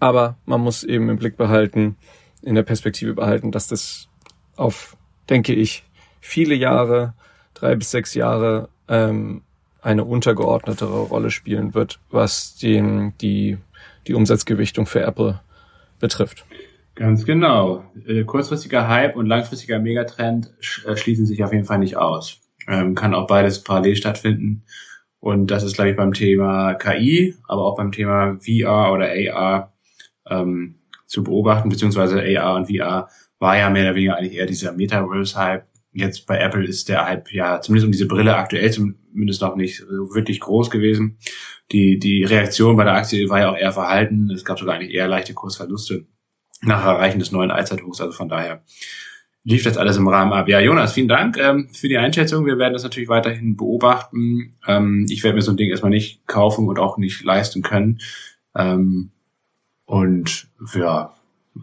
aber 0.00 0.36
man 0.46 0.60
muss 0.60 0.84
eben 0.84 1.08
im 1.08 1.18
Blick 1.18 1.36
behalten, 1.36 1.96
in 2.44 2.54
der 2.54 2.62
Perspektive 2.62 3.14
behalten, 3.14 3.50
dass 3.50 3.68
das 3.68 4.08
auf, 4.56 4.96
denke 5.28 5.54
ich, 5.54 5.84
viele 6.20 6.54
Jahre, 6.54 7.14
drei 7.54 7.74
bis 7.76 7.90
sechs 7.90 8.14
Jahre, 8.14 8.68
ähm, 8.88 9.42
eine 9.82 10.04
untergeordnetere 10.04 11.00
Rolle 11.00 11.30
spielen 11.30 11.74
wird, 11.74 12.00
was 12.10 12.56
den, 12.56 13.12
die 13.20 13.58
die 14.06 14.14
Umsatzgewichtung 14.14 14.86
für 14.86 15.02
Apple 15.02 15.40
betrifft. 15.98 16.46
Ganz 16.94 17.24
genau. 17.24 17.84
Äh, 18.06 18.24
kurzfristiger 18.24 18.88
Hype 18.88 19.16
und 19.16 19.26
langfristiger 19.26 19.78
Megatrend 19.78 20.52
äh, 20.86 20.96
schließen 20.96 21.26
sich 21.26 21.42
auf 21.42 21.52
jeden 21.52 21.64
Fall 21.64 21.78
nicht 21.78 21.96
aus. 21.96 22.40
Ähm, 22.68 22.94
kann 22.94 23.14
auch 23.14 23.26
beides 23.26 23.62
parallel 23.62 23.96
stattfinden. 23.96 24.62
Und 25.18 25.50
das 25.50 25.64
ist, 25.64 25.74
glaube 25.74 25.90
ich, 25.90 25.96
beim 25.96 26.12
Thema 26.12 26.74
KI, 26.74 27.34
aber 27.48 27.64
auch 27.64 27.76
beim 27.76 27.92
Thema 27.92 28.38
VR 28.40 28.92
oder 28.92 29.08
AR 29.08 29.72
ähm, 30.28 30.76
zu 31.14 31.24
beobachten, 31.24 31.68
beziehungsweise 31.68 32.22
AR 32.22 32.56
und 32.56 32.66
VR 32.66 33.08
war 33.38 33.56
ja 33.56 33.70
mehr 33.70 33.84
oder 33.84 33.94
weniger 33.94 34.16
eigentlich 34.16 34.34
eher 34.34 34.46
dieser 34.46 34.72
Metaverse-Hype. 34.72 35.66
Jetzt 35.92 36.26
bei 36.26 36.38
Apple 36.38 36.64
ist 36.64 36.88
der 36.88 37.06
Hype 37.06 37.32
ja 37.32 37.60
zumindest 37.60 37.86
um 37.86 37.92
diese 37.92 38.06
Brille 38.06 38.36
aktuell 38.36 38.70
zumindest 38.70 39.40
noch 39.42 39.56
nicht 39.56 39.80
wirklich 39.88 40.40
groß 40.40 40.70
gewesen 40.70 41.18
die, 41.72 41.98
die 41.98 42.24
Reaktion 42.24 42.76
bei 42.76 42.84
der 42.84 42.94
Aktie 42.94 43.28
war 43.28 43.40
ja 43.40 43.50
auch 43.50 43.56
eher 43.56 43.72
verhalten. 43.72 44.30
Es 44.30 44.44
gab 44.44 44.58
sogar 44.58 44.74
eigentlich 44.74 44.92
eher 44.92 45.08
leichte 45.08 45.34
Kursverluste 45.34 46.06
nach 46.62 46.84
Erreichen 46.84 47.18
des 47.18 47.32
neuen 47.32 47.50
Allzeithochs. 47.50 48.00
Also 48.00 48.12
von 48.12 48.28
daher 48.28 48.62
lief 49.44 49.64
das 49.64 49.76
alles 49.76 49.96
im 49.96 50.08
Rahmen 50.08 50.32
ab. 50.32 50.48
Ja, 50.48 50.60
Jonas, 50.60 50.92
vielen 50.92 51.08
Dank 51.08 51.36
ähm, 51.38 51.68
für 51.72 51.88
die 51.88 51.98
Einschätzung. 51.98 52.46
Wir 52.46 52.58
werden 52.58 52.72
das 52.72 52.82
natürlich 52.82 53.08
weiterhin 53.08 53.56
beobachten. 53.56 54.56
Ähm, 54.66 55.06
ich 55.08 55.22
werde 55.22 55.36
mir 55.36 55.42
so 55.42 55.52
ein 55.52 55.56
Ding 55.56 55.70
erstmal 55.70 55.90
nicht 55.90 56.26
kaufen 56.26 56.68
und 56.68 56.78
auch 56.78 56.98
nicht 56.98 57.22
leisten 57.24 57.62
können. 57.62 58.00
Ähm, 58.56 59.10
und 59.86 60.48
ja, 60.74 61.14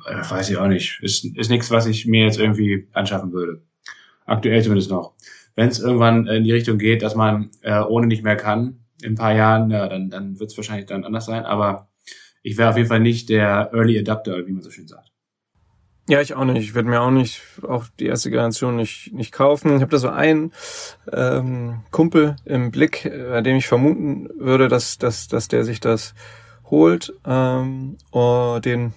äh, 0.05 0.30
weiß 0.30 0.49
ich 0.49 0.57
auch 0.57 0.67
nicht. 0.67 0.99
Ist, 1.01 1.26
ist 1.26 1.49
nichts, 1.49 1.72
was 1.72 1.86
ich 1.86 2.05
mir 2.05 2.26
jetzt 2.26 2.39
irgendwie 2.39 2.88
anschaffen 2.93 3.32
würde. 3.32 3.61
Aktuell 4.26 4.61
zumindest 4.63 4.91
noch. 4.91 5.13
Wenn 5.55 5.69
es 5.69 5.80
irgendwann 5.80 6.28
in 6.28 6.43
die 6.43 6.51
Richtung 6.51 6.78
geht, 6.78 7.01
dass 7.01 7.15
man 7.15 7.49
äh, 7.61 7.82
ohne 7.82 8.07
nicht 8.07 8.24
mehr 8.24 8.38
kann, 8.38 8.80
in 9.01 9.13
ein 9.13 9.15
paar 9.15 9.34
Jahren, 9.34 9.69
ja, 9.72 9.88
dann, 9.88 10.09
dann 10.09 10.39
wird 10.39 10.51
es 10.51 10.57
wahrscheinlich 10.57 10.86
dann 10.86 11.03
anders 11.03 11.26
sein. 11.26 11.43
Aber 11.43 11.89
ich 12.43 12.57
wäre 12.57 12.69
auf 12.69 12.78
jeden 12.78 12.88
Fall 12.88 12.99
nicht 12.99 13.30
der 13.30 13.72
Early 13.74 13.99
Adapter, 13.99 14.45
wie 14.45 14.51
man 14.51 14.61
so 14.61 14.72
schön 14.72 14.88
sagt. 14.88 15.11
Ja, 16.09 16.19
ich 16.19 16.34
auch 16.34 16.45
nicht. 16.45 16.63
Ich 16.63 16.74
werde 16.74 16.89
mir 16.89 17.01
auch 17.01 17.11
nicht 17.11 17.41
auch 17.61 17.86
die 17.99 18.07
erste 18.07 18.32
Generation 18.32 18.76
nicht 18.76 19.13
nicht 19.13 19.32
kaufen. 19.32 19.76
Ich 19.76 19.82
habe 19.82 19.91
da 19.91 19.97
so 19.97 20.09
einen 20.09 20.51
ähm, 21.11 21.82
Kumpel 21.91 22.36
im 22.43 22.72
Blick, 22.72 23.05
äh, 23.05 23.30
bei 23.30 23.41
dem 23.41 23.55
ich 23.55 23.67
vermuten 23.67 24.28
würde, 24.36 24.67
dass 24.67 24.97
dass 24.97 25.28
dass 25.28 25.47
der 25.47 25.63
sich 25.63 25.80
das 25.80 26.13
holt. 26.72 27.13
Ähm, 27.26 27.97
oh, 28.11 28.59
den 28.63 28.93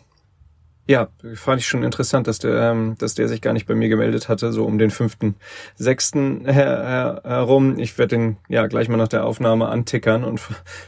ja, 0.87 1.09
fand 1.35 1.61
ich 1.61 1.66
schon 1.66 1.83
interessant, 1.83 2.27
dass 2.27 2.39
der, 2.39 2.70
ähm, 2.70 2.97
dass 2.99 3.14
der 3.14 3.29
sich 3.29 3.41
gar 3.41 3.55
nicht 3.55 3.66
bei 3.66 3.75
mir 3.75 3.89
gemeldet 3.89 4.29
hatte, 4.29 4.53
so 4.53 4.64
um 4.64 4.79
den 4.79 4.91
fünften, 4.91 5.37
sechsten 5.77 6.45
her, 6.45 6.53
her, 6.55 7.22
herum. 7.25 7.79
Ich 7.79 7.97
werde 7.97 8.16
den 8.16 8.37
ja 8.49 8.66
gleich 8.66 8.89
mal 8.89 8.99
nach 8.99 9.09
der 9.09 9.25
Aufnahme 9.25 9.68
antickern 9.68 10.25
und 10.25 10.41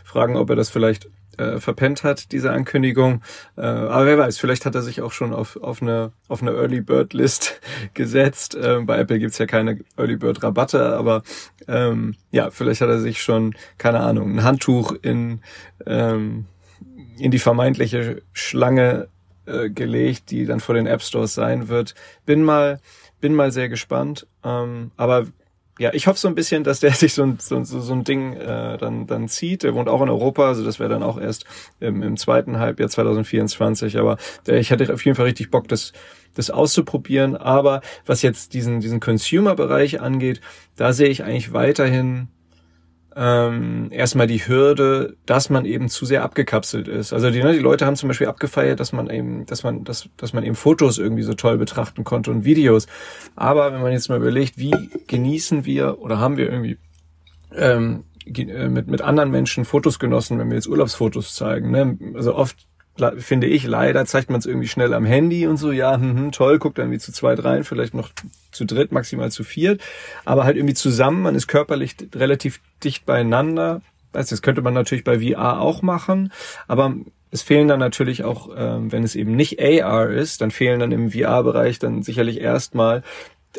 fragen, 0.04 0.36
ob 0.36 0.50
er 0.50 0.56
das 0.56 0.68
vielleicht 0.68 1.08
äh, 1.38 1.58
verpennt 1.60 2.04
hat, 2.04 2.32
diese 2.32 2.52
Ankündigung. 2.52 3.22
Äh, 3.56 3.62
aber 3.62 4.06
wer 4.06 4.18
weiß, 4.18 4.38
vielleicht 4.38 4.66
hat 4.66 4.74
er 4.74 4.82
sich 4.82 5.00
auch 5.00 5.12
schon 5.12 5.32
auf, 5.32 5.56
auf 5.56 5.80
eine, 5.80 6.12
auf 6.28 6.42
eine 6.42 6.52
Early 6.52 6.82
Bird 6.82 7.14
List 7.14 7.60
gesetzt. 7.94 8.54
Äh, 8.54 8.80
bei 8.82 8.98
Apple 8.98 9.18
gibt's 9.18 9.38
ja 9.38 9.46
keine 9.46 9.80
Early 9.96 10.16
Bird 10.16 10.42
Rabatte, 10.42 10.96
aber 10.96 11.22
ähm, 11.68 12.16
ja, 12.32 12.50
vielleicht 12.50 12.82
hat 12.82 12.88
er 12.88 13.00
sich 13.00 13.22
schon, 13.22 13.54
keine 13.78 14.00
Ahnung, 14.00 14.34
ein 14.34 14.44
Handtuch 14.44 14.94
in, 15.02 15.40
ähm, 15.86 16.46
in 17.18 17.30
die 17.30 17.38
vermeintliche 17.38 18.22
Schlange 18.32 19.08
äh, 19.46 19.70
gelegt, 19.70 20.30
die 20.30 20.46
dann 20.46 20.60
vor 20.60 20.74
den 20.74 20.86
App 20.86 21.02
Stores 21.02 21.34
sein 21.34 21.68
wird. 21.68 21.94
Bin 22.24 22.42
mal, 22.42 22.80
bin 23.20 23.34
mal 23.34 23.52
sehr 23.52 23.68
gespannt. 23.68 24.26
Ähm, 24.44 24.90
aber 24.96 25.26
ja, 25.78 25.92
ich 25.92 26.06
hoffe 26.06 26.18
so 26.18 26.28
ein 26.28 26.34
bisschen, 26.34 26.64
dass 26.64 26.80
der 26.80 26.90
sich 26.92 27.14
so 27.14 27.22
ein, 27.22 27.38
so, 27.38 27.62
so 27.62 27.92
ein 27.92 28.04
Ding 28.04 28.34
äh, 28.34 28.78
dann, 28.78 29.06
dann 29.06 29.28
zieht. 29.28 29.62
Der 29.62 29.74
wohnt 29.74 29.88
auch 29.88 30.02
in 30.02 30.08
Europa, 30.08 30.48
also 30.48 30.64
das 30.64 30.78
wäre 30.78 30.90
dann 30.90 31.02
auch 31.02 31.18
erst 31.18 31.44
im, 31.80 32.02
im 32.02 32.16
zweiten 32.16 32.58
Halbjahr 32.58 32.88
2024. 32.88 33.98
Aber 33.98 34.16
der, 34.46 34.58
ich 34.58 34.72
hatte 34.72 34.92
auf 34.92 35.04
jeden 35.04 35.16
Fall 35.16 35.26
richtig 35.26 35.50
Bock, 35.50 35.68
das, 35.68 35.92
das 36.34 36.50
auszuprobieren. 36.50 37.36
Aber 37.36 37.82
was 38.04 38.22
jetzt 38.22 38.54
diesen, 38.54 38.80
diesen 38.80 39.00
Consumer-Bereich 39.00 40.00
angeht, 40.00 40.40
da 40.76 40.92
sehe 40.92 41.08
ich 41.08 41.24
eigentlich 41.24 41.52
weiterhin 41.52 42.28
ähm, 43.18 43.88
erstmal 43.90 44.26
die 44.26 44.46
Hürde, 44.46 45.16
dass 45.24 45.48
man 45.48 45.64
eben 45.64 45.88
zu 45.88 46.04
sehr 46.04 46.22
abgekapselt 46.22 46.86
ist. 46.86 47.14
Also 47.14 47.30
die, 47.30 47.42
ne, 47.42 47.54
die 47.54 47.60
Leute 47.60 47.86
haben 47.86 47.96
zum 47.96 48.08
Beispiel 48.08 48.26
abgefeiert, 48.26 48.78
dass 48.78 48.92
man 48.92 49.08
eben, 49.08 49.46
dass 49.46 49.62
man, 49.62 49.84
dass, 49.84 50.10
dass 50.18 50.34
man 50.34 50.44
eben 50.44 50.54
Fotos 50.54 50.98
irgendwie 50.98 51.22
so 51.22 51.32
toll 51.32 51.56
betrachten 51.56 52.04
konnte 52.04 52.30
und 52.30 52.44
Videos. 52.44 52.86
Aber 53.34 53.72
wenn 53.72 53.80
man 53.80 53.92
jetzt 53.92 54.10
mal 54.10 54.18
überlegt, 54.18 54.58
wie 54.58 54.74
genießen 55.06 55.64
wir 55.64 55.98
oder 55.98 56.18
haben 56.18 56.36
wir 56.36 56.50
irgendwie 56.50 56.76
ähm, 57.54 58.04
äh, 58.26 58.68
mit, 58.68 58.88
mit 58.88 59.00
anderen 59.00 59.30
Menschen 59.30 59.64
Fotos 59.64 59.98
genossen, 59.98 60.38
wenn 60.38 60.50
wir 60.50 60.56
jetzt 60.56 60.68
Urlaubsfotos 60.68 61.34
zeigen. 61.34 61.70
Ne? 61.70 61.98
Also 62.14 62.34
oft 62.34 62.66
finde 63.18 63.46
ich 63.46 63.64
leider, 63.64 64.04
zeigt 64.06 64.30
man 64.30 64.38
es 64.38 64.46
irgendwie 64.46 64.68
schnell 64.68 64.94
am 64.94 65.04
Handy 65.04 65.46
und 65.46 65.56
so, 65.56 65.72
ja, 65.72 65.94
hm, 65.94 66.16
hm, 66.16 66.32
toll, 66.32 66.58
guckt 66.58 66.78
dann 66.78 66.90
wie 66.90 66.98
zu 66.98 67.12
zweit 67.12 67.44
rein, 67.44 67.64
vielleicht 67.64 67.94
noch 67.94 68.10
zu 68.52 68.64
dritt, 68.64 68.92
maximal 68.92 69.30
zu 69.30 69.44
viert, 69.44 69.80
aber 70.24 70.44
halt 70.44 70.56
irgendwie 70.56 70.74
zusammen, 70.74 71.22
man 71.22 71.34
ist 71.34 71.46
körperlich 71.46 71.96
relativ 72.14 72.60
dicht 72.82 73.06
beieinander. 73.06 73.82
Also 74.12 74.30
das 74.30 74.42
könnte 74.42 74.62
man 74.62 74.72
natürlich 74.72 75.04
bei 75.04 75.20
VR 75.20 75.60
auch 75.60 75.82
machen, 75.82 76.32
aber 76.68 76.94
es 77.30 77.42
fehlen 77.42 77.68
dann 77.68 77.80
natürlich 77.80 78.24
auch, 78.24 78.48
ähm, 78.56 78.92
wenn 78.92 79.02
es 79.02 79.14
eben 79.14 79.36
nicht 79.36 79.60
AR 79.60 80.08
ist, 80.08 80.40
dann 80.40 80.50
fehlen 80.50 80.80
dann 80.80 80.92
im 80.92 81.10
VR-Bereich 81.10 81.78
dann 81.78 82.02
sicherlich 82.02 82.40
erstmal 82.40 83.02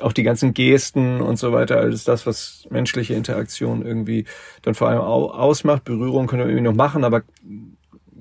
auch 0.01 0.13
die 0.13 0.23
ganzen 0.23 0.53
Gesten 0.53 1.21
und 1.21 1.37
so 1.37 1.51
weiter, 1.51 1.77
alles 1.77 2.03
das, 2.03 2.25
was 2.25 2.67
menschliche 2.69 3.13
Interaktion 3.13 3.85
irgendwie 3.85 4.25
dann 4.61 4.75
vor 4.75 4.89
allem 4.89 4.99
ausmacht. 4.99 5.83
Berührung 5.83 6.27
können 6.27 6.43
wir 6.43 6.49
irgendwie 6.49 6.69
noch 6.69 6.75
machen, 6.75 7.03
aber 7.03 7.23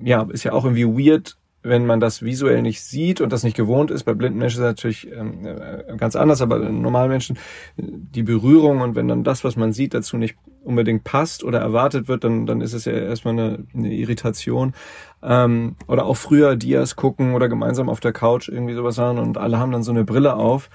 ja, 0.02 0.26
ist 0.30 0.44
ja 0.44 0.52
auch 0.52 0.64
irgendwie 0.64 0.86
weird, 0.86 1.36
wenn 1.68 1.86
man 1.86 2.00
das 2.00 2.22
visuell 2.22 2.62
nicht 2.62 2.82
sieht 2.82 3.20
und 3.20 3.32
das 3.32 3.42
nicht 3.42 3.56
gewohnt 3.56 3.90
ist. 3.90 4.04
Bei 4.04 4.14
blinden 4.14 4.38
Menschen 4.38 4.58
ist 4.58 4.62
das 4.62 4.70
natürlich 4.70 5.12
ähm, 5.12 5.44
äh, 5.44 5.96
ganz 5.96 6.14
anders, 6.14 6.40
aber 6.40 6.58
normalen 6.58 7.10
Menschen 7.10 7.38
die 7.76 8.22
Berührung 8.22 8.80
und 8.80 8.94
wenn 8.94 9.08
dann 9.08 9.24
das, 9.24 9.42
was 9.42 9.56
man 9.56 9.72
sieht, 9.72 9.94
dazu 9.94 10.16
nicht 10.16 10.36
unbedingt 10.62 11.04
passt 11.04 11.44
oder 11.44 11.58
erwartet 11.60 12.08
wird, 12.08 12.24
dann, 12.24 12.46
dann 12.46 12.60
ist 12.60 12.72
es 12.72 12.84
ja 12.84 12.92
erstmal 12.92 13.34
eine, 13.34 13.64
eine 13.74 13.92
Irritation. 13.92 14.74
Ähm, 15.22 15.76
oder 15.88 16.06
auch 16.06 16.16
früher 16.16 16.56
Dias 16.56 16.96
gucken 16.96 17.34
oder 17.34 17.48
gemeinsam 17.48 17.88
auf 17.88 18.00
der 18.00 18.12
Couch 18.12 18.48
irgendwie 18.48 18.74
sowas 18.74 18.98
an 18.98 19.18
und 19.18 19.38
alle 19.38 19.58
haben 19.58 19.72
dann 19.72 19.82
so 19.82 19.92
eine 19.92 20.04
Brille 20.04 20.34
auf. 20.34 20.70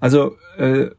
Also 0.00 0.36
äh, 0.56 0.90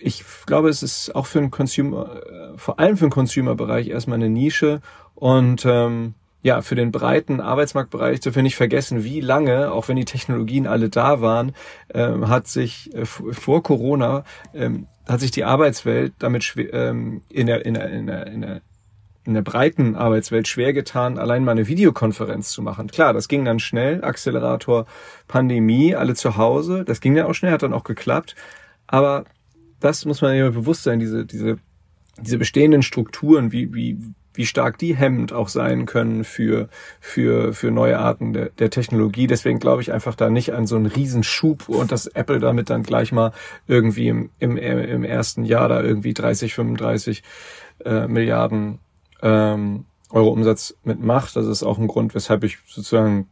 ich 0.00 0.24
glaube, 0.46 0.68
es 0.68 0.82
ist 0.82 1.14
auch 1.14 1.26
für 1.26 1.40
den 1.40 1.50
Consumer, 1.50 2.16
äh, 2.16 2.58
vor 2.58 2.78
allem 2.78 2.96
für 2.96 3.06
den 3.06 3.10
Consumer-Bereich 3.10 3.88
erstmal 3.88 4.16
eine 4.16 4.30
Nische 4.30 4.80
und 5.14 5.64
ähm, 5.66 6.14
ja, 6.46 6.62
für 6.62 6.76
den 6.76 6.92
breiten 6.92 7.40
Arbeitsmarktbereich 7.40 8.20
dürfen 8.20 8.36
wir 8.36 8.42
nicht 8.44 8.54
vergessen, 8.54 9.02
wie 9.02 9.20
lange, 9.20 9.72
auch 9.72 9.88
wenn 9.88 9.96
die 9.96 10.04
Technologien 10.04 10.68
alle 10.68 10.88
da 10.88 11.20
waren, 11.20 11.56
ähm, 11.92 12.28
hat 12.28 12.46
sich 12.46 12.94
äh, 12.94 13.04
vor 13.04 13.64
Corona, 13.64 14.22
ähm, 14.54 14.86
hat 15.08 15.18
sich 15.18 15.32
die 15.32 15.42
Arbeitswelt 15.42 16.12
damit 16.20 16.54
ähm, 16.56 17.22
in, 17.30 17.48
der, 17.48 17.66
in, 17.66 17.74
der, 17.74 17.90
in, 17.90 18.06
der, 18.06 18.26
in, 18.28 18.40
der, 18.42 18.60
in 19.24 19.34
der 19.34 19.42
breiten 19.42 19.96
Arbeitswelt 19.96 20.46
schwer 20.46 20.72
getan, 20.72 21.18
allein 21.18 21.42
mal 21.42 21.50
eine 21.50 21.66
Videokonferenz 21.66 22.50
zu 22.50 22.62
machen. 22.62 22.86
Klar, 22.86 23.12
das 23.12 23.26
ging 23.26 23.44
dann 23.44 23.58
schnell, 23.58 24.04
Accelerator, 24.04 24.86
Pandemie, 25.26 25.96
alle 25.96 26.14
zu 26.14 26.36
Hause, 26.36 26.84
das 26.84 27.00
ging 27.00 27.16
ja 27.16 27.26
auch 27.26 27.34
schnell, 27.34 27.50
hat 27.50 27.64
dann 27.64 27.74
auch 27.74 27.82
geklappt, 27.82 28.36
aber 28.86 29.24
das 29.80 30.04
muss 30.04 30.22
man 30.22 30.36
ja 30.36 30.48
bewusst 30.50 30.84
sein, 30.84 31.00
diese, 31.00 31.26
diese, 31.26 31.58
diese 32.20 32.38
bestehenden 32.38 32.84
Strukturen, 32.84 33.50
wie, 33.50 33.74
wie, 33.74 33.98
wie 34.36 34.46
stark 34.46 34.78
die 34.78 34.94
hemmend 34.94 35.32
auch 35.32 35.48
sein 35.48 35.86
können 35.86 36.24
für, 36.24 36.68
für, 37.00 37.52
für 37.52 37.70
neue 37.70 37.98
Arten 37.98 38.32
der, 38.32 38.50
der 38.50 38.70
Technologie. 38.70 39.26
Deswegen 39.26 39.58
glaube 39.58 39.82
ich 39.82 39.92
einfach 39.92 40.14
da 40.14 40.30
nicht 40.30 40.52
an 40.52 40.66
so 40.66 40.76
einen 40.76 40.86
Riesenschub 40.86 41.68
und 41.68 41.92
dass 41.92 42.06
Apple 42.06 42.38
damit 42.38 42.70
dann 42.70 42.82
gleich 42.82 43.12
mal 43.12 43.32
irgendwie 43.66 44.08
im, 44.08 44.30
im, 44.38 44.56
im 44.56 45.04
ersten 45.04 45.44
Jahr 45.44 45.68
da 45.68 45.82
irgendwie 45.82 46.14
30, 46.14 46.54
35 46.54 47.22
äh, 47.84 48.06
Milliarden 48.06 48.78
ähm, 49.22 49.86
Euro 50.10 50.30
Umsatz 50.30 50.76
mitmacht. 50.84 51.36
Das 51.36 51.46
ist 51.46 51.62
auch 51.62 51.78
ein 51.78 51.88
Grund, 51.88 52.14
weshalb 52.14 52.44
ich 52.44 52.58
sozusagen 52.66 53.28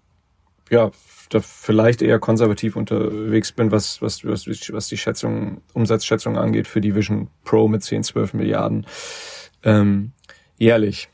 ja 0.70 0.90
da 1.30 1.40
vielleicht 1.40 2.02
eher 2.02 2.18
konservativ 2.18 2.76
unterwegs 2.76 3.52
bin, 3.52 3.70
was, 3.70 4.00
was, 4.02 4.24
was, 4.24 4.46
was 4.46 4.88
die 4.88 4.96
Schätzung, 4.96 5.62
Umsatzschätzung 5.72 6.36
angeht 6.36 6.66
für 6.66 6.80
die 6.80 6.94
Vision 6.94 7.28
Pro 7.44 7.68
mit 7.68 7.82
10, 7.82 8.04
12 8.04 8.34
Milliarden. 8.34 8.86
Ähm, 9.62 10.12
jährlich. 10.58 11.08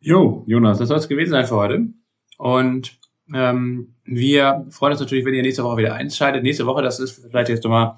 Jo, 0.00 0.44
Jonas, 0.46 0.78
das 0.78 0.88
soll 0.88 0.98
es 0.98 1.08
gewesen 1.08 1.32
sein 1.32 1.46
für 1.46 1.56
heute. 1.56 1.86
Und 2.38 2.98
ähm, 3.34 3.94
wir 4.04 4.66
freuen 4.70 4.92
uns 4.92 5.00
natürlich, 5.00 5.24
wenn 5.24 5.34
ihr 5.34 5.42
nächste 5.42 5.64
Woche 5.64 5.78
wieder 5.78 5.94
einschaltet. 5.94 6.42
Nächste 6.42 6.66
Woche, 6.66 6.82
das 6.82 7.00
ist 7.00 7.26
vielleicht 7.28 7.48
jetzt 7.48 7.64
nochmal 7.64 7.96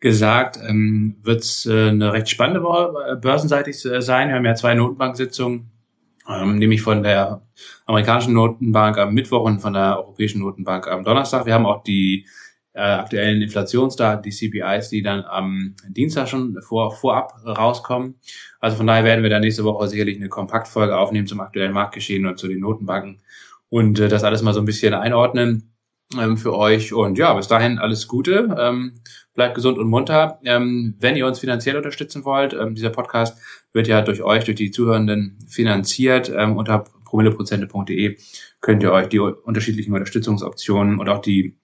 gesagt, 0.00 0.58
ähm, 0.68 1.16
wird 1.22 1.42
es 1.42 1.66
äh, 1.66 1.88
eine 1.88 2.12
recht 2.12 2.28
spannende 2.28 2.62
Woche 2.62 2.92
äh, 3.12 3.16
börsenseitig 3.16 3.84
äh, 3.86 4.02
sein. 4.02 4.28
Wir 4.28 4.36
haben 4.36 4.44
ja 4.44 4.54
zwei 4.54 4.74
Notenbanksitzungen, 4.74 5.70
ähm, 6.28 6.58
nämlich 6.58 6.82
von 6.82 7.02
der 7.02 7.42
amerikanischen 7.86 8.34
Notenbank 8.34 8.98
am 8.98 9.14
Mittwoch 9.14 9.44
und 9.44 9.60
von 9.60 9.72
der 9.72 9.98
europäischen 9.98 10.42
Notenbank 10.42 10.86
am 10.88 11.04
Donnerstag. 11.04 11.46
Wir 11.46 11.54
haben 11.54 11.66
auch 11.66 11.82
die 11.82 12.26
äh, 12.76 12.80
aktuellen 12.80 13.40
Inflationsdaten, 13.40 14.22
die 14.22 14.30
CPIs, 14.30 14.90
die 14.90 15.02
dann 15.02 15.24
am 15.24 15.74
Dienstag 15.88 16.28
schon 16.28 16.60
vor, 16.60 16.94
vorab 16.94 17.32
rauskommen. 17.46 18.16
Also 18.60 18.76
von 18.76 18.86
daher 18.86 19.02
werden 19.02 19.22
wir 19.22 19.30
dann 19.30 19.40
nächste 19.40 19.64
Woche 19.64 19.88
sicherlich 19.88 20.16
eine 20.16 20.28
Kompaktfolge 20.28 20.96
aufnehmen 20.96 21.26
zum 21.26 21.40
aktuellen 21.40 21.72
Marktgeschehen 21.72 22.26
und 22.26 22.38
zu 22.38 22.48
den 22.48 22.60
Notenbanken 22.60 23.22
und 23.70 23.98
äh, 23.98 24.08
das 24.08 24.24
alles 24.24 24.42
mal 24.42 24.52
so 24.52 24.60
ein 24.60 24.66
bisschen 24.66 24.92
einordnen 24.92 25.74
ähm, 26.18 26.36
für 26.36 26.54
euch. 26.54 26.92
Und 26.92 27.16
ja, 27.16 27.32
bis 27.32 27.48
dahin 27.48 27.78
alles 27.78 28.08
Gute. 28.08 28.54
Ähm, 28.58 29.00
bleibt 29.32 29.54
gesund 29.54 29.78
und 29.78 29.88
munter. 29.88 30.38
Ähm, 30.44 30.96
wenn 31.00 31.16
ihr 31.16 31.26
uns 31.26 31.38
finanziell 31.38 31.78
unterstützen 31.78 32.26
wollt, 32.26 32.54
dieser 32.76 32.90
Podcast 32.90 33.38
wird 33.72 33.88
ja 33.88 34.02
durch 34.02 34.22
euch, 34.22 34.44
durch 34.44 34.56
die 34.56 34.70
Zuhörenden 34.70 35.38
finanziert. 35.48 36.28
Unter 36.28 36.84
promilleprozente.de 37.04 38.18
könnt 38.60 38.82
ihr 38.82 38.92
euch 38.92 39.08
die 39.08 39.18
unterschiedlichen 39.18 39.92
Unterstützungsoptionen 39.92 40.98
und 40.98 41.08
auch 41.08 41.20
die 41.20 41.56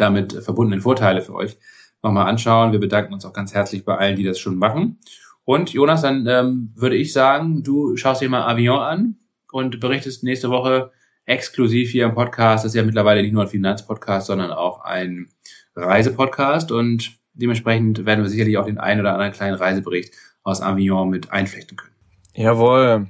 damit 0.00 0.32
verbundenen 0.32 0.80
Vorteile 0.80 1.22
für 1.22 1.34
euch 1.34 1.58
nochmal 2.02 2.28
anschauen. 2.28 2.72
Wir 2.72 2.80
bedanken 2.80 3.12
uns 3.12 3.24
auch 3.24 3.32
ganz 3.32 3.54
herzlich 3.54 3.84
bei 3.84 3.96
allen, 3.96 4.16
die 4.16 4.24
das 4.24 4.38
schon 4.38 4.56
machen. 4.56 4.98
Und 5.44 5.72
Jonas, 5.72 6.02
dann 6.02 6.26
ähm, 6.26 6.72
würde 6.74 6.96
ich 6.96 7.12
sagen, 7.12 7.62
du 7.62 7.96
schaust 7.96 8.20
dir 8.20 8.28
mal 8.28 8.46
Avion 8.46 8.80
an 8.80 9.16
und 9.50 9.80
berichtest 9.80 10.22
nächste 10.22 10.50
Woche 10.50 10.92
exklusiv 11.24 11.90
hier 11.90 12.04
im 12.04 12.14
Podcast. 12.14 12.64
Das 12.64 12.72
ist 12.72 12.76
ja 12.76 12.82
mittlerweile 12.82 13.22
nicht 13.22 13.32
nur 13.32 13.42
ein 13.42 13.48
Finanzpodcast, 13.48 14.26
sondern 14.26 14.50
auch 14.50 14.80
ein 14.80 15.28
Reisepodcast 15.74 16.72
und 16.72 17.18
dementsprechend 17.34 18.04
werden 18.04 18.22
wir 18.24 18.30
sicherlich 18.30 18.58
auch 18.58 18.66
den 18.66 18.78
einen 18.78 19.00
oder 19.00 19.12
anderen 19.12 19.32
kleinen 19.32 19.54
Reisebericht 19.54 20.14
aus 20.42 20.60
Avignon 20.60 21.08
mit 21.08 21.30
einflechten 21.32 21.76
können. 21.76 21.94
Jawohl, 22.34 23.06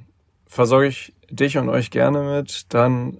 versorge 0.47 0.87
ich 0.87 1.13
dich 1.29 1.57
und 1.57 1.69
euch 1.69 1.91
gerne 1.91 2.21
mit. 2.21 2.73
Dann 2.73 3.19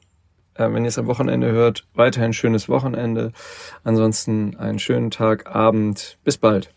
äh, 0.59 0.73
wenn 0.73 0.83
ihr 0.83 0.89
es 0.89 0.97
am 0.97 1.07
Wochenende 1.07 1.51
hört, 1.51 1.85
weiterhin 1.93 2.33
schönes 2.33 2.69
Wochenende. 2.69 3.31
Ansonsten 3.83 4.55
einen 4.57 4.79
schönen 4.79 5.11
Tag, 5.11 5.53
Abend. 5.53 6.17
Bis 6.23 6.37
bald. 6.37 6.73